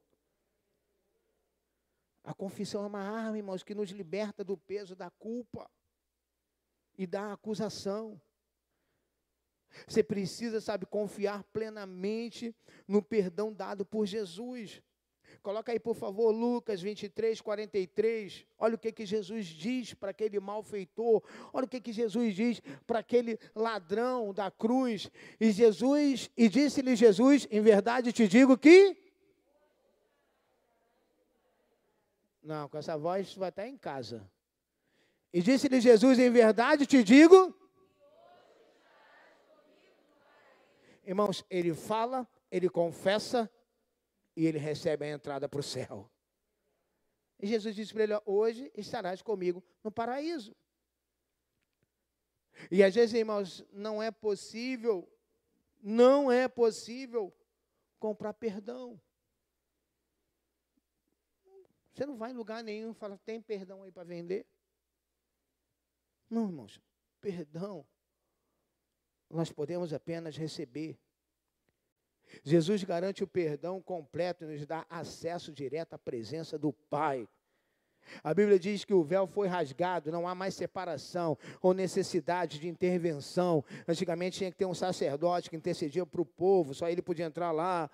A 2.23 2.35
confissão 2.35 2.85
é 2.85 2.87
uma 2.87 3.01
arma, 3.01 3.37
irmãos, 3.37 3.63
que 3.63 3.75
nos 3.75 3.91
liberta 3.91 4.45
do 4.45 4.57
peso 4.57 4.95
da 4.95 5.11
culpa 5.11 5.71
e 6.97 7.07
da 7.07 7.33
acusação. 7.33 8.21
Você 9.87 10.03
precisa, 10.03 10.61
sabe, 10.61 10.87
confiar 10.87 11.45
plenamente 11.45 12.55
no 12.87 13.03
perdão 13.03 13.53
dado 13.53 13.85
por 13.85 14.07
Jesus. 14.07 14.83
Coloca 15.43 15.73
aí, 15.73 15.79
por 15.79 15.95
favor, 15.95 16.31
Lucas 16.31 16.81
23, 16.81 17.39
43. 17.41 18.47
Olha 18.59 18.77
o 18.77 18.79
que, 18.79 18.91
que 18.91 19.05
Jesus 19.05 19.47
diz 19.47 19.93
para 19.93 20.11
aquele 20.11 20.41
malfeitor. 20.41 21.23
Olha 21.53 21.67
o 21.67 21.69
que, 21.69 21.83
que 21.83 21.93
Jesus 21.93 22.35
diz 22.35 22.63
para 22.87 23.01
aquele 23.01 23.39
ladrão 23.55 24.33
da 24.33 24.51
cruz. 24.51 25.11
E 25.39 25.51
Jesus, 25.51 26.31
e 26.35 26.49
disse-lhe 26.49 26.97
Jesus, 26.97 27.47
em 27.51 27.61
verdade 27.61 28.11
te 28.11 28.27
digo 28.27 28.57
que. 28.57 28.97
Não, 32.43 32.67
com 32.69 32.79
essa 32.79 32.97
voz 32.97 33.35
vai 33.35 33.51
estar 33.51 33.67
em 33.67 33.77
casa. 33.77 34.27
E 35.31 35.43
disse-lhe 35.43 35.79
Jesus, 35.79 36.19
em 36.19 36.31
verdade 36.31 36.87
te 36.87 37.03
digo. 37.03 37.55
Irmãos, 41.05 41.45
ele 41.51 41.75
fala, 41.75 42.27
ele 42.51 42.69
confessa 42.69 43.51
e 44.35 44.47
ele 44.47 44.59
recebe 44.59 45.05
a 45.05 45.11
entrada 45.11 45.49
para 45.49 45.61
o 45.61 45.63
céu. 45.63 46.11
E 47.39 47.47
Jesus 47.47 47.75
disse 47.75 47.93
para 47.93 48.05
ele: 48.05 48.15
Hoje 48.25 48.73
estarás 48.75 49.21
comigo 49.21 49.63
no 49.83 49.93
paraíso. 49.93 50.57
E 52.71 52.83
às 52.83 52.95
vezes, 52.95 53.15
irmãos, 53.15 53.65
não 53.71 54.03
é 54.03 54.11
possível, 54.11 55.07
não 55.83 56.33
é 56.33 56.49
possível 56.49 57.35
comprar 57.99 58.33
perdão. 58.33 59.01
Você 61.93 62.07
não 62.07 62.17
vai 62.17 62.31
em 62.31 62.35
lugar 62.35 62.65
nenhum 62.65 62.93
e 62.93 62.95
fala: 62.95 63.19
Tem 63.19 63.43
perdão 63.43 63.83
aí 63.83 63.93
para 63.93 64.05
vender? 64.05 64.47
Não, 66.31 66.47
irmãos, 66.47 66.81
perdão 67.21 67.87
nós 69.37 69.51
podemos 69.51 69.93
apenas 69.93 70.37
receber. 70.37 70.99
Jesus 72.43 72.83
garante 72.85 73.23
o 73.23 73.27
perdão 73.27 73.81
completo 73.81 74.45
e 74.45 74.47
nos 74.49 74.67
dá 74.67 74.87
acesso 74.89 75.53
direto 75.53 75.95
à 75.95 75.99
presença 75.99 76.59
do 76.59 76.73
Pai. 76.73 77.29
A 78.23 78.35
Bíblia 78.35 78.59
diz 78.59 78.85
que 78.85 78.93
o 78.93 79.03
véu 79.03 79.27
foi 79.27 79.49
rasgado, 79.49 80.13
não 80.13 80.29
há 80.29 80.35
mais 80.35 80.55
separação 80.55 81.39
ou 81.63 81.73
necessidade 81.73 82.59
de 82.59 82.69
intervenção. 82.69 83.65
Antigamente 83.89 84.39
tinha 84.39 84.51
que 84.51 84.59
ter 84.59 84.67
um 84.67 84.75
sacerdote 84.75 85.49
que 85.49 85.57
intercedia 85.57 86.05
para 86.05 86.21
o 86.21 86.27
povo, 86.27 86.75
só 86.75 86.89
ele 86.89 87.03
podia 87.03 87.27
entrar 87.27 87.51
lá. 87.51 87.91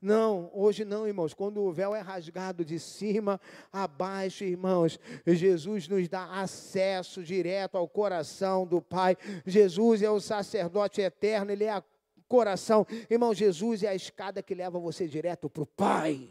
Não, 0.00 0.50
hoje 0.54 0.84
não, 0.84 1.06
irmãos. 1.06 1.34
Quando 1.34 1.60
o 1.60 1.72
véu 1.72 1.94
é 1.94 2.00
rasgado 2.00 2.64
de 2.64 2.78
cima 2.78 3.38
a 3.70 3.86
baixo, 3.86 4.44
irmãos, 4.44 4.98
Jesus 5.26 5.86
nos 5.88 6.08
dá 6.08 6.40
acesso 6.40 7.22
direto 7.22 7.76
ao 7.76 7.86
coração 7.86 8.66
do 8.66 8.80
Pai. 8.80 9.16
Jesus 9.44 10.00
é 10.00 10.10
o 10.10 10.18
sacerdote 10.18 11.02
eterno, 11.02 11.50
ele 11.50 11.64
é 11.64 11.72
a 11.72 11.84
coração. 12.26 12.86
Irmão, 13.10 13.34
Jesus 13.34 13.82
é 13.82 13.88
a 13.88 13.94
escada 13.94 14.42
que 14.42 14.54
leva 14.54 14.78
você 14.78 15.06
direto 15.06 15.50
para 15.50 15.64
o 15.64 15.66
Pai. 15.66 16.30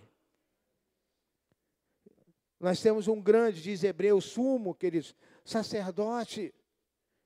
Nós 2.60 2.82
temos 2.82 3.08
um 3.08 3.21
grande, 3.21 3.62
diz 3.62 3.84
Hebreu, 3.84 4.19
sumo, 4.19 4.73
queridos, 4.73 5.15
sacerdote. 5.45 6.53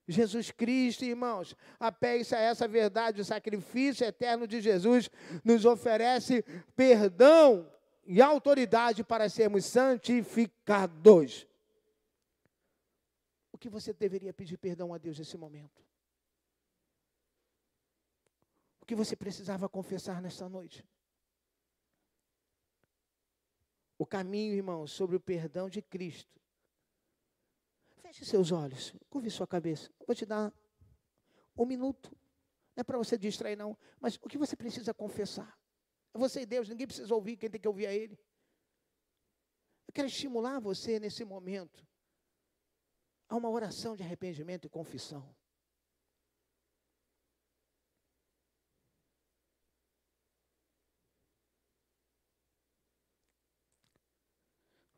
Jesus 0.08 0.52
Cristo, 0.52 1.06
irmãos, 1.06 1.56
apegue-se 1.80 2.36
a 2.36 2.40
essa 2.40 2.68
verdade, 2.68 3.22
o 3.22 3.26
sacrifício 3.26 4.06
eterno 4.06 4.46
de 4.46 4.60
Jesus 4.60 5.10
nos 5.44 5.64
oferece 5.64 6.44
perdão 6.76 7.72
e 8.06 8.22
autoridade 8.22 9.04
para 9.04 9.30
sermos 9.30 9.66
santificados. 9.66 11.48
O 13.52 13.58
que 13.58 13.70
você 13.70 13.94
deveria 13.94 14.34
pedir 14.34 14.58
perdão 14.58 14.94
a 14.94 14.98
Deus 14.98 15.18
nesse 15.18 15.38
momento? 15.38 15.82
O 18.82 18.86
que 18.86 18.96
você 18.96 19.16
precisava 19.16 19.70
confessar 19.70 20.22
nesta 20.22 20.50
noite? 20.50 20.86
O 23.98 24.06
caminho, 24.06 24.54
irmãos, 24.54 24.92
sobre 24.92 25.16
o 25.16 25.20
perdão 25.22 25.70
de 25.70 25.82
Cristo. 25.82 26.43
Feche 28.14 28.26
seus 28.26 28.52
olhos, 28.52 28.94
curve 29.10 29.28
sua 29.32 29.48
cabeça. 29.48 29.92
vou 30.06 30.16
te 30.16 30.24
dar 30.24 30.54
um 31.58 31.66
minuto. 31.66 32.16
Não 32.76 32.82
é 32.82 32.84
para 32.84 32.96
você 32.96 33.18
distrair, 33.18 33.56
não. 33.56 33.76
Mas 34.00 34.18
o 34.18 34.30
que 34.30 34.38
você 34.38 34.56
precisa 34.56 34.94
confessar? 34.94 35.60
É 36.14 36.20
você 36.20 36.42
e 36.42 36.46
Deus, 36.46 36.70
ninguém 36.70 36.86
precisa 36.86 37.14
ouvir, 37.16 37.38
quem 37.38 37.50
tem 37.50 37.60
que 37.60 37.68
ouvir 37.68 37.88
é 37.88 37.96
Ele. 37.96 38.20
Eu 39.88 39.94
quero 39.94 40.08
estimular 40.08 40.60
você 40.60 41.00
nesse 41.00 41.26
momento 41.26 41.84
a 43.28 43.36
uma 43.36 43.50
oração 43.50 43.96
de 43.96 44.04
arrependimento 44.04 44.68
e 44.68 44.70
confissão. 44.70 45.36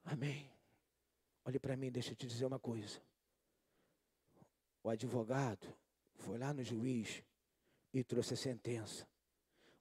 Amém. 0.04 0.45
Olhe 1.46 1.60
para 1.60 1.78
mim, 1.78 1.92
deixa 1.92 2.12
eu 2.12 2.16
te 2.16 2.26
dizer 2.26 2.46
uma 2.46 2.58
coisa. 2.58 3.00
O 4.84 4.90
advogado 4.90 5.68
foi 6.16 6.40
lá 6.40 6.52
no 6.54 6.64
juiz 6.64 7.24
e 7.94 8.04
trouxe 8.04 8.34
a 8.34 8.38
sentença. 8.38 9.08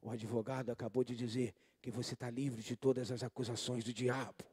O 0.00 0.10
advogado 0.10 0.70
acabou 0.70 1.02
de 1.02 1.16
dizer 1.16 1.54
que 1.80 1.90
você 1.90 2.12
está 2.12 2.28
livre 2.28 2.62
de 2.62 2.76
todas 2.76 3.10
as 3.10 3.22
acusações 3.22 3.82
do 3.82 3.92
diabo. 3.92 4.44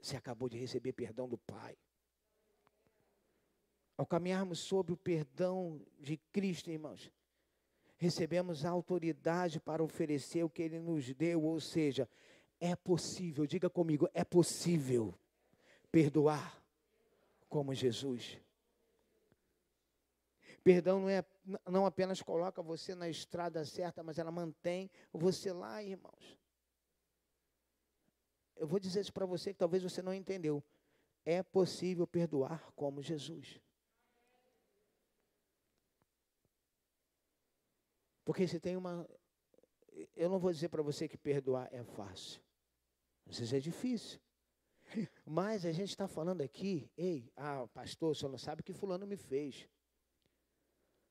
Você 0.00 0.16
acabou 0.16 0.48
de 0.48 0.58
receber 0.58 0.92
perdão 0.92 1.26
do 1.26 1.38
Pai. 1.38 1.76
Ao 3.96 4.04
caminharmos 4.04 4.58
sobre 4.58 4.92
o 4.92 4.96
perdão 4.96 5.80
de 5.98 6.18
Cristo, 6.30 6.70
irmãos, 6.70 7.10
recebemos 7.96 8.66
a 8.66 8.70
autoridade 8.70 9.58
para 9.58 9.82
oferecer 9.82 10.44
o 10.44 10.50
que 10.50 10.62
Ele 10.62 10.78
nos 10.78 11.12
deu, 11.14 11.42
ou 11.42 11.58
seja, 11.58 12.06
é 12.60 12.74
possível, 12.74 13.46
diga 13.46 13.68
comigo, 13.68 14.08
é 14.14 14.24
possível 14.24 15.14
perdoar 15.90 16.62
como 17.48 17.74
Jesus. 17.74 18.38
Perdão 20.62 21.00
não, 21.00 21.08
é, 21.08 21.24
não 21.70 21.86
apenas 21.86 22.20
coloca 22.20 22.60
você 22.60 22.94
na 22.94 23.08
estrada 23.08 23.64
certa, 23.64 24.02
mas 24.02 24.18
ela 24.18 24.30
mantém 24.30 24.90
você 25.12 25.52
lá, 25.52 25.82
irmãos. 25.82 26.36
Eu 28.56 28.66
vou 28.66 28.80
dizer 28.80 29.00
isso 29.00 29.12
para 29.12 29.26
você 29.26 29.52
que 29.52 29.58
talvez 29.58 29.82
você 29.82 30.02
não 30.02 30.14
entendeu. 30.14 30.64
É 31.24 31.42
possível 31.42 32.06
perdoar 32.06 32.72
como 32.74 33.02
Jesus. 33.02 33.60
Porque 38.24 38.48
se 38.48 38.58
tem 38.58 38.76
uma. 38.76 39.08
Eu 40.16 40.28
não 40.28 40.38
vou 40.38 40.52
dizer 40.52 40.68
para 40.68 40.82
você 40.82 41.06
que 41.06 41.16
perdoar 41.16 41.68
é 41.72 41.84
fácil. 41.84 42.42
Às 43.28 43.38
vezes 43.38 43.52
é 43.52 43.60
difícil. 43.60 44.20
Mas 45.26 45.64
a 45.64 45.72
gente 45.72 45.90
está 45.90 46.06
falando 46.06 46.40
aqui, 46.42 46.90
ei, 46.96 47.30
ah, 47.36 47.66
pastor, 47.74 48.12
o 48.12 48.14
senhor 48.14 48.30
não 48.30 48.38
sabe 48.38 48.60
o 48.60 48.64
que 48.64 48.72
fulano 48.72 49.06
me 49.06 49.16
fez. 49.16 49.68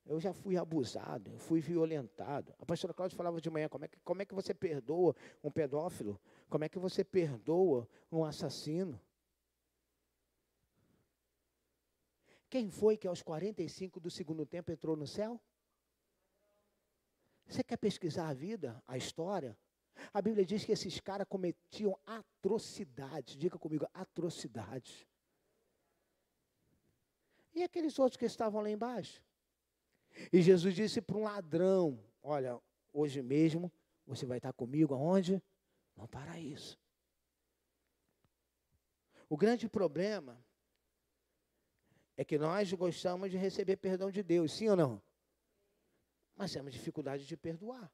Eu 0.06 0.20
já 0.20 0.32
fui 0.34 0.56
abusado, 0.56 1.32
eu 1.32 1.40
fui 1.40 1.60
violentado. 1.60 2.54
A 2.60 2.66
pastora 2.66 2.94
Cláudia 2.94 3.18
falava 3.18 3.42
de 3.42 3.50
manhã, 3.50 3.68
como 3.68 3.86
é, 3.86 3.88
que, 3.88 3.98
como 4.02 4.22
é 4.22 4.26
que 4.26 4.36
você 4.36 4.54
perdoa 4.54 5.16
um 5.44 5.50
pedófilo? 5.50 6.22
Como 6.48 6.64
é 6.64 6.70
que 6.70 6.78
você 6.78 7.04
perdoa 7.04 7.90
um 8.12 8.24
assassino? 8.24 9.02
Quem 12.48 12.70
foi 12.70 12.96
que 12.96 13.08
aos 13.08 13.24
45 13.24 14.00
do 14.00 14.12
segundo 14.12 14.46
tempo 14.46 14.72
entrou 14.72 14.96
no 14.96 15.08
céu? 15.08 15.42
Você 17.48 17.64
quer 17.64 17.78
pesquisar 17.78 18.30
a 18.30 18.34
vida, 18.34 18.82
a 18.88 18.98
história? 18.98 19.58
A 20.14 20.22
Bíblia 20.22 20.46
diz 20.46 20.64
que 20.64 20.72
esses 20.72 21.00
caras 21.00 21.28
cometiam 21.28 21.98
atrocidades. 22.06 23.36
Diga 23.36 23.58
comigo, 23.58 23.88
atrocidades. 23.94 25.06
E 27.54 27.64
aqueles 27.64 27.98
outros 27.98 28.18
que 28.18 28.26
estavam 28.26 28.62
lá 28.62 28.70
embaixo? 28.70 29.24
E 30.32 30.42
Jesus 30.42 30.76
disse 30.76 31.02
para 31.02 31.18
um 31.18 31.24
ladrão: 31.24 32.00
Olha, 32.22 32.60
hoje 32.94 33.22
mesmo 33.22 33.72
você 34.06 34.26
vai 34.26 34.38
estar 34.38 34.54
comigo 34.54 34.94
aonde? 34.94 35.42
No 35.96 36.08
paraíso. 36.08 36.78
O 39.30 39.38
grande 39.38 39.68
problema 39.68 40.44
é 42.18 42.24
que 42.24 42.38
nós 42.38 42.72
gostamos 42.74 43.32
de 43.32 43.38
receber 43.38 43.78
perdão 43.78 44.12
de 44.12 44.22
Deus, 44.22 44.54
sim 44.54 44.70
ou 44.70 44.76
não? 44.76 45.02
Mas 46.36 46.52
temos 46.52 46.74
dificuldade 46.74 47.26
de 47.26 47.38
perdoar. 47.38 47.92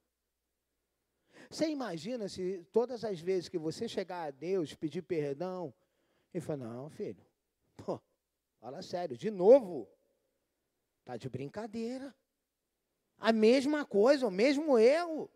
Você 1.52 1.68
imagina 1.68 2.30
se 2.30 2.66
todas 2.72 3.04
as 3.04 3.20
vezes 3.20 3.50
que 3.50 3.58
você 3.58 3.86
chegar 3.86 4.26
a 4.26 4.32
Deus, 4.32 4.74
pedir 4.74 5.02
perdão, 5.02 5.74
e 6.34 6.40
falar, 6.40 6.64
não, 6.64 6.90
filho, 6.90 7.22
pô, 7.76 8.00
fala 8.58 8.82
sério, 8.82 9.18
de 9.18 9.30
novo. 9.30 9.86
Está 11.02 11.18
de 11.18 11.28
brincadeira. 11.28 12.16
A 13.18 13.34
mesma 13.34 13.86
coisa, 13.86 14.26
o 14.26 14.32
mesmo 14.32 14.78
erro. 14.80 15.30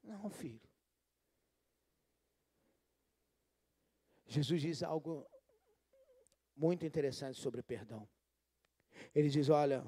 Não, 0.00 0.30
filho. 0.30 0.70
Jesus 4.26 4.62
diz 4.62 4.80
algo 4.84 5.26
muito 6.54 6.86
interessante 6.86 7.40
sobre 7.40 7.62
perdão. 7.62 8.08
Ele 9.12 9.28
diz: 9.28 9.48
Olha, 9.48 9.84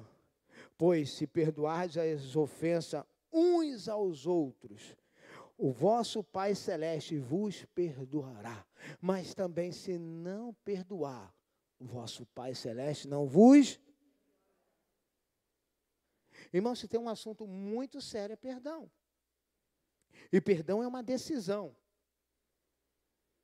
pois 0.77 1.11
se 1.11 1.25
perdoardes 1.25 1.97
as 1.97 2.35
ofensas 2.35 3.05
uns 3.33 3.87
aos 3.89 4.25
outros, 4.25 4.95
o 5.57 5.71
vosso 5.71 6.23
Pai 6.23 6.55
Celeste 6.55 7.17
vos 7.17 7.65
perdoará. 7.73 8.65
Mas 9.01 9.33
também, 9.33 9.71
se 9.71 9.97
não 9.97 10.53
perdoar, 10.65 11.33
o 11.79 11.85
vosso 11.85 12.25
Pai 12.27 12.53
Celeste 12.53 13.07
não 13.07 13.25
vos. 13.25 13.79
Irmão, 16.51 16.75
se 16.75 16.87
tem 16.87 16.99
um 16.99 17.09
assunto 17.09 17.47
muito 17.47 17.99
sério, 18.01 18.33
é 18.33 18.37
perdão. 18.37 18.91
E 20.31 20.39
perdão 20.41 20.83
é 20.83 20.87
uma 20.87 21.01
decisão. 21.01 21.75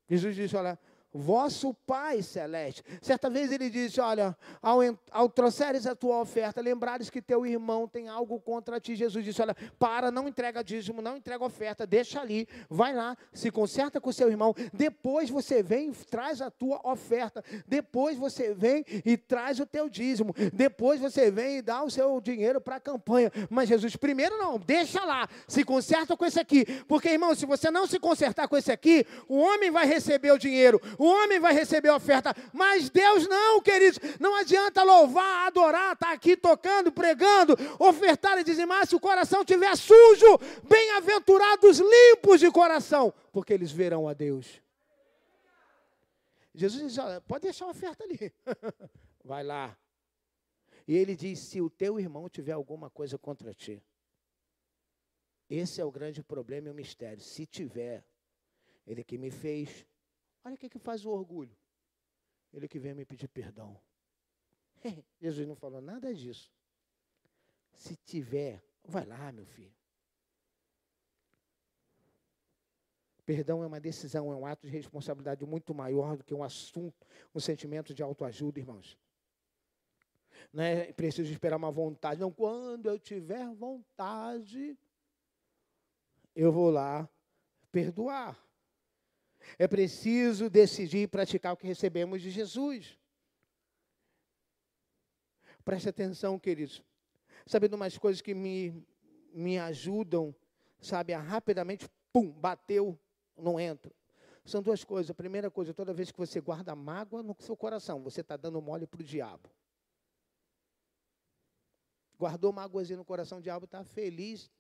Jesus 0.08 0.36
disse: 0.36 0.56
Olha, 0.56 0.80
vosso 1.14 1.74
Pai 1.86 2.22
Celeste. 2.22 2.84
Certa 3.02 3.30
vez 3.30 3.52
ele 3.52 3.70
disse: 3.70 4.00
Olha, 4.00 4.36
ao, 4.62 4.80
ao 5.12 5.30
trouxeres 5.30 5.86
a 5.86 5.96
tua 5.96 6.20
oferta, 6.22 6.62
lembrares 6.62 7.10
que 7.10 7.22
teu 7.22 7.46
irmão 7.46 7.88
tem 7.88 8.08
algo 8.08 8.40
contra 8.40 8.80
ti. 8.80 8.96
Jesus 8.96 9.24
disse: 9.24 9.42
Olha, 9.42 9.56
para, 9.78 10.12
não 10.12 10.28
entrega 10.28 10.64
dízimo, 10.64 11.02
não 11.02 11.18
entrega 11.18 11.44
oferta, 11.44 11.86
deixa 11.86 12.22
ali, 12.22 12.48
vai 12.70 12.94
lá, 12.94 13.18
se 13.34 13.52
conserta 13.52 14.00
com 14.00 14.12
seu 14.12 14.30
irmão. 14.30 14.54
Depois 14.74 15.30
você 15.30 15.64
vem 15.64 15.90
e 15.90 16.06
traz 16.06 16.42
a 16.42 16.52
tua 16.52 16.80
oferta. 16.84 17.44
Depois 17.68 18.18
você 18.18 18.54
vem 18.54 18.86
e 19.06 19.18
traz 19.18 19.60
o 19.60 19.66
teu 19.66 19.90
dízimo. 19.90 20.34
Depois 20.54 21.00
você 21.00 21.32
vem 21.32 21.58
e 21.58 21.62
dá 21.62 21.84
o 21.84 21.90
seu 21.90 22.20
dinheiro 22.22 22.62
para 22.62 22.76
a 22.76 22.80
campanha. 22.80 23.32
Mas 23.50 23.70
Jesus, 23.70 23.96
primeiro 23.96 24.38
não, 24.38 24.60
deixa 24.60 25.04
lá, 25.04 25.28
se 25.48 25.64
conserta 25.64 26.16
com 26.16 26.26
esse 26.26 26.40
aqui. 26.40 26.66
Porque, 26.88 27.10
irmão, 27.10 27.34
se 27.34 27.46
você 27.46 27.72
não 27.72 27.88
se 27.88 28.00
consertar 28.00 28.48
com 28.48 28.58
esse 28.58 28.72
aqui, 28.72 29.06
o 29.28 29.38
homem 29.38 29.72
vai 29.72 29.86
receber 29.86 30.32
o 30.32 30.38
dinheiro 30.38 30.80
o 31.00 31.06
homem 31.06 31.40
vai 31.40 31.54
receber 31.54 31.88
a 31.88 31.96
oferta, 31.96 32.36
mas 32.52 32.90
Deus 32.90 33.26
não, 33.26 33.62
queridos. 33.62 34.00
Não 34.20 34.36
adianta 34.36 34.84
louvar, 34.84 35.48
adorar, 35.48 35.94
estar 35.94 36.08
tá 36.08 36.12
aqui 36.12 36.36
tocando, 36.36 36.92
pregando, 36.92 37.56
ofertar 37.80 38.38
e 38.38 38.44
dizimar 38.44 38.86
se 38.86 38.98
o 38.98 39.00
coração 39.00 39.40
estiver 39.40 39.74
sujo. 39.78 40.38
Bem-aventurados 40.68 41.80
limpos 41.80 42.42
de 42.42 42.52
coração, 42.52 43.14
porque 43.32 43.54
eles 43.54 43.72
verão 43.72 44.10
a 44.10 44.14
Deus. 44.14 44.62
Jesus 46.54 46.84
diz: 46.84 46.98
olha, 46.98 47.22
pode 47.22 47.44
deixar 47.44 47.64
a 47.64 47.70
oferta 47.70 48.04
ali. 48.04 48.34
vai 49.24 49.42
lá. 49.42 49.78
E 50.86 50.98
ele 50.98 51.16
diz: 51.16 51.40
se 51.40 51.62
o 51.62 51.70
teu 51.70 51.98
irmão 51.98 52.28
tiver 52.28 52.52
alguma 52.52 52.90
coisa 52.90 53.18
contra 53.18 53.54
ti, 53.54 53.82
esse 55.50 55.80
é 55.80 55.86
o 55.86 55.92
grande 55.92 56.22
problema 56.22 56.68
e 56.68 56.72
o 56.72 56.76
mistério. 56.76 57.24
Se 57.24 57.46
tiver, 57.46 58.04
ele 58.86 59.02
que 59.02 59.18
me 59.18 59.32
fez, 59.32 59.86
Olha 60.44 60.56
o 60.56 60.58
que, 60.58 60.70
que 60.70 60.80
faz 60.80 61.06
o 61.06 61.10
orgulho. 61.10 61.56
Ele 62.54 62.68
que 62.68 62.80
vem 62.80 62.94
me 62.94 63.06
pedir 63.06 63.28
perdão. 63.28 63.80
Jesus 65.22 65.48
não 65.48 65.56
falou 65.56 65.82
nada 65.82 66.14
disso. 66.14 66.52
Se 67.74 67.96
tiver, 67.96 68.64
vai 68.84 69.06
lá, 69.06 69.32
meu 69.32 69.46
filho. 69.46 69.74
Perdão 73.26 73.64
é 73.64 73.68
uma 73.68 73.80
decisão, 73.80 74.32
é 74.32 74.36
um 74.36 74.46
ato 74.46 74.66
de 74.66 74.74
responsabilidade 74.74 75.46
muito 75.46 75.74
maior 75.74 76.18
do 76.18 76.24
que 76.24 76.34
um 76.34 76.44
assunto, 76.44 77.06
um 77.34 77.40
sentimento 77.40 77.94
de 77.94 78.02
autoajuda, 78.02 78.60
irmãos. 78.60 78.98
Não 80.52 80.64
é 80.64 80.92
preciso 80.92 81.32
esperar 81.32 81.58
uma 81.58 81.70
vontade. 81.70 82.20
Não, 82.20 82.32
quando 82.32 82.90
eu 82.90 82.98
tiver 82.98 83.48
vontade, 83.54 84.76
eu 86.36 86.52
vou 86.52 86.72
lá 86.72 87.08
perdoar. 87.72 88.36
É 89.58 89.68
preciso 89.68 90.50
decidir 90.50 91.08
praticar 91.10 91.54
o 91.54 91.58
que 91.58 91.68
recebemos 91.68 92.22
de 92.22 92.30
Jesus. 92.30 92.98
Preste 95.64 95.90
atenção, 95.90 96.40
queridos. 96.40 96.84
Sabe 97.46 97.68
de 97.68 97.76
umas 97.76 97.98
coisas 97.98 98.22
que 98.22 98.34
me, 98.34 98.86
me 99.34 99.58
ajudam, 99.58 100.36
sabe, 100.80 101.14
a 101.14 101.20
rapidamente, 101.20 101.88
pum, 102.12 102.32
bateu, 102.32 102.98
não 103.38 103.60
entra. 103.60 103.92
São 104.46 104.62
duas 104.62 104.84
coisas. 104.84 105.12
A 105.12 105.14
primeira 105.14 105.52
coisa, 105.52 105.74
toda 105.74 105.94
vez 105.94 106.12
que 106.12 106.18
você 106.18 106.42
guarda 106.42 106.76
mágoa 106.76 107.22
no 107.22 107.36
seu 107.40 107.56
coração, 107.56 108.02
você 108.02 108.22
está 108.22 108.36
dando 108.36 108.62
mole 108.62 108.88
para 108.88 109.02
o 109.02 109.04
diabo. 109.04 109.50
Guardou 112.18 112.52
mágoazinha 112.52 112.98
no 112.98 113.06
coração, 113.06 113.38
o 113.38 113.42
diabo 113.42 113.66
está 113.66 113.84
feliz. 113.84 114.52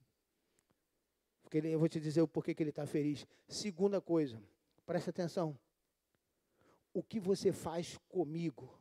Porque 1.42 1.58
ele, 1.58 1.70
eu 1.72 1.80
vou 1.80 1.90
te 1.90 2.00
dizer 2.00 2.22
o 2.22 2.28
porquê 2.28 2.54
que 2.54 2.62
ele 2.62 2.70
está 2.70 2.86
feliz. 2.86 3.26
Segunda 3.48 4.00
coisa, 4.00 4.42
Preste 4.90 5.12
atenção. 5.12 5.56
O 6.92 7.04
que 7.04 7.20
você 7.20 7.52
faz 7.52 8.00
comigo, 8.10 8.76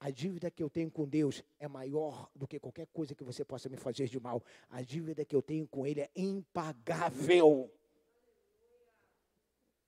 a 0.00 0.10
dívida 0.10 0.50
que 0.50 0.62
eu 0.62 0.70
tenho 0.70 0.90
com 0.90 1.06
Deus 1.06 1.44
é 1.58 1.68
maior 1.68 2.30
do 2.34 2.48
que 2.48 2.58
qualquer 2.58 2.86
coisa 2.86 3.14
que 3.14 3.22
você 3.22 3.44
possa 3.44 3.68
me 3.68 3.76
fazer 3.76 4.08
de 4.08 4.18
mal. 4.18 4.42
A 4.70 4.80
dívida 4.80 5.26
que 5.26 5.36
eu 5.36 5.42
tenho 5.42 5.68
com 5.68 5.86
Ele 5.86 6.00
é 6.00 6.10
impagável. 6.16 7.70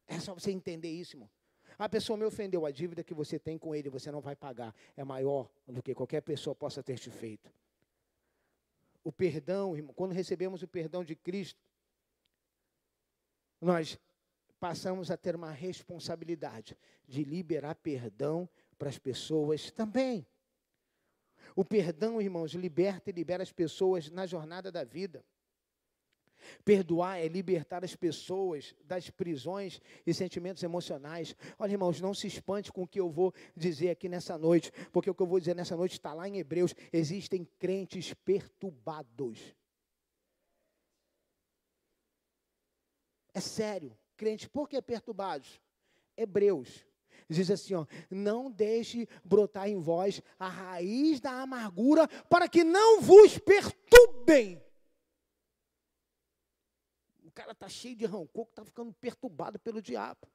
É 0.06 0.20
só 0.20 0.34
você 0.34 0.50
entender 0.50 0.90
isso, 0.90 1.16
irmão. 1.16 1.30
A 1.78 1.88
pessoa 1.88 2.18
me 2.18 2.26
ofendeu, 2.26 2.66
a 2.66 2.70
dívida 2.70 3.02
que 3.02 3.14
você 3.14 3.38
tem 3.38 3.56
com 3.56 3.74
Ele, 3.74 3.88
você 3.88 4.12
não 4.12 4.20
vai 4.20 4.36
pagar. 4.36 4.74
É 4.94 5.02
maior 5.02 5.48
do 5.66 5.82
que 5.82 5.94
qualquer 5.94 6.20
pessoa 6.20 6.54
possa 6.54 6.82
ter 6.82 6.98
te 6.98 7.10
feito. 7.10 7.50
O 9.02 9.10
perdão, 9.10 9.74
irmão, 9.74 9.94
quando 9.94 10.12
recebemos 10.12 10.62
o 10.62 10.68
perdão 10.68 11.02
de 11.02 11.16
Cristo, 11.16 11.58
nós 13.62 13.98
passamos 14.60 15.10
a 15.10 15.16
ter 15.16 15.34
uma 15.34 15.50
responsabilidade 15.50 16.76
de 17.08 17.24
liberar 17.24 17.74
perdão 17.74 18.48
para 18.78 18.90
as 18.90 18.98
pessoas 18.98 19.70
também. 19.70 20.26
O 21.56 21.64
perdão, 21.64 22.20
irmãos, 22.20 22.52
liberta 22.52 23.10
e 23.10 23.12
libera 23.12 23.42
as 23.42 23.50
pessoas 23.50 24.10
na 24.10 24.26
jornada 24.26 24.70
da 24.70 24.84
vida. 24.84 25.24
Perdoar 26.64 27.18
é 27.18 27.28
libertar 27.28 27.84
as 27.84 27.96
pessoas 27.96 28.74
das 28.84 29.10
prisões 29.10 29.80
e 30.06 30.14
sentimentos 30.14 30.62
emocionais. 30.62 31.34
Olha, 31.58 31.72
irmãos, 31.72 32.00
não 32.00 32.14
se 32.14 32.26
espante 32.26 32.72
com 32.72 32.82
o 32.82 32.88
que 32.88 33.00
eu 33.00 33.10
vou 33.10 33.34
dizer 33.56 33.90
aqui 33.90 34.08
nessa 34.08 34.38
noite, 34.38 34.72
porque 34.92 35.10
o 35.10 35.14
que 35.14 35.22
eu 35.22 35.26
vou 35.26 35.38
dizer 35.38 35.54
nessa 35.54 35.76
noite 35.76 35.92
está 35.92 36.12
lá 36.12 36.28
em 36.28 36.38
Hebreus. 36.38 36.74
Existem 36.92 37.44
crentes 37.58 38.14
perturbados. 38.14 39.54
É 43.34 43.40
sério 43.40 43.99
crentes, 44.20 44.46
por 44.48 44.68
que 44.68 44.82
perturbados? 44.82 45.58
Hebreus. 46.14 46.84
Diz 47.26 47.50
assim, 47.50 47.74
ó, 47.74 47.86
não 48.10 48.50
deixe 48.50 49.08
brotar 49.24 49.66
em 49.66 49.78
vós 49.78 50.20
a 50.38 50.46
raiz 50.46 51.20
da 51.20 51.40
amargura, 51.40 52.06
para 52.28 52.46
que 52.46 52.62
não 52.62 53.00
vos 53.00 53.38
perturbem. 53.38 54.62
O 57.24 57.32
cara 57.32 57.52
está 57.52 57.66
cheio 57.66 57.96
de 57.96 58.04
rancor, 58.04 58.46
está 58.50 58.62
ficando 58.62 58.92
perturbado 58.92 59.58
pelo 59.58 59.80
diabo. 59.80 60.28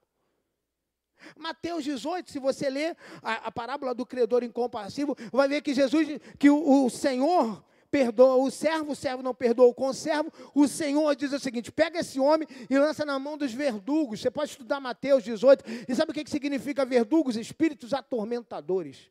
Mateus 1.37 1.83
18, 1.83 2.31
se 2.31 2.39
você 2.39 2.69
ler 2.69 2.97
a, 3.21 3.47
a 3.47 3.51
parábola 3.51 3.93
do 3.93 4.05
credor 4.05 4.43
incompassível, 4.43 5.15
vai 5.31 5.47
ver 5.47 5.61
que 5.61 5.75
Jesus, 5.75 6.07
que 6.39 6.49
o, 6.49 6.85
o 6.85 6.89
Senhor 6.89 7.63
perdoa 7.95 8.35
o 8.35 8.51
servo, 8.51 8.91
o 8.91 8.95
servo 8.95 9.23
não 9.23 9.33
perdoa 9.33 9.67
o 9.67 9.73
conservo, 9.73 10.29
o 10.53 10.67
Senhor 10.67 11.15
diz 11.15 11.31
o 11.31 11.39
seguinte: 11.39 11.71
pega 11.71 11.99
esse 11.99 12.19
homem 12.19 12.45
e 12.69 12.77
lança 12.77 13.05
na 13.05 13.17
mão 13.17 13.37
dos 13.37 13.53
verdugos. 13.53 14.19
Você 14.19 14.29
pode 14.29 14.51
estudar 14.51 14.81
Mateus 14.81 15.23
18, 15.23 15.63
e 15.87 15.95
sabe 15.95 16.11
o 16.11 16.13
que, 16.13 16.29
significa 16.29 16.85
verdugos? 16.85 17.37
Espíritos 17.37 17.93
atormentadores. 17.93 19.09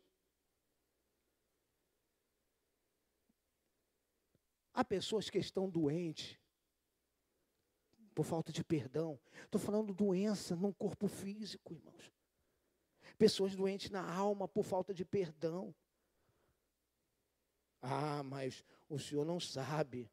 Há 4.75 4.85
pessoas 4.85 5.31
que 5.31 5.39
estão 5.39 5.71
doentes 5.71 6.37
por 8.15 8.27
falta 8.27 8.53
de 8.53 8.63
perdão. 8.63 9.19
Estou 9.45 9.59
falando 9.59 9.95
doença 9.95 10.55
no 10.55 10.75
corpo 10.75 11.09
físico, 11.09 11.73
irmãos. 11.73 12.13
Pessoas 13.17 13.57
doentes 13.57 13.89
na 13.89 14.07
alma 14.07 14.47
por 14.47 14.63
falta 14.63 14.93
de 14.93 15.07
perdão. 15.07 15.75
Ah, 17.81 18.23
mas 18.23 18.65
o 18.89 18.99
senhor 18.99 19.25
não 19.25 19.41
sabe 19.41 20.11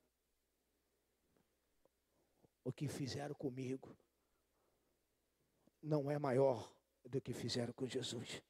o 2.64 2.72
que 2.72 2.88
fizeram 2.88 3.36
comigo. 3.36 3.96
Não 5.82 6.10
é 6.12 6.18
maior 6.18 6.72
do 7.04 7.20
que 7.20 7.34
fizeram 7.34 7.74
com 7.74 7.88
Jesus. 7.88 8.42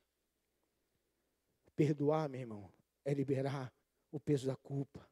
Perdoar, 1.76 2.30
meu 2.30 2.42
irmão, 2.42 2.72
é 3.06 3.14
liberar 3.14 3.74
o 4.12 4.20
peso 4.20 4.48
da 4.48 4.56
culpa. 4.56 5.10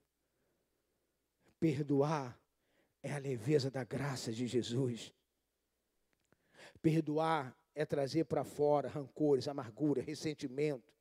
Perdoar 1.60 2.40
é 3.02 3.12
a 3.14 3.18
leveza 3.18 3.72
da 3.72 3.84
graça 3.84 4.32
de 4.32 4.46
Jesus. 4.48 5.14
Perdoar 6.82 7.58
é 7.74 7.86
trazer 7.86 8.26
para 8.26 8.44
fora 8.44 8.90
rancores, 8.90 9.48
amargura, 9.48 10.02
ressentimento. 10.02 10.94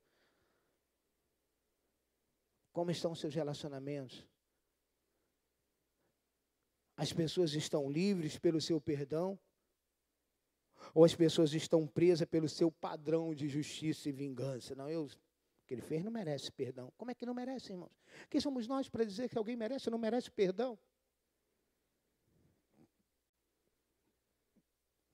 Como 2.79 2.93
estão 2.93 3.13
seus 3.13 3.35
relacionamentos? 3.35 4.25
As 6.97 7.13
pessoas 7.13 7.53
estão 7.55 7.91
livres 7.91 8.39
pelo 8.39 8.61
seu 8.61 8.81
perdão? 8.81 9.37
Ou 10.95 11.05
as 11.05 11.13
pessoas 11.13 11.53
estão 11.55 11.89
presas 11.89 12.29
pelo 12.29 12.49
seu 12.49 12.71
padrão 12.71 13.35
de 13.35 13.49
justiça 13.49 14.09
e 14.09 14.13
vingança? 14.13 14.77
Não, 14.77 14.89
eu 14.89 15.09
que 15.67 15.75
ele 15.75 15.83
fez 15.83 16.05
não 16.05 16.13
merece 16.13 16.53
perdão. 16.53 16.93
Como 16.97 17.11
é 17.11 17.17
que 17.17 17.27
não 17.27 17.35
merece, 17.35 17.73
irmãos? 17.73 17.91
Quem 18.31 18.41
somos 18.41 18.69
nós 18.69 18.89
para 18.89 19.03
dizer 19.03 19.29
que 19.29 19.37
alguém 19.37 19.57
merece 19.57 19.89
ou 19.89 19.91
não 19.91 19.99
merece 19.99 20.31
perdão? 20.31 20.79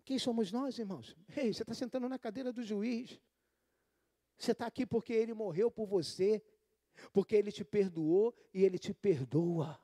Quem 0.04 0.18
somos 0.18 0.52
nós, 0.52 0.78
irmãos? 0.78 1.16
Ei, 1.34 1.50
você 1.50 1.62
está 1.62 1.72
sentando 1.72 2.10
na 2.10 2.18
cadeira 2.18 2.52
do 2.52 2.62
juiz. 2.62 3.18
Você 4.36 4.52
está 4.52 4.66
aqui 4.66 4.84
porque 4.84 5.14
ele 5.14 5.32
morreu 5.32 5.70
por 5.70 5.86
você, 5.86 6.44
porque 7.12 7.36
ele 7.36 7.53
te 7.53 7.64
perdoou 7.64 8.34
e 8.53 8.64
ele 8.64 8.78
te 8.78 8.92
perdoa. 8.92 9.78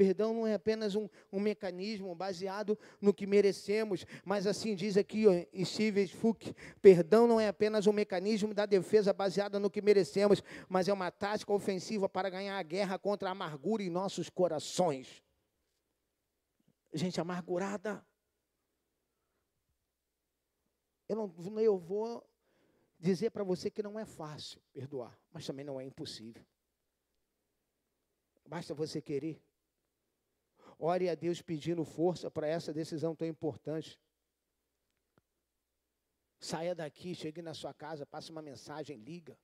Perdão 0.00 0.32
não 0.32 0.46
é 0.46 0.54
apenas 0.54 0.94
um, 0.94 1.06
um, 1.30 1.38
mecanismo 1.38 2.14
baseado 2.14 2.78
no 3.02 3.12
que 3.12 3.26
merecemos, 3.26 4.06
mas 4.24 4.46
assim 4.46 4.74
diz 4.74 4.96
aqui 4.96 5.26
ó, 5.26 5.32
Steve 5.62 6.08
Fuch, 6.08 6.56
perdão 6.80 7.26
não 7.26 7.38
é 7.38 7.48
apenas 7.48 7.86
um 7.86 7.92
mecanismo 7.92 8.54
da 8.54 8.64
defesa 8.64 9.12
baseada 9.12 9.60
no 9.60 9.68
que 9.68 9.82
merecemos, 9.82 10.42
mas 10.70 10.88
é 10.88 10.92
uma 10.94 11.10
tática 11.10 11.52
ofensiva 11.52 12.08
para 12.08 12.30
ganhar 12.30 12.58
a 12.58 12.62
guerra 12.62 12.98
contra 12.98 13.28
a 13.28 13.32
amargura 13.32 13.82
em 13.82 13.90
nossos 13.90 14.30
corações. 14.30 15.22
Gente 16.94 17.20
amargurada. 17.20 18.02
Eu, 21.06 21.16
não, 21.16 21.60
eu 21.60 21.76
vou 21.76 22.26
dizer 23.00 23.30
para 23.30 23.42
você 23.42 23.70
que 23.70 23.82
não 23.82 23.98
é 23.98 24.04
fácil 24.04 24.60
perdoar, 24.72 25.18
mas 25.32 25.46
também 25.46 25.64
não 25.64 25.80
é 25.80 25.84
impossível. 25.84 26.44
Basta 28.46 28.74
você 28.74 29.00
querer. 29.00 29.42
Ore 30.78 31.08
a 31.08 31.14
Deus 31.14 31.40
pedindo 31.40 31.84
força 31.84 32.30
para 32.30 32.46
essa 32.46 32.72
decisão 32.72 33.14
tão 33.14 33.26
importante. 33.26 33.98
Saia 36.38 36.74
daqui, 36.74 37.14
chegue 37.14 37.42
na 37.42 37.54
sua 37.54 37.72
casa, 37.74 38.06
passe 38.06 38.30
uma 38.30 38.42
mensagem, 38.42 38.96
liga. 38.96 39.38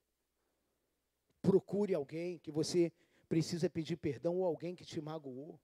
Procure 1.43 1.95
alguém 1.95 2.39
que 2.39 2.51
você 2.51 2.93
precisa 3.29 3.69
pedir 3.69 3.97
perdão 3.97 4.37
ou 4.37 4.45
alguém 4.45 4.75
que 4.75 4.85
te 4.85 5.01
magoou. 5.01 5.61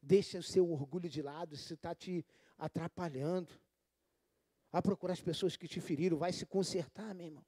Deixe 0.00 0.38
o 0.38 0.42
seu 0.42 0.70
orgulho 0.70 1.08
de 1.08 1.22
lado, 1.22 1.56
se 1.56 1.74
está 1.74 1.94
te 1.94 2.24
atrapalhando. 2.56 3.52
A 4.72 4.80
procurar 4.80 5.12
as 5.12 5.20
pessoas 5.20 5.56
que 5.56 5.68
te 5.68 5.80
feriram, 5.80 6.16
vai 6.16 6.32
se 6.32 6.46
consertar, 6.46 7.14
meu 7.14 7.26
irmão. 7.26 7.44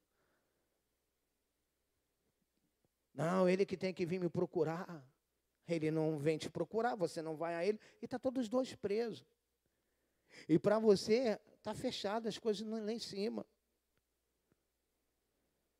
Não, 3.14 3.48
ele 3.48 3.64
que 3.64 3.76
tem 3.76 3.94
que 3.94 4.04
vir 4.04 4.20
me 4.20 4.28
procurar. 4.28 5.02
Ele 5.66 5.90
não 5.90 6.18
vem 6.18 6.36
te 6.36 6.50
procurar, 6.50 6.94
você 6.94 7.22
não 7.22 7.36
vai 7.36 7.54
a 7.54 7.64
ele, 7.64 7.80
e 8.02 8.04
está 8.04 8.18
todos 8.18 8.42
os 8.42 8.48
dois 8.48 8.74
presos. 8.74 9.24
E 10.48 10.58
para 10.58 10.78
você, 10.78 11.40
está 11.56 11.74
fechado 11.74 12.28
as 12.28 12.36
coisas 12.36 12.66
lá 12.66 12.92
em 12.92 12.98
cima. 12.98 13.46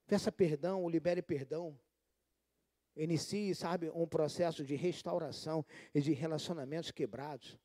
Peça 0.06 0.32
perdão, 0.32 0.82
ou 0.82 0.88
libere 0.88 1.20
perdão. 1.20 1.78
Inicie, 2.96 3.54
sabe, 3.54 3.90
um 3.90 4.06
processo 4.06 4.64
de 4.64 4.76
restauração 4.76 5.66
e 5.92 6.00
de 6.00 6.12
relacionamentos 6.12 6.90
quebrados. 6.92 7.58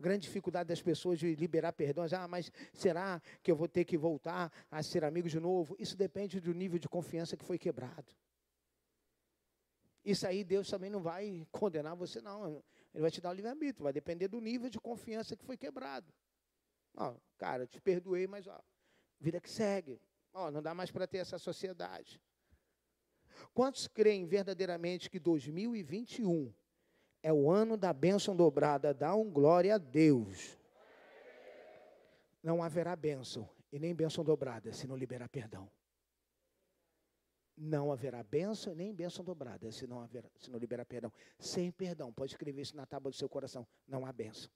Grande 0.00 0.22
dificuldade 0.22 0.66
das 0.66 0.80
pessoas 0.80 1.18
de 1.18 1.34
liberar 1.34 1.74
perdão 1.74 2.06
é, 2.06 2.14
ah, 2.14 2.26
mas 2.26 2.50
será 2.72 3.20
que 3.42 3.50
eu 3.50 3.54
vou 3.54 3.68
ter 3.68 3.84
que 3.84 3.98
voltar 3.98 4.50
a 4.70 4.82
ser 4.82 5.04
amigo 5.04 5.28
de 5.28 5.38
novo? 5.38 5.76
Isso 5.78 5.94
depende 5.94 6.40
do 6.40 6.54
nível 6.54 6.78
de 6.78 6.88
confiança 6.88 7.36
que 7.36 7.44
foi 7.44 7.58
quebrado. 7.58 8.10
Isso 10.02 10.26
aí 10.26 10.42
Deus 10.42 10.70
também 10.70 10.88
não 10.88 11.02
vai 11.02 11.46
condenar 11.52 11.94
você, 11.94 12.22
não. 12.22 12.64
Ele 12.94 13.02
vai 13.02 13.10
te 13.10 13.20
dar 13.20 13.28
o 13.28 13.34
livre-arbítrio, 13.34 13.84
vai 13.84 13.92
depender 13.92 14.26
do 14.26 14.40
nível 14.40 14.70
de 14.70 14.80
confiança 14.80 15.36
que 15.36 15.44
foi 15.44 15.58
quebrado. 15.58 16.10
Ó, 16.96 17.14
cara, 17.36 17.66
te 17.66 17.78
perdoei, 17.78 18.26
mas 18.26 18.46
ó, 18.46 18.58
vida 19.20 19.38
que 19.38 19.50
segue. 19.50 20.00
Ó, 20.32 20.50
não 20.50 20.62
dá 20.62 20.74
mais 20.74 20.90
para 20.90 21.06
ter 21.06 21.18
essa 21.18 21.38
sociedade. 21.38 22.18
Quantos 23.52 23.86
creem 23.86 24.24
verdadeiramente 24.24 25.10
que 25.10 25.18
2021 25.18 26.54
é 27.22 27.32
o 27.32 27.50
ano 27.50 27.76
da 27.76 27.92
bênção 27.92 28.34
dobrada? 28.34 28.94
Dá 28.94 29.14
um 29.14 29.30
glória 29.30 29.74
a 29.74 29.78
Deus. 29.78 30.58
Não 32.42 32.62
haverá 32.62 32.96
bênção 32.96 33.48
e 33.70 33.78
nem 33.78 33.94
bênção 33.94 34.24
dobrada 34.24 34.72
se 34.72 34.86
não 34.86 34.96
liberar 34.96 35.28
perdão 35.28 35.70
não 37.60 37.92
haverá 37.92 38.22
bênção 38.22 38.74
nem 38.74 38.92
bênção 38.92 39.22
dobrada, 39.22 39.70
se 39.70 39.86
não, 39.86 40.00
haverá, 40.00 40.28
se 40.38 40.50
não 40.50 40.58
liberar 40.58 40.86
perdão. 40.86 41.12
Sem 41.38 41.70
perdão, 41.70 42.10
pode 42.10 42.32
escrever 42.32 42.62
isso 42.62 42.74
na 42.74 42.86
tábua 42.86 43.10
do 43.10 43.16
seu 43.16 43.28
coração, 43.28 43.66
não 43.86 44.06
há 44.06 44.12
bênção. 44.12 44.50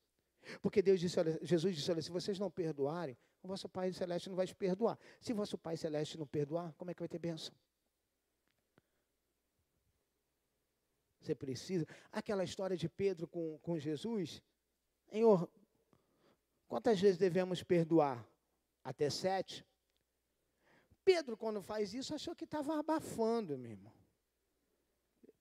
Porque 0.62 0.80
Deus 0.82 1.00
disse, 1.00 1.18
olha, 1.20 1.38
Jesus 1.42 1.76
disse, 1.76 1.90
olha, 1.90 2.02
se 2.02 2.10
vocês 2.10 2.38
não 2.38 2.50
perdoarem, 2.50 3.16
o 3.42 3.48
vosso 3.48 3.68
Pai 3.68 3.92
Celeste 3.92 4.28
não 4.28 4.36
vai 4.36 4.46
te 4.46 4.54
perdoar. 4.54 4.98
Se 5.20 5.32
o 5.32 5.36
vosso 5.36 5.58
Pai 5.58 5.76
Celeste 5.76 6.18
não 6.18 6.26
perdoar, 6.26 6.72
como 6.78 6.90
é 6.90 6.94
que 6.94 7.00
vai 7.00 7.08
ter 7.08 7.18
bênção? 7.18 7.54
Você 11.24 11.34
precisa. 11.34 11.86
Aquela 12.12 12.44
história 12.44 12.76
de 12.76 12.86
Pedro 12.86 13.26
com, 13.26 13.58
com 13.60 13.78
Jesus, 13.78 14.42
Senhor, 15.08 15.48
quantas 16.68 17.00
vezes 17.00 17.16
devemos 17.16 17.62
perdoar? 17.62 18.22
Até 18.82 19.08
sete? 19.08 19.64
Pedro, 21.02 21.34
quando 21.34 21.62
faz 21.62 21.94
isso, 21.94 22.14
achou 22.14 22.34
que 22.36 22.44
estava 22.44 22.78
abafando, 22.78 23.56
meu 23.56 23.70
irmão. 23.70 23.92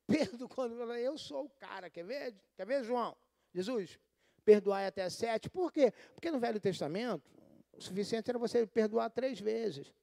Pedro, 0.08 0.48
quando 0.56 0.78
fala, 0.78 0.98
eu 0.98 1.18
sou 1.18 1.46
o 1.46 1.50
cara, 1.50 1.90
quer 1.90 2.06
ver? 2.06 2.34
Quer 2.56 2.66
ver, 2.66 2.84
João? 2.86 3.18
Jesus, 3.54 4.00
perdoar 4.46 4.88
até 4.88 5.10
sete. 5.10 5.50
Por 5.50 5.70
quê? 5.70 5.92
Porque 6.14 6.32
no 6.32 6.40
Velho 6.40 6.62
Testamento, 6.62 7.30
o 7.74 7.82
suficiente 7.82 8.30
era 8.30 8.40
você 8.40 8.66
perdoar 8.66 9.10
três 9.10 9.38
vezes. 9.38 9.94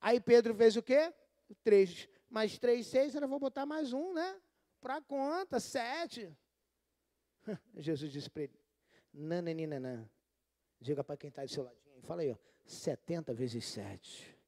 Aí 0.00 0.20
Pedro 0.20 0.54
fez 0.54 0.74
o 0.74 0.82
quê? 0.82 1.12
Três. 1.62 2.08
Mais 2.30 2.58
três, 2.58 2.86
seis, 2.86 3.14
era 3.14 3.26
vou 3.26 3.38
botar 3.38 3.66
mais 3.66 3.92
um, 3.92 4.14
né? 4.14 4.40
Para 4.86 5.02
conta, 5.02 5.58
sete. 5.58 6.32
Jesus 7.74 8.12
disse 8.12 8.30
para 8.30 8.44
ele, 8.44 8.60
nananina, 9.12 10.08
diga 10.80 11.02
para 11.02 11.16
quem 11.16 11.26
está 11.26 11.44
do 11.44 11.50
seu 11.50 11.64
ladinho, 11.64 12.00
fala 12.02 12.22
aí, 12.22 12.30
ó, 12.30 12.36
70 12.64 13.34
vezes 13.34 13.64
sete. 13.64 14.38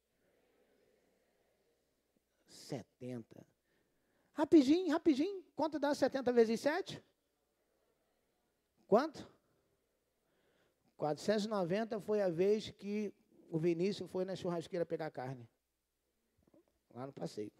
70. 2.47 3.45
Rapidinho, 4.31 4.89
rapidinho. 4.93 5.43
Quanto 5.57 5.77
dá 5.77 5.93
70 5.93 6.31
vezes 6.31 6.61
7? 6.61 7.03
Quanto? 8.87 9.29
490 10.95 11.99
foi 11.99 12.21
a 12.21 12.29
vez 12.29 12.69
que 12.69 13.13
o 13.49 13.59
Vinícius 13.59 14.09
foi 14.09 14.23
na 14.23 14.37
churrasqueira 14.37 14.85
pegar 14.85 15.11
carne. 15.11 15.45
Lá 16.93 17.05
no 17.05 17.11
passeio. 17.11 17.51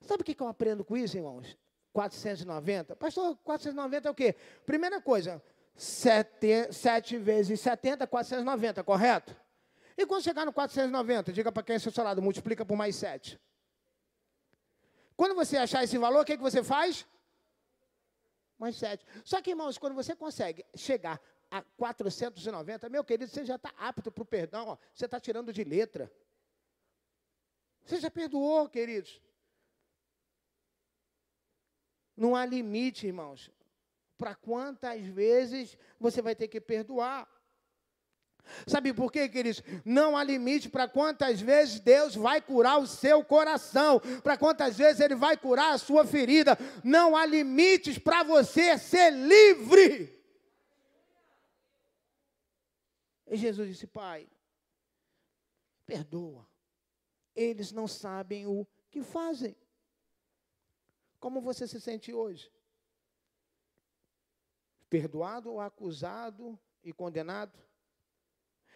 Sabe 0.00 0.22
o 0.22 0.24
que, 0.24 0.34
eu 0.42 0.48
aprendo 0.48 0.84
com 0.84 0.96
isso, 0.96 1.16
irmãos? 1.16 1.56
490. 1.92 2.96
Pastor, 2.96 3.36
490 3.44 4.08
é 4.08 4.10
o 4.10 4.14
quê? 4.14 4.34
Primeira 4.64 5.00
coisa, 5.00 5.42
7, 5.74 6.72
7 6.72 7.18
vezes 7.18 7.60
70, 7.60 8.06
490, 8.06 8.82
correto? 8.82 9.36
E 9.96 10.06
quando 10.06 10.22
chegar 10.22 10.44
no 10.44 10.52
490, 10.52 11.32
diga 11.32 11.52
para 11.52 11.62
quem 11.62 11.76
é 11.76 11.78
seu 11.78 11.92
salário, 11.92 12.22
multiplica 12.22 12.64
por 12.64 12.76
mais 12.76 12.96
7. 12.96 13.38
Quando 15.16 15.34
você 15.34 15.56
achar 15.56 15.84
esse 15.84 15.98
valor, 15.98 16.22
o 16.22 16.24
que, 16.24 16.36
que 16.36 16.42
você 16.42 16.62
faz? 16.62 17.06
Mais 18.58 18.76
7. 18.76 19.04
Só 19.24 19.42
que, 19.42 19.50
irmãos, 19.50 19.76
quando 19.76 19.94
você 19.94 20.16
consegue 20.16 20.64
chegar 20.74 21.20
a 21.50 21.62
490, 21.76 22.88
meu 22.88 23.04
querido, 23.04 23.30
você 23.30 23.44
já 23.44 23.56
está 23.56 23.72
apto 23.76 24.10
para 24.10 24.22
o 24.22 24.26
perdão, 24.26 24.68
ó, 24.68 24.78
você 24.94 25.04
está 25.04 25.20
tirando 25.20 25.52
de 25.52 25.62
letra. 25.62 26.10
Você 27.84 28.00
já 28.00 28.10
perdoou, 28.10 28.68
queridos. 28.68 29.20
Não 32.16 32.36
há 32.36 32.44
limite, 32.44 33.06
irmãos, 33.06 33.50
para 34.18 34.34
quantas 34.34 35.02
vezes 35.02 35.76
você 35.98 36.20
vai 36.20 36.34
ter 36.34 36.48
que 36.48 36.60
perdoar. 36.60 37.28
Sabe 38.66 38.92
por 38.92 39.10
quê, 39.10 39.28
queridos? 39.28 39.62
Não 39.84 40.16
há 40.16 40.22
limite 40.22 40.68
para 40.68 40.88
quantas 40.88 41.40
vezes 41.40 41.80
Deus 41.80 42.14
vai 42.14 42.40
curar 42.40 42.78
o 42.78 42.86
seu 42.86 43.24
coração, 43.24 44.00
para 44.22 44.36
quantas 44.36 44.76
vezes 44.76 45.00
Ele 45.00 45.14
vai 45.14 45.36
curar 45.36 45.72
a 45.72 45.78
sua 45.78 46.04
ferida. 46.04 46.58
Não 46.84 47.16
há 47.16 47.24
limites 47.24 47.98
para 47.98 48.22
você 48.22 48.76
ser 48.78 49.10
livre. 49.10 50.22
E 53.26 53.36
Jesus 53.36 53.68
disse: 53.68 53.86
Pai, 53.86 54.28
perdoa. 55.86 56.46
Eles 57.34 57.72
não 57.72 57.88
sabem 57.88 58.46
o 58.46 58.66
que 58.90 59.02
fazem. 59.02 59.56
Como 61.22 61.40
você 61.40 61.68
se 61.68 61.80
sente 61.80 62.12
hoje? 62.12 62.50
Perdoado 64.90 65.52
ou 65.52 65.60
acusado 65.60 66.58
e 66.82 66.92
condenado? 66.92 67.56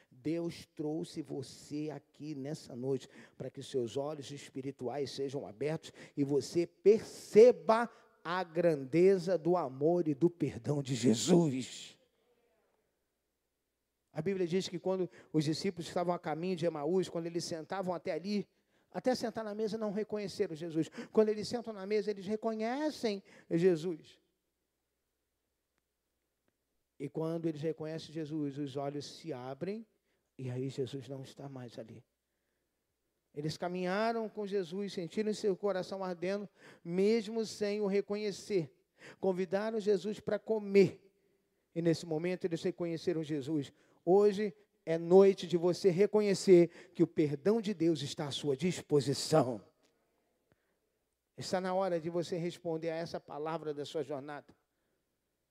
Deus 0.09 0.65
trouxe 0.77 1.23
você 1.23 1.91
aqui 1.91 2.37
nessa 2.37 2.77
noite 2.77 3.09
para 3.37 3.51
que 3.51 3.65
seus 3.65 3.97
olhos 3.97 4.31
espirituais 4.31 5.11
sejam 5.11 5.45
abertos 5.45 5.93
e 6.17 6.23
você 6.23 6.69
perceba 6.69 7.91
a 8.23 8.45
grandeza 8.45 9.37
do 9.37 9.57
amor 9.57 10.07
e 10.07 10.15
do 10.15 10.31
perdão 10.31 10.81
de 10.81 10.95
Jesus. 10.95 11.99
A 14.13 14.23
Bíblia 14.23 14.47
diz 14.47 14.69
que 14.69 14.79
quando 14.79 15.11
os 15.33 15.45
discípulos 15.45 15.89
estavam 15.89 16.15
a 16.15 16.19
caminho 16.19 16.55
de 16.55 16.65
Emaús, 16.65 17.09
quando 17.09 17.27
eles 17.27 17.45
sentavam 17.45 17.93
até 17.93 18.13
ali, 18.13 18.47
até 18.97 19.15
sentar 19.15 19.45
na 19.45 19.55
mesa 19.55 19.77
não 19.77 19.93
reconheceram 19.93 20.57
Jesus. 20.57 20.89
Quando 21.13 21.29
eles 21.29 21.47
sentam 21.47 21.71
na 21.71 21.85
mesa, 21.85 22.11
eles 22.11 22.27
reconhecem 22.27 23.23
Jesus. 23.51 24.19
E 26.99 27.07
quando 27.07 27.45
eles 27.45 27.61
reconhecem 27.61 28.11
Jesus, 28.11 28.57
os 28.57 28.75
olhos 28.75 29.05
se 29.05 29.35
abrem 29.35 29.87
e 30.39 30.51
aí 30.51 30.71
Jesus 30.71 31.11
não 31.11 31.21
está 31.23 31.47
mais 31.47 31.79
ali. 31.79 32.03
Eles 33.35 33.59
caminharam 33.59 34.31
com 34.31 34.47
Jesus, 34.47 34.95
sentiram 34.95 35.35
seu 35.35 35.55
coração 35.55 36.03
ardendo, 36.03 36.49
mesmo 36.83 37.45
sem 37.45 37.83
o 37.83 37.87
reconhecer. 37.87 38.73
Convidaram 39.21 39.79
Jesus 39.79 40.21
para 40.21 40.39
comer. 40.39 41.07
E 41.75 41.83
nesse 41.83 42.07
momento 42.07 42.47
eles 42.47 42.63
reconheceram 42.63 43.23
Jesus. 43.23 43.71
Hoje 44.03 44.55
é 44.87 44.97
noite 44.97 45.49
de 45.49 45.57
você 45.57 45.91
reconhecer 45.91 46.71
que 46.95 47.03
o 47.03 47.07
perdão 47.09 47.61
de 47.61 47.75
Deus 47.75 48.03
está 48.03 48.29
à 48.29 48.31
sua 48.31 48.57
disposição. 48.57 49.61
Está 51.37 51.61
na 51.61 51.75
hora 51.75 52.01
de 52.01 52.09
você 52.09 52.39
responder 52.39 52.91
a 52.91 52.95
essa 52.97 53.19
palavra 53.19 53.75
da 53.75 53.85
sua 53.85 54.05
jornada. 54.05 54.47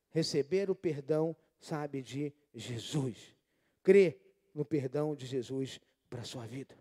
Receber 0.09 0.71
o 0.71 0.75
perdão, 0.75 1.35
sabe, 1.59 2.01
de 2.01 2.33
Jesus. 2.53 3.35
Crer 3.83 4.17
no 4.53 4.63
perdão 4.63 5.13
de 5.13 5.25
Jesus 5.25 5.81
para 6.09 6.21
a 6.21 6.25
sua 6.25 6.47
vida. 6.47 6.73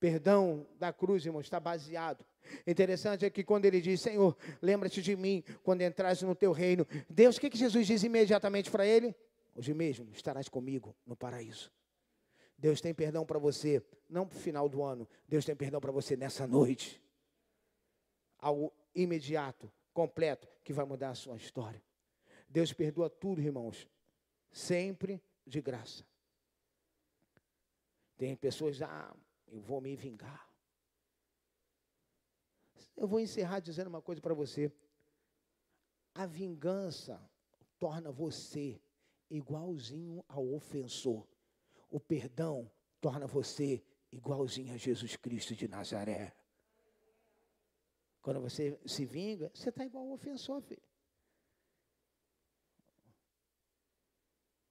Perdão 0.00 0.66
da 0.78 0.94
cruz, 0.94 1.26
irmão, 1.26 1.42
está 1.42 1.60
baseado. 1.60 2.24
Interessante 2.66 3.26
é 3.26 3.30
que 3.30 3.44
quando 3.44 3.66
ele 3.66 3.82
diz, 3.82 4.00
Senhor, 4.00 4.36
lembra-te 4.62 5.02
de 5.02 5.14
mim 5.14 5.44
quando 5.62 5.82
entras 5.82 6.22
no 6.22 6.34
teu 6.34 6.52
reino. 6.52 6.86
Deus, 7.08 7.36
o 7.36 7.40
que, 7.40 7.50
que 7.50 7.58
Jesus 7.58 7.86
diz 7.86 8.02
imediatamente 8.02 8.70
para 8.70 8.86
ele? 8.86 9.14
Hoje 9.54 9.72
mesmo 9.72 10.10
estarás 10.10 10.48
comigo 10.48 10.96
no 11.06 11.16
paraíso. 11.16 11.72
Deus 12.58 12.80
tem 12.80 12.94
perdão 12.94 13.24
para 13.24 13.38
você, 13.38 13.84
não 14.08 14.26
para 14.26 14.36
o 14.36 14.40
final 14.40 14.68
do 14.68 14.82
ano. 14.82 15.08
Deus 15.28 15.44
tem 15.44 15.54
perdão 15.54 15.80
para 15.80 15.92
você 15.92 16.16
nessa 16.16 16.46
noite. 16.46 17.02
Algo 18.38 18.72
imediato, 18.94 19.70
completo, 19.92 20.48
que 20.62 20.72
vai 20.72 20.84
mudar 20.84 21.10
a 21.10 21.14
sua 21.14 21.36
história. 21.36 21.82
Deus 22.48 22.72
perdoa 22.72 23.08
tudo, 23.10 23.40
irmãos, 23.40 23.88
sempre 24.50 25.22
de 25.46 25.60
graça. 25.60 26.04
Tem 28.16 28.34
pessoas, 28.36 28.80
ah, 28.82 29.14
eu 29.48 29.60
vou 29.60 29.80
me 29.80 29.94
vingar. 29.96 30.48
Eu 32.96 33.08
vou 33.08 33.18
encerrar 33.18 33.60
dizendo 33.60 33.88
uma 33.88 34.02
coisa 34.02 34.20
para 34.20 34.34
você. 34.34 34.72
A 36.14 36.26
vingança 36.26 37.20
torna 37.78 38.12
você 38.12 38.80
igualzinho 39.30 40.24
ao 40.28 40.52
ofensor. 40.54 41.26
O 41.90 42.00
perdão 42.00 42.70
torna 43.00 43.26
você 43.26 43.84
igualzinho 44.10 44.72
a 44.74 44.76
Jesus 44.76 45.16
Cristo 45.16 45.54
de 45.54 45.68
Nazaré. 45.68 46.34
Quando 48.20 48.40
você 48.40 48.80
se 48.86 49.04
vinga, 49.04 49.50
você 49.54 49.68
está 49.68 49.84
igual 49.84 50.06
ao 50.06 50.14
ofensor. 50.14 50.62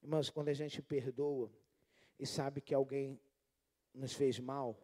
Irmãos, 0.02 0.28
quando 0.28 0.48
a 0.48 0.52
gente 0.52 0.82
perdoa 0.82 1.50
e 2.18 2.26
sabe 2.26 2.60
que 2.60 2.74
alguém 2.74 3.20
nos 3.94 4.12
fez 4.12 4.38
mal, 4.38 4.78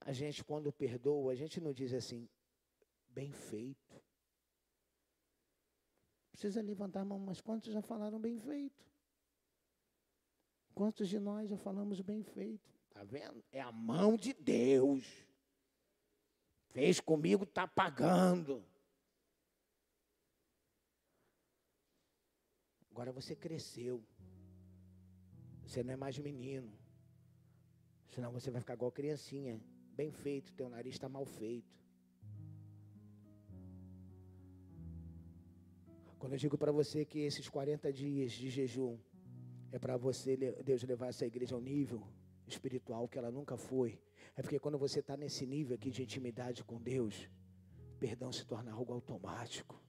a 0.00 0.12
gente, 0.12 0.42
quando 0.44 0.72
perdoa, 0.72 1.32
a 1.32 1.34
gente 1.36 1.60
não 1.60 1.72
diz 1.72 1.92
assim, 1.92 2.28
bem 3.08 3.32
feito. 3.32 3.91
Precisa 6.42 6.60
levantar 6.60 7.02
a 7.02 7.04
mão, 7.04 7.20
mas 7.20 7.40
quantos 7.40 7.72
já 7.72 7.80
falaram 7.80 8.18
bem 8.18 8.36
feito? 8.36 8.84
Quantos 10.74 11.08
de 11.08 11.20
nós 11.20 11.48
já 11.48 11.56
falamos 11.56 12.00
bem 12.00 12.24
feito? 12.24 12.68
Está 12.88 13.04
vendo? 13.04 13.44
É 13.52 13.60
a 13.60 13.70
mão 13.70 14.16
de 14.16 14.32
Deus. 14.32 15.06
Fez 16.70 16.98
comigo, 16.98 17.44
está 17.44 17.68
pagando. 17.68 18.66
Agora 22.90 23.12
você 23.12 23.36
cresceu. 23.36 24.04
Você 25.64 25.84
não 25.84 25.92
é 25.92 25.96
mais 25.96 26.18
menino. 26.18 26.76
Senão 28.08 28.32
você 28.32 28.50
vai 28.50 28.60
ficar 28.60 28.74
igual 28.74 28.90
criancinha. 28.90 29.60
Bem 29.94 30.10
feito, 30.10 30.52
teu 30.54 30.68
nariz 30.68 30.96
está 30.96 31.08
mal 31.08 31.24
feito. 31.24 31.81
Quando 36.22 36.34
eu 36.34 36.38
digo 36.38 36.56
para 36.56 36.70
você 36.70 37.04
que 37.04 37.18
esses 37.18 37.48
40 37.48 37.92
dias 37.92 38.30
de 38.30 38.48
jejum 38.48 38.96
é 39.72 39.78
para 39.84 39.96
você, 39.96 40.36
Deus 40.36 40.84
levar 40.84 41.08
essa 41.08 41.26
igreja 41.26 41.56
ao 41.56 41.60
nível 41.60 42.06
espiritual 42.46 43.08
que 43.08 43.18
ela 43.18 43.28
nunca 43.28 43.56
foi. 43.56 44.00
É 44.36 44.40
porque 44.40 44.60
quando 44.60 44.78
você 44.78 45.00
está 45.00 45.16
nesse 45.16 45.44
nível 45.44 45.74
aqui 45.74 45.90
de 45.90 46.00
intimidade 46.00 46.62
com 46.62 46.80
Deus, 46.80 47.28
perdão 47.98 48.30
se 48.30 48.46
torna 48.46 48.70
algo 48.70 48.92
automático. 48.92 49.82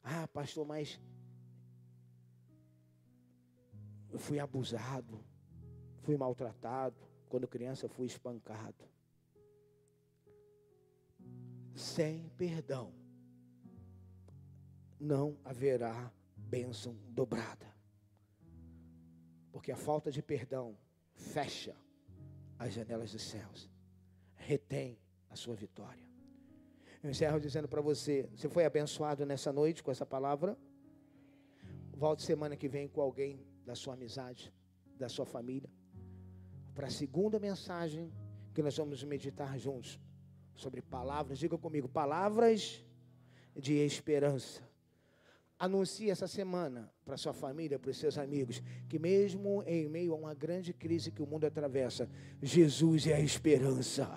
Ah, 0.00 0.28
pastor, 0.28 0.64
mas 0.64 1.00
eu 4.12 4.18
fui 4.20 4.38
abusado. 4.38 5.18
Fui 6.02 6.16
maltratado. 6.16 7.02
Quando 7.28 7.48
criança, 7.48 7.88
fui 7.88 8.06
espancado. 8.06 8.88
Sem 11.74 12.28
perdão, 12.36 12.94
não 15.04 15.36
haverá 15.44 16.12
bênção 16.36 16.96
dobrada. 17.10 17.72
Porque 19.52 19.70
a 19.70 19.76
falta 19.76 20.10
de 20.10 20.22
perdão 20.22 20.76
fecha 21.14 21.76
as 22.58 22.72
janelas 22.72 23.12
dos 23.12 23.22
céus, 23.22 23.70
retém 24.34 24.98
a 25.28 25.36
sua 25.36 25.54
vitória. 25.54 26.04
Eu 27.02 27.10
encerro 27.10 27.38
dizendo 27.38 27.68
para 27.68 27.80
você: 27.80 28.28
você 28.34 28.48
foi 28.48 28.64
abençoado 28.64 29.24
nessa 29.24 29.52
noite 29.52 29.82
com 29.82 29.90
essa 29.90 30.06
palavra? 30.06 30.58
Volte 31.92 32.22
semana 32.22 32.56
que 32.56 32.68
vem 32.68 32.88
com 32.88 33.00
alguém 33.00 33.46
da 33.64 33.74
sua 33.74 33.94
amizade, 33.94 34.52
da 34.98 35.08
sua 35.08 35.24
família 35.24 35.70
para 36.74 36.88
a 36.88 36.90
segunda 36.90 37.38
mensagem 37.38 38.12
que 38.52 38.62
nós 38.62 38.76
vamos 38.76 39.02
meditar 39.04 39.58
juntos 39.58 39.98
sobre 40.54 40.82
palavras. 40.82 41.38
Diga 41.38 41.56
comigo, 41.56 41.88
palavras 41.88 42.84
de 43.56 43.74
esperança. 43.74 44.62
Anuncie 45.58 46.10
essa 46.10 46.26
semana 46.26 46.92
para 47.04 47.16
sua 47.16 47.32
família, 47.32 47.78
para 47.78 47.90
os 47.90 47.96
seus 47.96 48.18
amigos, 48.18 48.60
que 48.88 48.98
mesmo 48.98 49.62
em 49.66 49.88
meio 49.88 50.12
a 50.12 50.16
uma 50.16 50.34
grande 50.34 50.72
crise 50.72 51.10
que 51.10 51.22
o 51.22 51.26
mundo 51.26 51.46
atravessa, 51.46 52.08
Jesus 52.42 53.06
é 53.06 53.14
a 53.14 53.20
esperança. 53.20 54.08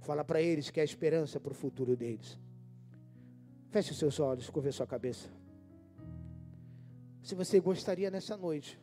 Fala 0.00 0.24
para 0.24 0.42
eles 0.42 0.70
que 0.70 0.80
é 0.80 0.82
a 0.82 0.84
esperança 0.84 1.38
para 1.38 1.52
o 1.52 1.54
futuro 1.54 1.96
deles. 1.96 2.38
Feche 3.70 3.92
os 3.92 3.98
seus 3.98 4.18
olhos, 4.18 4.50
curva 4.50 4.72
sua 4.72 4.86
cabeça. 4.86 5.28
se 7.22 7.34
você 7.34 7.60
gostaria 7.60 8.10
nessa 8.10 8.38
noite 8.38 8.80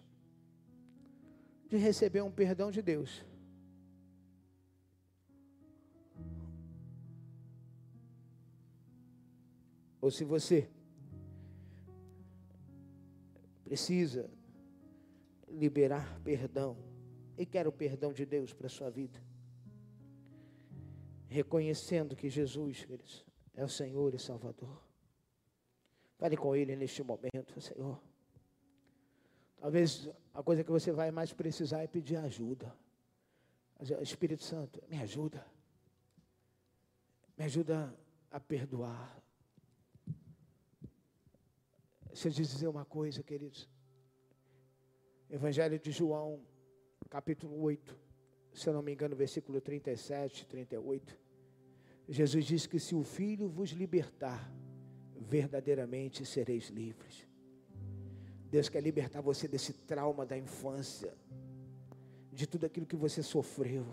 de 1.68 1.78
receber 1.78 2.22
um 2.22 2.32
perdão 2.32 2.70
de 2.70 2.82
Deus. 2.82 3.26
Ou 10.00 10.12
se 10.12 10.24
você 10.24 10.70
precisa 13.66 14.30
liberar 15.50 16.20
perdão 16.24 16.78
e 17.36 17.46
quer 17.46 17.68
o 17.68 17.72
perdão 17.72 18.14
de 18.14 18.26
Deus 18.26 18.54
para 18.54 18.68
a 18.68 18.70
sua 18.70 18.90
vida, 18.92 19.20
reconhecendo 21.28 22.16
que 22.16 22.30
Jesus, 22.30 22.86
queridos, 22.86 23.26
é 23.56 23.64
o 23.64 23.68
Senhor 23.68 24.14
e 24.14 24.20
Salvador. 24.20 24.82
Fale 26.18 26.38
com 26.38 26.56
Ele 26.56 26.76
neste 26.76 27.04
momento, 27.04 27.60
Senhor. 27.60 28.00
Talvez 29.58 30.10
a 30.34 30.44
coisa 30.44 30.64
que 30.64 30.72
você 30.72 30.92
vai 30.92 31.10
mais 31.12 31.34
precisar 31.34 31.82
é 31.82 31.88
pedir 31.88 32.18
ajuda. 32.18 32.74
Espírito 34.02 34.44
Santo, 34.44 34.82
me 34.88 34.98
ajuda. 35.00 35.46
Me 37.36 37.46
ajuda 37.46 37.94
a 38.32 38.40
perdoar. 38.40 39.22
Deixa 42.16 42.30
eu 42.30 42.32
dizer 42.32 42.68
uma 42.70 42.86
coisa, 42.86 43.22
queridos. 43.22 43.68
Evangelho 45.30 45.78
de 45.78 45.92
João, 45.92 46.40
capítulo 47.10 47.62
8, 47.62 47.94
se 48.54 48.70
eu 48.70 48.74
não 48.74 48.82
me 48.82 48.94
engano, 48.94 49.18
versículo 49.18 49.60
37, 49.60 50.46
38. 50.46 51.20
Jesus 52.08 52.46
diz 52.46 52.66
que 52.66 52.80
se 52.80 52.96
o 52.96 53.04
Filho 53.04 53.50
vos 53.50 53.72
libertar, 53.72 54.50
verdadeiramente 55.20 56.26
sereis 56.26 56.70
livres. 56.70 57.28
Deus 58.50 58.70
quer 58.70 58.82
libertar 58.82 59.20
você 59.20 59.46
desse 59.46 59.74
trauma 59.74 60.26
da 60.26 60.38
infância, 60.38 61.14
de 62.32 62.48
tudo 62.48 62.66
aquilo 62.66 62.86
que 62.86 62.96
você 62.96 63.22
sofreu. 63.22 63.86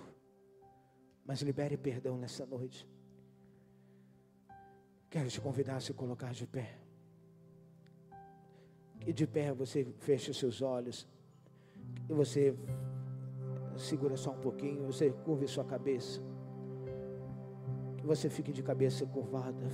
Mas 1.24 1.42
libere 1.42 1.76
perdão 1.76 2.16
nessa 2.16 2.46
noite. 2.46 2.88
Quero 5.10 5.28
te 5.28 5.40
convidar 5.40 5.74
a 5.74 5.80
se 5.80 5.92
colocar 5.92 6.32
de 6.32 6.46
pé. 6.46 6.81
E 9.06 9.12
de 9.12 9.26
pé 9.26 9.52
você 9.52 9.84
fecha 9.98 10.30
os 10.30 10.38
seus 10.38 10.62
olhos. 10.62 11.06
E 12.08 12.12
você 12.12 12.54
segura 13.76 14.16
só 14.16 14.30
um 14.30 14.38
pouquinho. 14.38 14.86
Você 14.86 15.10
curve 15.10 15.46
sua 15.46 15.64
cabeça. 15.64 16.20
Que 17.96 18.06
você 18.06 18.28
fique 18.28 18.52
de 18.52 18.62
cabeça 18.62 19.06
curvada, 19.06 19.66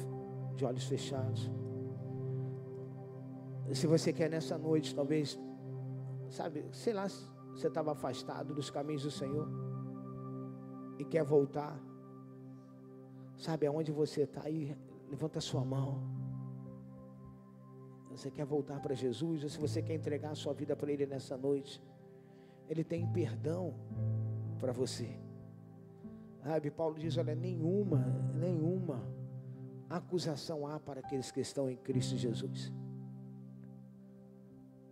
de 0.54 0.64
olhos 0.64 0.84
fechados. 0.84 1.50
Se 3.72 3.86
você 3.86 4.12
quer 4.12 4.30
nessa 4.30 4.56
noite, 4.56 4.94
talvez, 4.94 5.38
sabe, 6.30 6.64
sei 6.72 6.94
lá, 6.94 7.06
você 7.52 7.68
estava 7.68 7.92
afastado 7.92 8.54
dos 8.54 8.70
caminhos 8.70 9.02
do 9.02 9.10
Senhor 9.10 9.48
e 10.98 11.04
quer 11.04 11.22
voltar. 11.22 11.78
Sabe 13.36 13.66
aonde 13.66 13.92
você 13.92 14.22
está 14.22 14.42
aí? 14.44 14.76
Levanta 15.10 15.40
sua 15.40 15.64
mão. 15.64 16.02
Você 18.18 18.32
quer 18.32 18.44
voltar 18.44 18.80
para 18.80 18.96
Jesus, 18.96 19.44
ou 19.44 19.48
se 19.48 19.56
você 19.56 19.80
quer 19.80 19.94
entregar 19.94 20.32
a 20.32 20.34
sua 20.34 20.52
vida 20.52 20.74
para 20.74 20.90
Ele 20.90 21.06
nessa 21.06 21.36
noite, 21.36 21.80
Ele 22.68 22.82
tem 22.82 23.06
perdão 23.06 23.72
para 24.58 24.72
você. 24.72 25.08
Sabe, 26.42 26.68
Paulo 26.68 26.98
diz: 26.98 27.16
olha, 27.16 27.36
nenhuma, 27.36 28.04
nenhuma 28.34 29.08
acusação 29.88 30.66
há 30.66 30.80
para 30.80 30.98
aqueles 30.98 31.30
que 31.30 31.38
estão 31.38 31.70
em 31.70 31.76
Cristo 31.76 32.16
Jesus. 32.16 32.72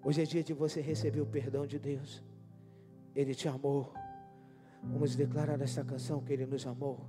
Hoje 0.05 0.23
é 0.23 0.25
dia 0.25 0.45
de 0.45 0.53
você 0.53 0.81
receber 0.81 1.21
o 1.21 1.27
perdão 1.27 1.67
de 1.67 1.81
Deus. 1.81 2.23
Ele 3.13 3.35
te 3.35 3.49
amou. 3.49 3.93
Vamos 4.85 5.17
declarar 5.17 5.61
essa 5.61 5.85
canção 5.85 6.23
que 6.23 6.33
Ele 6.33 6.47
nos 6.47 6.65
amou. 6.65 7.05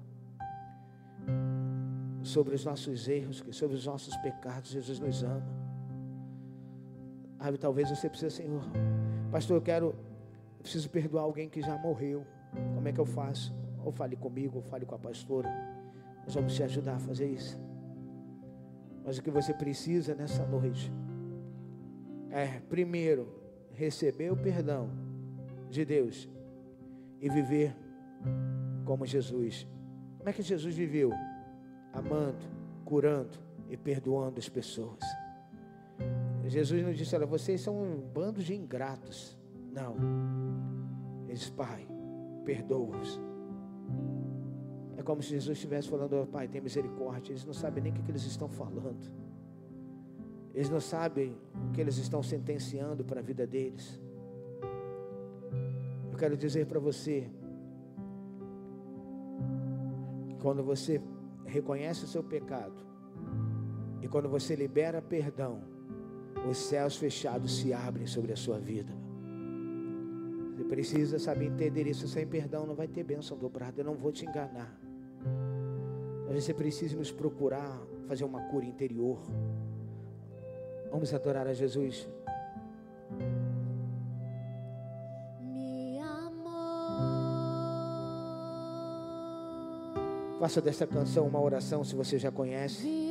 Sobre 2.23 2.55
os 2.55 2.65
nossos 2.65 3.07
erros, 3.07 3.43
sobre 3.51 3.77
os 3.77 3.85
nossos 3.85 4.17
pecados, 4.17 4.71
Jesus 4.71 4.99
nos 4.99 5.21
ama. 5.21 5.66
Ah, 7.39 7.51
talvez 7.59 7.89
você 7.89 8.09
precise, 8.09 8.37
Senhor. 8.37 8.63
Pastor, 9.31 9.57
eu 9.57 9.61
quero, 9.61 9.87
eu 9.87 10.61
preciso 10.61 10.89
perdoar 10.89 11.23
alguém 11.23 11.49
que 11.49 11.61
já 11.61 11.77
morreu. 11.77 12.25
Como 12.73 12.87
é 12.87 12.91
que 12.91 12.99
eu 12.99 13.05
faço? 13.05 13.55
Ou 13.83 13.91
fale 13.91 14.15
comigo, 14.15 14.57
ou 14.57 14.61
fale 14.63 14.85
com 14.85 14.95
a 14.95 14.99
pastora. 14.99 15.49
Nós 16.23 16.33
vamos 16.33 16.55
te 16.55 16.63
ajudar 16.63 16.95
a 16.95 16.99
fazer 16.99 17.27
isso. 17.27 17.59
Mas 19.05 19.17
o 19.17 19.23
que 19.23 19.31
você 19.31 19.53
precisa 19.53 20.13
nessa 20.15 20.45
noite 20.45 20.91
é, 22.29 22.59
primeiro, 22.69 23.27
receber 23.73 24.31
o 24.31 24.35
perdão 24.35 24.89
de 25.69 25.85
Deus 25.85 26.27
e 27.21 27.29
viver 27.29 27.75
como 28.85 29.05
Jesus. 29.05 29.67
Como 30.17 30.29
é 30.29 30.33
que 30.33 30.41
Jesus 30.41 30.75
viveu? 30.75 31.11
Amando, 31.93 32.45
curando 32.83 33.37
e 33.69 33.77
perdoando 33.77 34.39
as 34.39 34.49
pessoas. 34.49 34.99
Jesus 36.49 36.83
não 36.83 36.93
disse, 36.93 37.15
olha, 37.15 37.25
vocês 37.25 37.61
são 37.61 37.75
um 37.75 37.99
bando 37.99 38.41
de 38.41 38.53
ingratos. 38.53 39.37
Não. 39.71 39.95
Ele 41.25 41.33
disse, 41.33 41.51
Pai, 41.51 41.87
perdoa-os. 42.45 43.19
É 44.97 45.03
como 45.03 45.21
se 45.21 45.29
Jesus 45.29 45.57
estivesse 45.57 45.89
falando, 45.89 46.25
Pai, 46.27 46.47
tem 46.47 46.61
misericórdia. 46.61 47.31
Eles 47.31 47.45
não 47.45 47.53
sabem 47.53 47.83
nem 47.83 47.91
o 47.91 47.95
que 47.95 48.11
eles 48.11 48.23
estão 48.23 48.47
falando. 48.47 49.11
Eles 50.53 50.69
não 50.69 50.79
sabem 50.79 51.37
o 51.67 51.71
que 51.71 51.81
eles 51.81 51.97
estão 51.97 52.23
sentenciando 52.23 53.03
para 53.03 53.19
a 53.19 53.23
vida 53.23 53.45
deles. 53.45 54.01
Eu 56.11 56.17
quero 56.17 56.35
dizer 56.35 56.65
para 56.65 56.79
você 56.79 57.29
que 60.27 60.35
quando 60.41 60.63
você 60.63 60.99
reconhece 61.45 62.05
o 62.05 62.07
seu 62.07 62.23
pecado 62.23 62.83
e 64.01 64.07
quando 64.07 64.27
você 64.27 64.55
libera 64.55 64.99
perdão, 64.99 65.76
os 66.47 66.57
céus 66.57 66.95
fechados 66.95 67.57
se 67.57 67.73
abrem 67.73 68.07
sobre 68.07 68.31
a 68.33 68.35
sua 68.35 68.59
vida. 68.59 68.93
Você 70.55 70.63
precisa 70.63 71.19
saber 71.19 71.45
entender 71.45 71.85
isso. 71.87 72.07
Sem 72.07 72.25
perdão 72.25 72.65
não 72.65 72.73
vai 72.75 72.87
ter 72.87 73.03
bênção 73.03 73.37
dobrada. 73.37 73.81
Eu 73.81 73.85
não 73.85 73.95
vou 73.95 74.11
te 74.11 74.25
enganar. 74.25 74.75
Mas 76.27 76.43
você 76.43 76.53
precisa 76.53 76.97
nos 76.97 77.11
procurar 77.11 77.79
fazer 78.07 78.23
uma 78.23 78.41
cura 78.47 78.65
interior. 78.65 79.19
Vamos 80.91 81.13
adorar 81.13 81.47
a 81.47 81.53
Jesus. 81.53 82.07
Me 85.41 85.99
amou. 85.99 86.47
Faça 90.39 90.61
dessa 90.61 90.87
canção 90.87 91.27
uma 91.27 91.39
oração 91.41 91.83
se 91.83 91.95
você 91.95 92.17
já 92.17 92.31
conhece. 92.31 93.06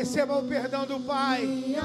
Receba 0.00 0.38
o 0.38 0.42
perdão 0.42 0.86
do 0.86 0.98
Pai. 1.00 1.76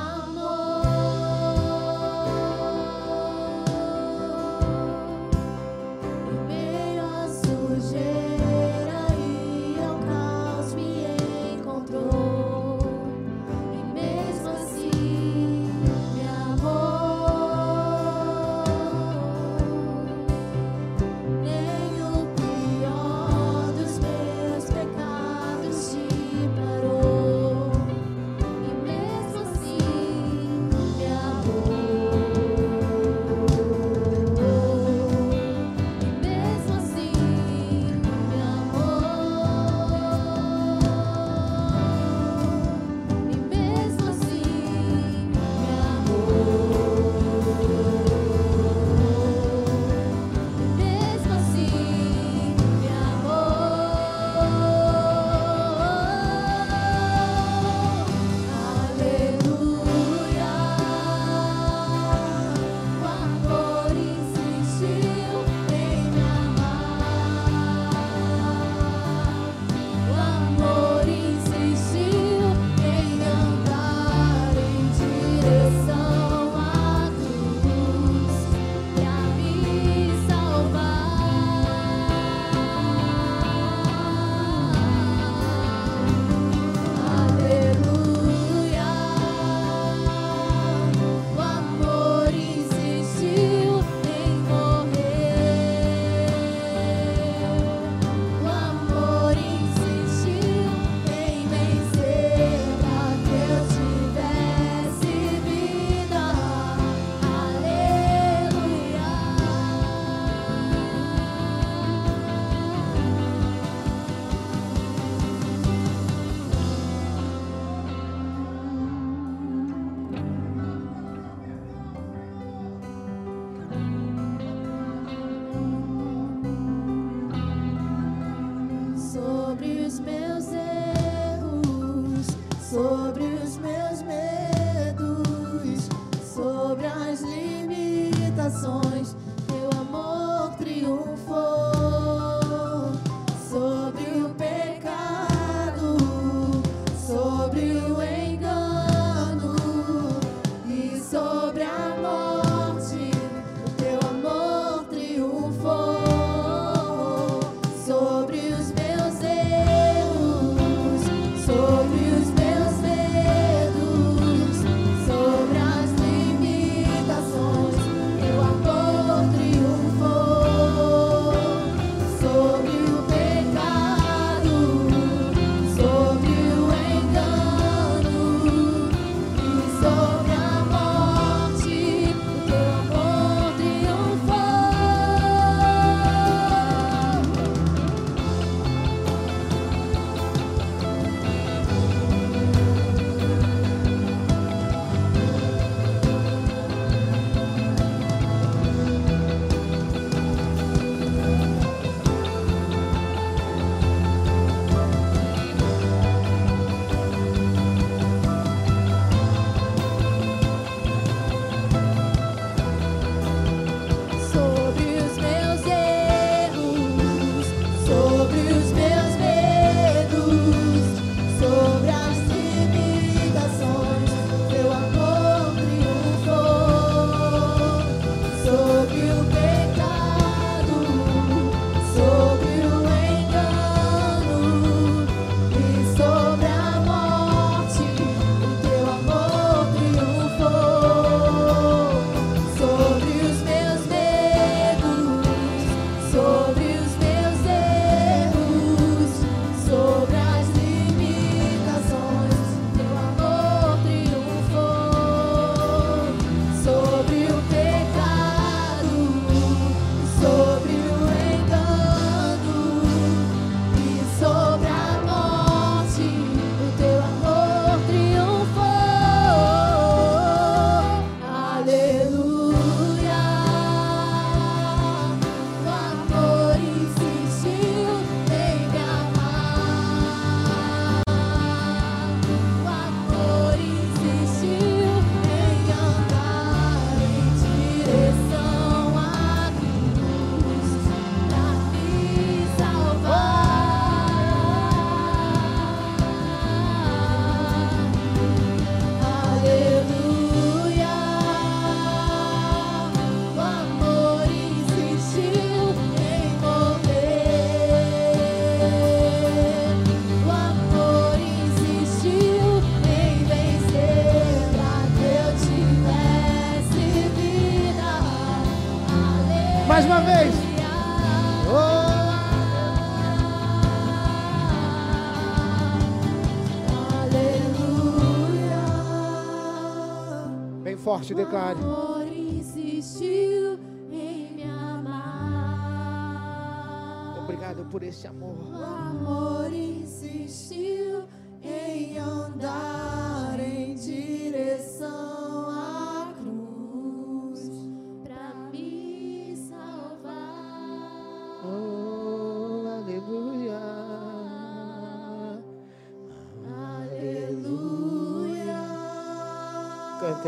Forte, 330.97 331.13
declare. 331.13 331.84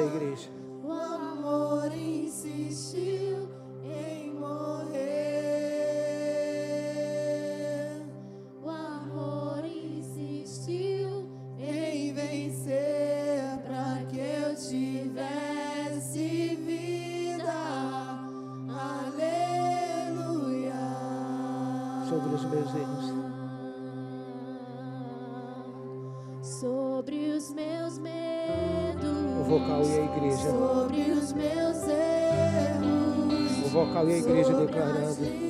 Igreja. 0.08 0.50
A 34.84 34.90
igreja 34.90 35.14
Sobre 35.14 35.47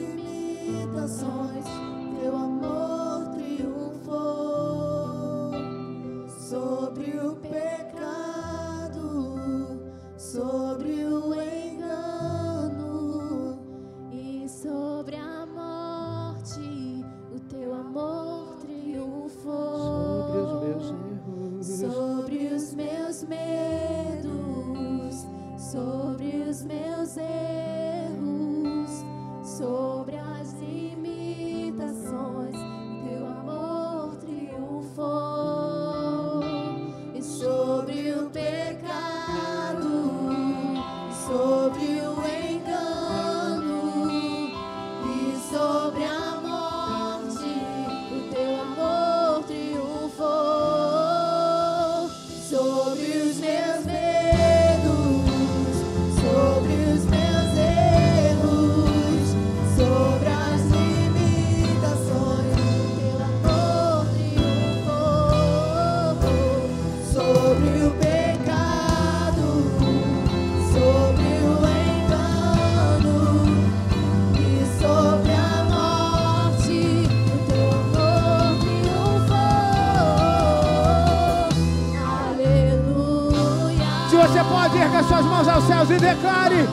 aos 85.58 85.66
céus 85.66 85.90
e 85.90 85.98
declare. 85.98 86.70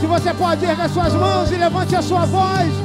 Se 0.00 0.06
você 0.06 0.34
pode, 0.34 0.64
erga 0.64 0.88
suas 0.88 1.14
mãos 1.14 1.50
e 1.50 1.54
levante 1.54 1.94
a 1.94 2.02
sua 2.02 2.26
voz. 2.26 2.83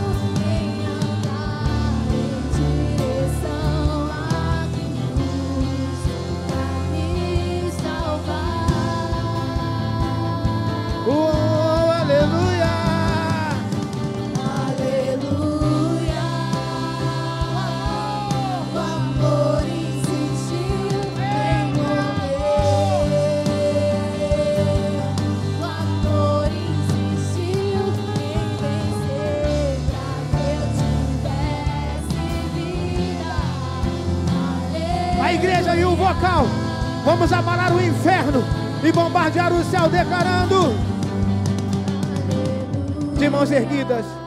Inferno 37.89 38.43
e 38.83 38.91
bombardear 38.91 39.51
o 39.51 39.63
céu, 39.63 39.89
declarando. 39.89 40.73
De 43.17 43.29
mãos 43.29 43.51
erguidas. 43.51 44.18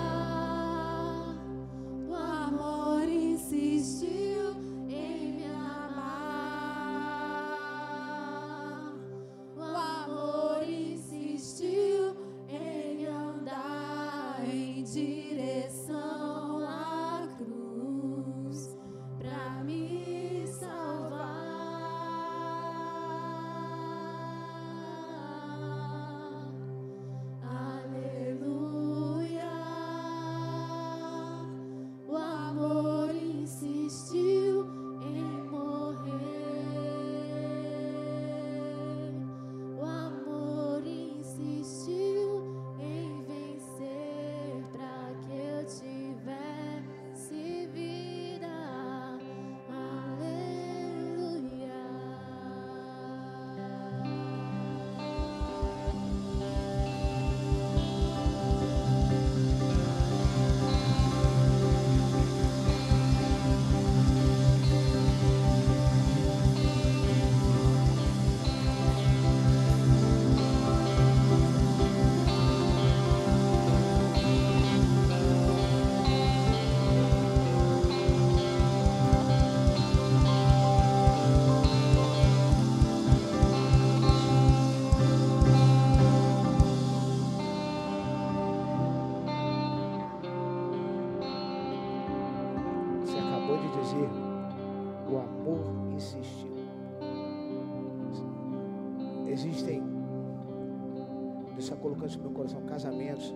Casamentos 102.83 103.33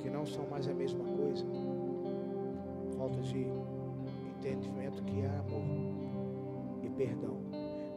que 0.00 0.08
não 0.08 0.24
são 0.24 0.46
mais 0.48 0.66
a 0.66 0.72
mesma 0.72 1.04
coisa. 1.04 1.44
Falta 2.96 3.20
de 3.20 3.46
entendimento 4.38 5.02
que 5.02 5.20
é 5.20 5.26
amor 5.26 5.62
e 6.82 6.88
perdão. 6.88 7.36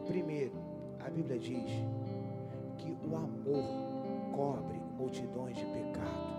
Primeiro, 0.06 0.52
a 1.00 1.08
Bíblia 1.08 1.38
diz 1.38 1.70
que 2.76 2.94
o 3.08 3.16
amor 3.16 3.64
cobre 4.34 4.78
multidões 4.98 5.56
de 5.56 5.64
pecado. 5.64 6.36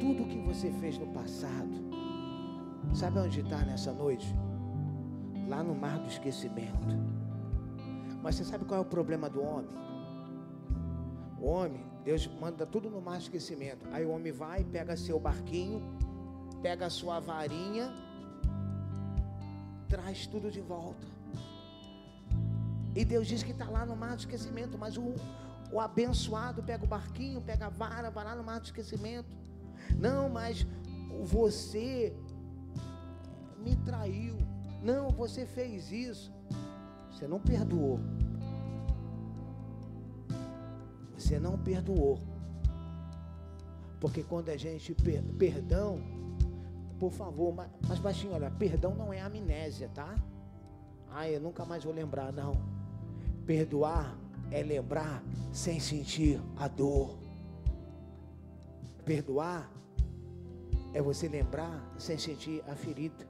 tudo 0.00 0.26
que 0.26 0.38
você 0.38 0.68
fez 0.72 0.98
no 0.98 1.06
passado, 1.12 1.70
sabe 2.92 3.20
onde 3.20 3.38
está 3.38 3.58
nessa 3.58 3.92
noite? 3.92 4.34
Lá 5.48 5.62
no 5.62 5.76
mar 5.76 6.00
do 6.00 6.08
esquecimento. 6.08 6.88
Mas 8.20 8.34
você 8.34 8.44
sabe 8.44 8.64
qual 8.64 8.78
é 8.78 8.82
o 8.82 8.84
problema 8.84 9.30
do 9.30 9.40
homem? 9.40 9.91
O 11.42 11.46
homem, 11.46 11.84
Deus 12.04 12.28
manda 12.40 12.64
tudo 12.64 12.88
no 12.88 13.00
mar 13.00 13.16
do 13.16 13.22
esquecimento. 13.22 13.84
Aí 13.90 14.06
o 14.06 14.10
homem 14.10 14.30
vai, 14.30 14.62
pega 14.62 14.96
seu 14.96 15.18
barquinho, 15.18 15.82
pega 16.62 16.88
sua 16.88 17.18
varinha, 17.18 17.92
traz 19.88 20.24
tudo 20.24 20.52
de 20.52 20.60
volta. 20.60 21.04
E 22.94 23.04
Deus 23.04 23.26
diz 23.26 23.42
que 23.42 23.50
está 23.50 23.68
lá 23.68 23.84
no 23.84 23.96
mar 23.96 24.14
do 24.14 24.20
esquecimento, 24.20 24.78
mas 24.78 24.96
o, 24.96 25.14
o 25.72 25.80
abençoado 25.80 26.62
pega 26.62 26.84
o 26.84 26.86
barquinho, 26.86 27.40
pega 27.40 27.66
a 27.66 27.70
vara, 27.70 28.08
vai 28.08 28.24
lá 28.24 28.36
no 28.36 28.44
mar 28.44 28.60
do 28.60 28.66
esquecimento. 28.66 29.36
Não, 29.98 30.28
mas 30.28 30.64
você 31.24 32.14
me 33.58 33.74
traiu. 33.78 34.38
Não, 34.80 35.10
você 35.10 35.44
fez 35.44 35.90
isso. 35.90 36.32
Você 37.10 37.26
não 37.26 37.40
perdoou. 37.40 37.98
Você 41.22 41.38
não 41.38 41.56
perdoou. 41.56 42.18
Porque 44.00 44.24
quando 44.24 44.48
a 44.48 44.56
gente 44.56 44.92
per, 44.92 45.22
perdão, 45.38 46.00
por 46.98 47.12
favor, 47.12 47.54
mas, 47.54 47.70
mas 47.88 47.98
baixinho, 48.00 48.34
olha, 48.34 48.50
perdão 48.50 48.92
não 48.96 49.12
é 49.12 49.20
amnésia, 49.20 49.88
tá? 49.94 50.16
Ah, 51.08 51.30
eu 51.30 51.40
nunca 51.40 51.64
mais 51.64 51.84
vou 51.84 51.94
lembrar, 51.94 52.32
não. 52.32 52.52
Perdoar 53.46 54.18
é 54.50 54.64
lembrar 54.64 55.22
sem 55.52 55.78
sentir 55.78 56.40
a 56.56 56.66
dor. 56.66 57.16
Perdoar 59.04 59.70
é 60.92 61.00
você 61.00 61.28
lembrar 61.28 61.94
sem 61.98 62.18
sentir 62.18 62.64
a 62.66 62.74
ferida. 62.74 63.28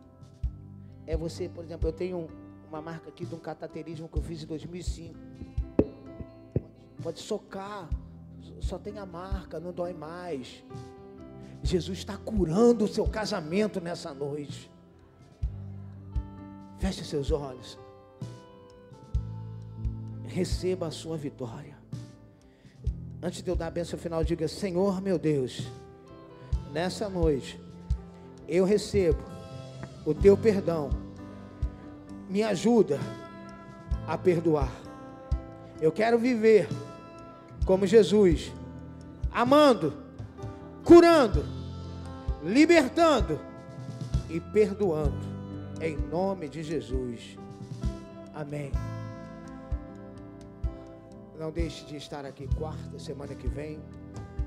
É 1.06 1.14
você, 1.14 1.46
por 1.46 1.62
exemplo, 1.62 1.88
eu 1.90 1.92
tenho 1.92 2.26
uma 2.66 2.80
marca 2.80 3.10
aqui 3.10 3.26
de 3.26 3.34
um 3.34 3.38
cataterismo 3.38 4.08
que 4.08 4.18
eu 4.18 4.22
fiz 4.22 4.42
em 4.42 4.46
2005. 4.46 5.18
Pode 7.02 7.18
socar, 7.20 7.88
só 8.60 8.78
tem 8.78 8.98
a 8.98 9.04
marca, 9.04 9.58
não 9.58 9.72
dói 9.72 9.92
mais. 9.92 10.62
Jesus 11.62 11.98
está 11.98 12.16
curando 12.16 12.84
o 12.84 12.88
seu 12.88 13.06
casamento 13.06 13.80
nessa 13.80 14.14
noite. 14.14 14.70
Feche 16.78 17.04
seus 17.04 17.30
olhos. 17.30 17.78
Receba 20.24 20.86
a 20.86 20.90
sua 20.90 21.16
vitória. 21.16 21.76
Antes 23.22 23.42
de 23.42 23.50
eu 23.50 23.54
dar 23.54 23.68
a 23.68 23.70
bênção 23.70 23.98
final, 23.98 24.24
diga: 24.24 24.48
Senhor 24.48 25.00
meu 25.00 25.18
Deus, 25.18 25.68
nessa 26.72 27.08
noite, 27.08 27.60
eu 28.48 28.64
recebo 28.64 29.22
o 30.04 30.14
teu 30.14 30.36
perdão. 30.36 30.90
Me 32.28 32.42
ajuda 32.42 32.98
a 34.06 34.16
perdoar. 34.16 34.72
Eu 35.80 35.92
quero 35.92 36.18
viver 36.18 36.68
como 37.64 37.86
Jesus, 37.86 38.52
amando, 39.30 39.94
curando, 40.84 41.44
libertando 42.42 43.38
e 44.28 44.40
perdoando. 44.40 45.32
Em 45.80 45.96
nome 45.96 46.48
de 46.48 46.62
Jesus. 46.62 47.36
Amém. 48.34 48.70
Não 51.38 51.50
deixe 51.50 51.84
de 51.84 51.96
estar 51.96 52.24
aqui 52.24 52.48
quarta, 52.56 52.98
semana 52.98 53.34
que 53.34 53.48
vem. 53.48 53.80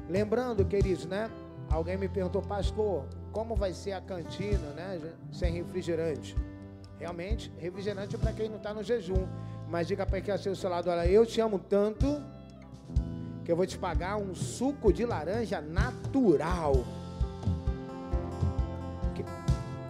Lembrando, 0.10 0.64
queridos, 0.64 1.06
né? 1.06 1.30
Alguém 1.70 1.98
me 1.98 2.08
perguntou, 2.08 2.42
pastor, 2.42 3.06
como 3.32 3.56
vai 3.56 3.74
ser 3.74 3.94
a 3.94 4.02
cantina, 4.02 4.70
né? 4.76 5.02
Sem 5.32 5.54
refrigerante. 5.54 6.38
Realmente, 6.98 7.52
refrigerante 7.58 8.16
é 8.16 8.20
para 8.20 8.32
quem 8.32 8.48
não 8.48 8.58
está 8.58 8.74
no 8.74 8.84
jejum. 8.84 9.28
Mas 9.70 9.88
diga 9.88 10.06
para 10.06 10.22
quem 10.22 10.32
ao 10.32 10.38
seu 10.38 10.70
lado, 10.70 10.90
olha, 10.90 11.06
eu 11.08 11.26
te 11.26 11.42
amo 11.42 11.60
tanto 11.60 12.06
que 13.46 13.52
eu 13.52 13.56
vou 13.56 13.66
te 13.66 13.78
pagar 13.78 14.18
um 14.18 14.34
suco 14.34 14.92
de 14.92 15.06
laranja 15.06 15.62
natural. 15.62 16.84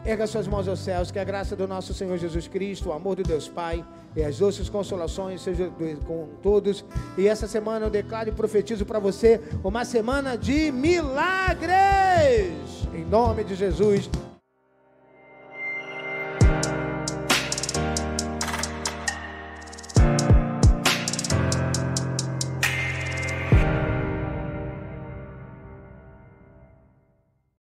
Erga 0.05 0.27
suas 0.27 0.47
mãos 0.47 0.67
aos 0.67 0.81
céus, 0.81 1.09
que 1.09 1.17
a 1.17 1.23
graça 1.23 1.55
do 1.55 1.67
nosso 1.67 1.91
Senhor 1.91 2.15
Jesus 2.19 2.47
Cristo, 2.47 2.89
o 2.89 2.93
amor 2.93 3.15
de 3.15 3.23
Deus 3.23 3.47
Pai 3.47 3.83
e 4.15 4.23
as 4.23 4.37
doces 4.37 4.69
consolações 4.69 5.41
sejam 5.41 5.71
com 6.05 6.27
todos. 6.43 6.85
E 7.17 7.27
essa 7.27 7.47
semana 7.47 7.87
eu 7.87 7.89
declaro 7.89 8.29
e 8.29 8.31
profetizo 8.31 8.85
para 8.85 8.99
você 8.99 9.41
uma 9.63 9.83
semana 9.83 10.37
de 10.37 10.71
milagres. 10.71 11.71
Em 12.93 13.03
nome 13.03 13.43
de 13.43 13.55
Jesus. 13.55 14.07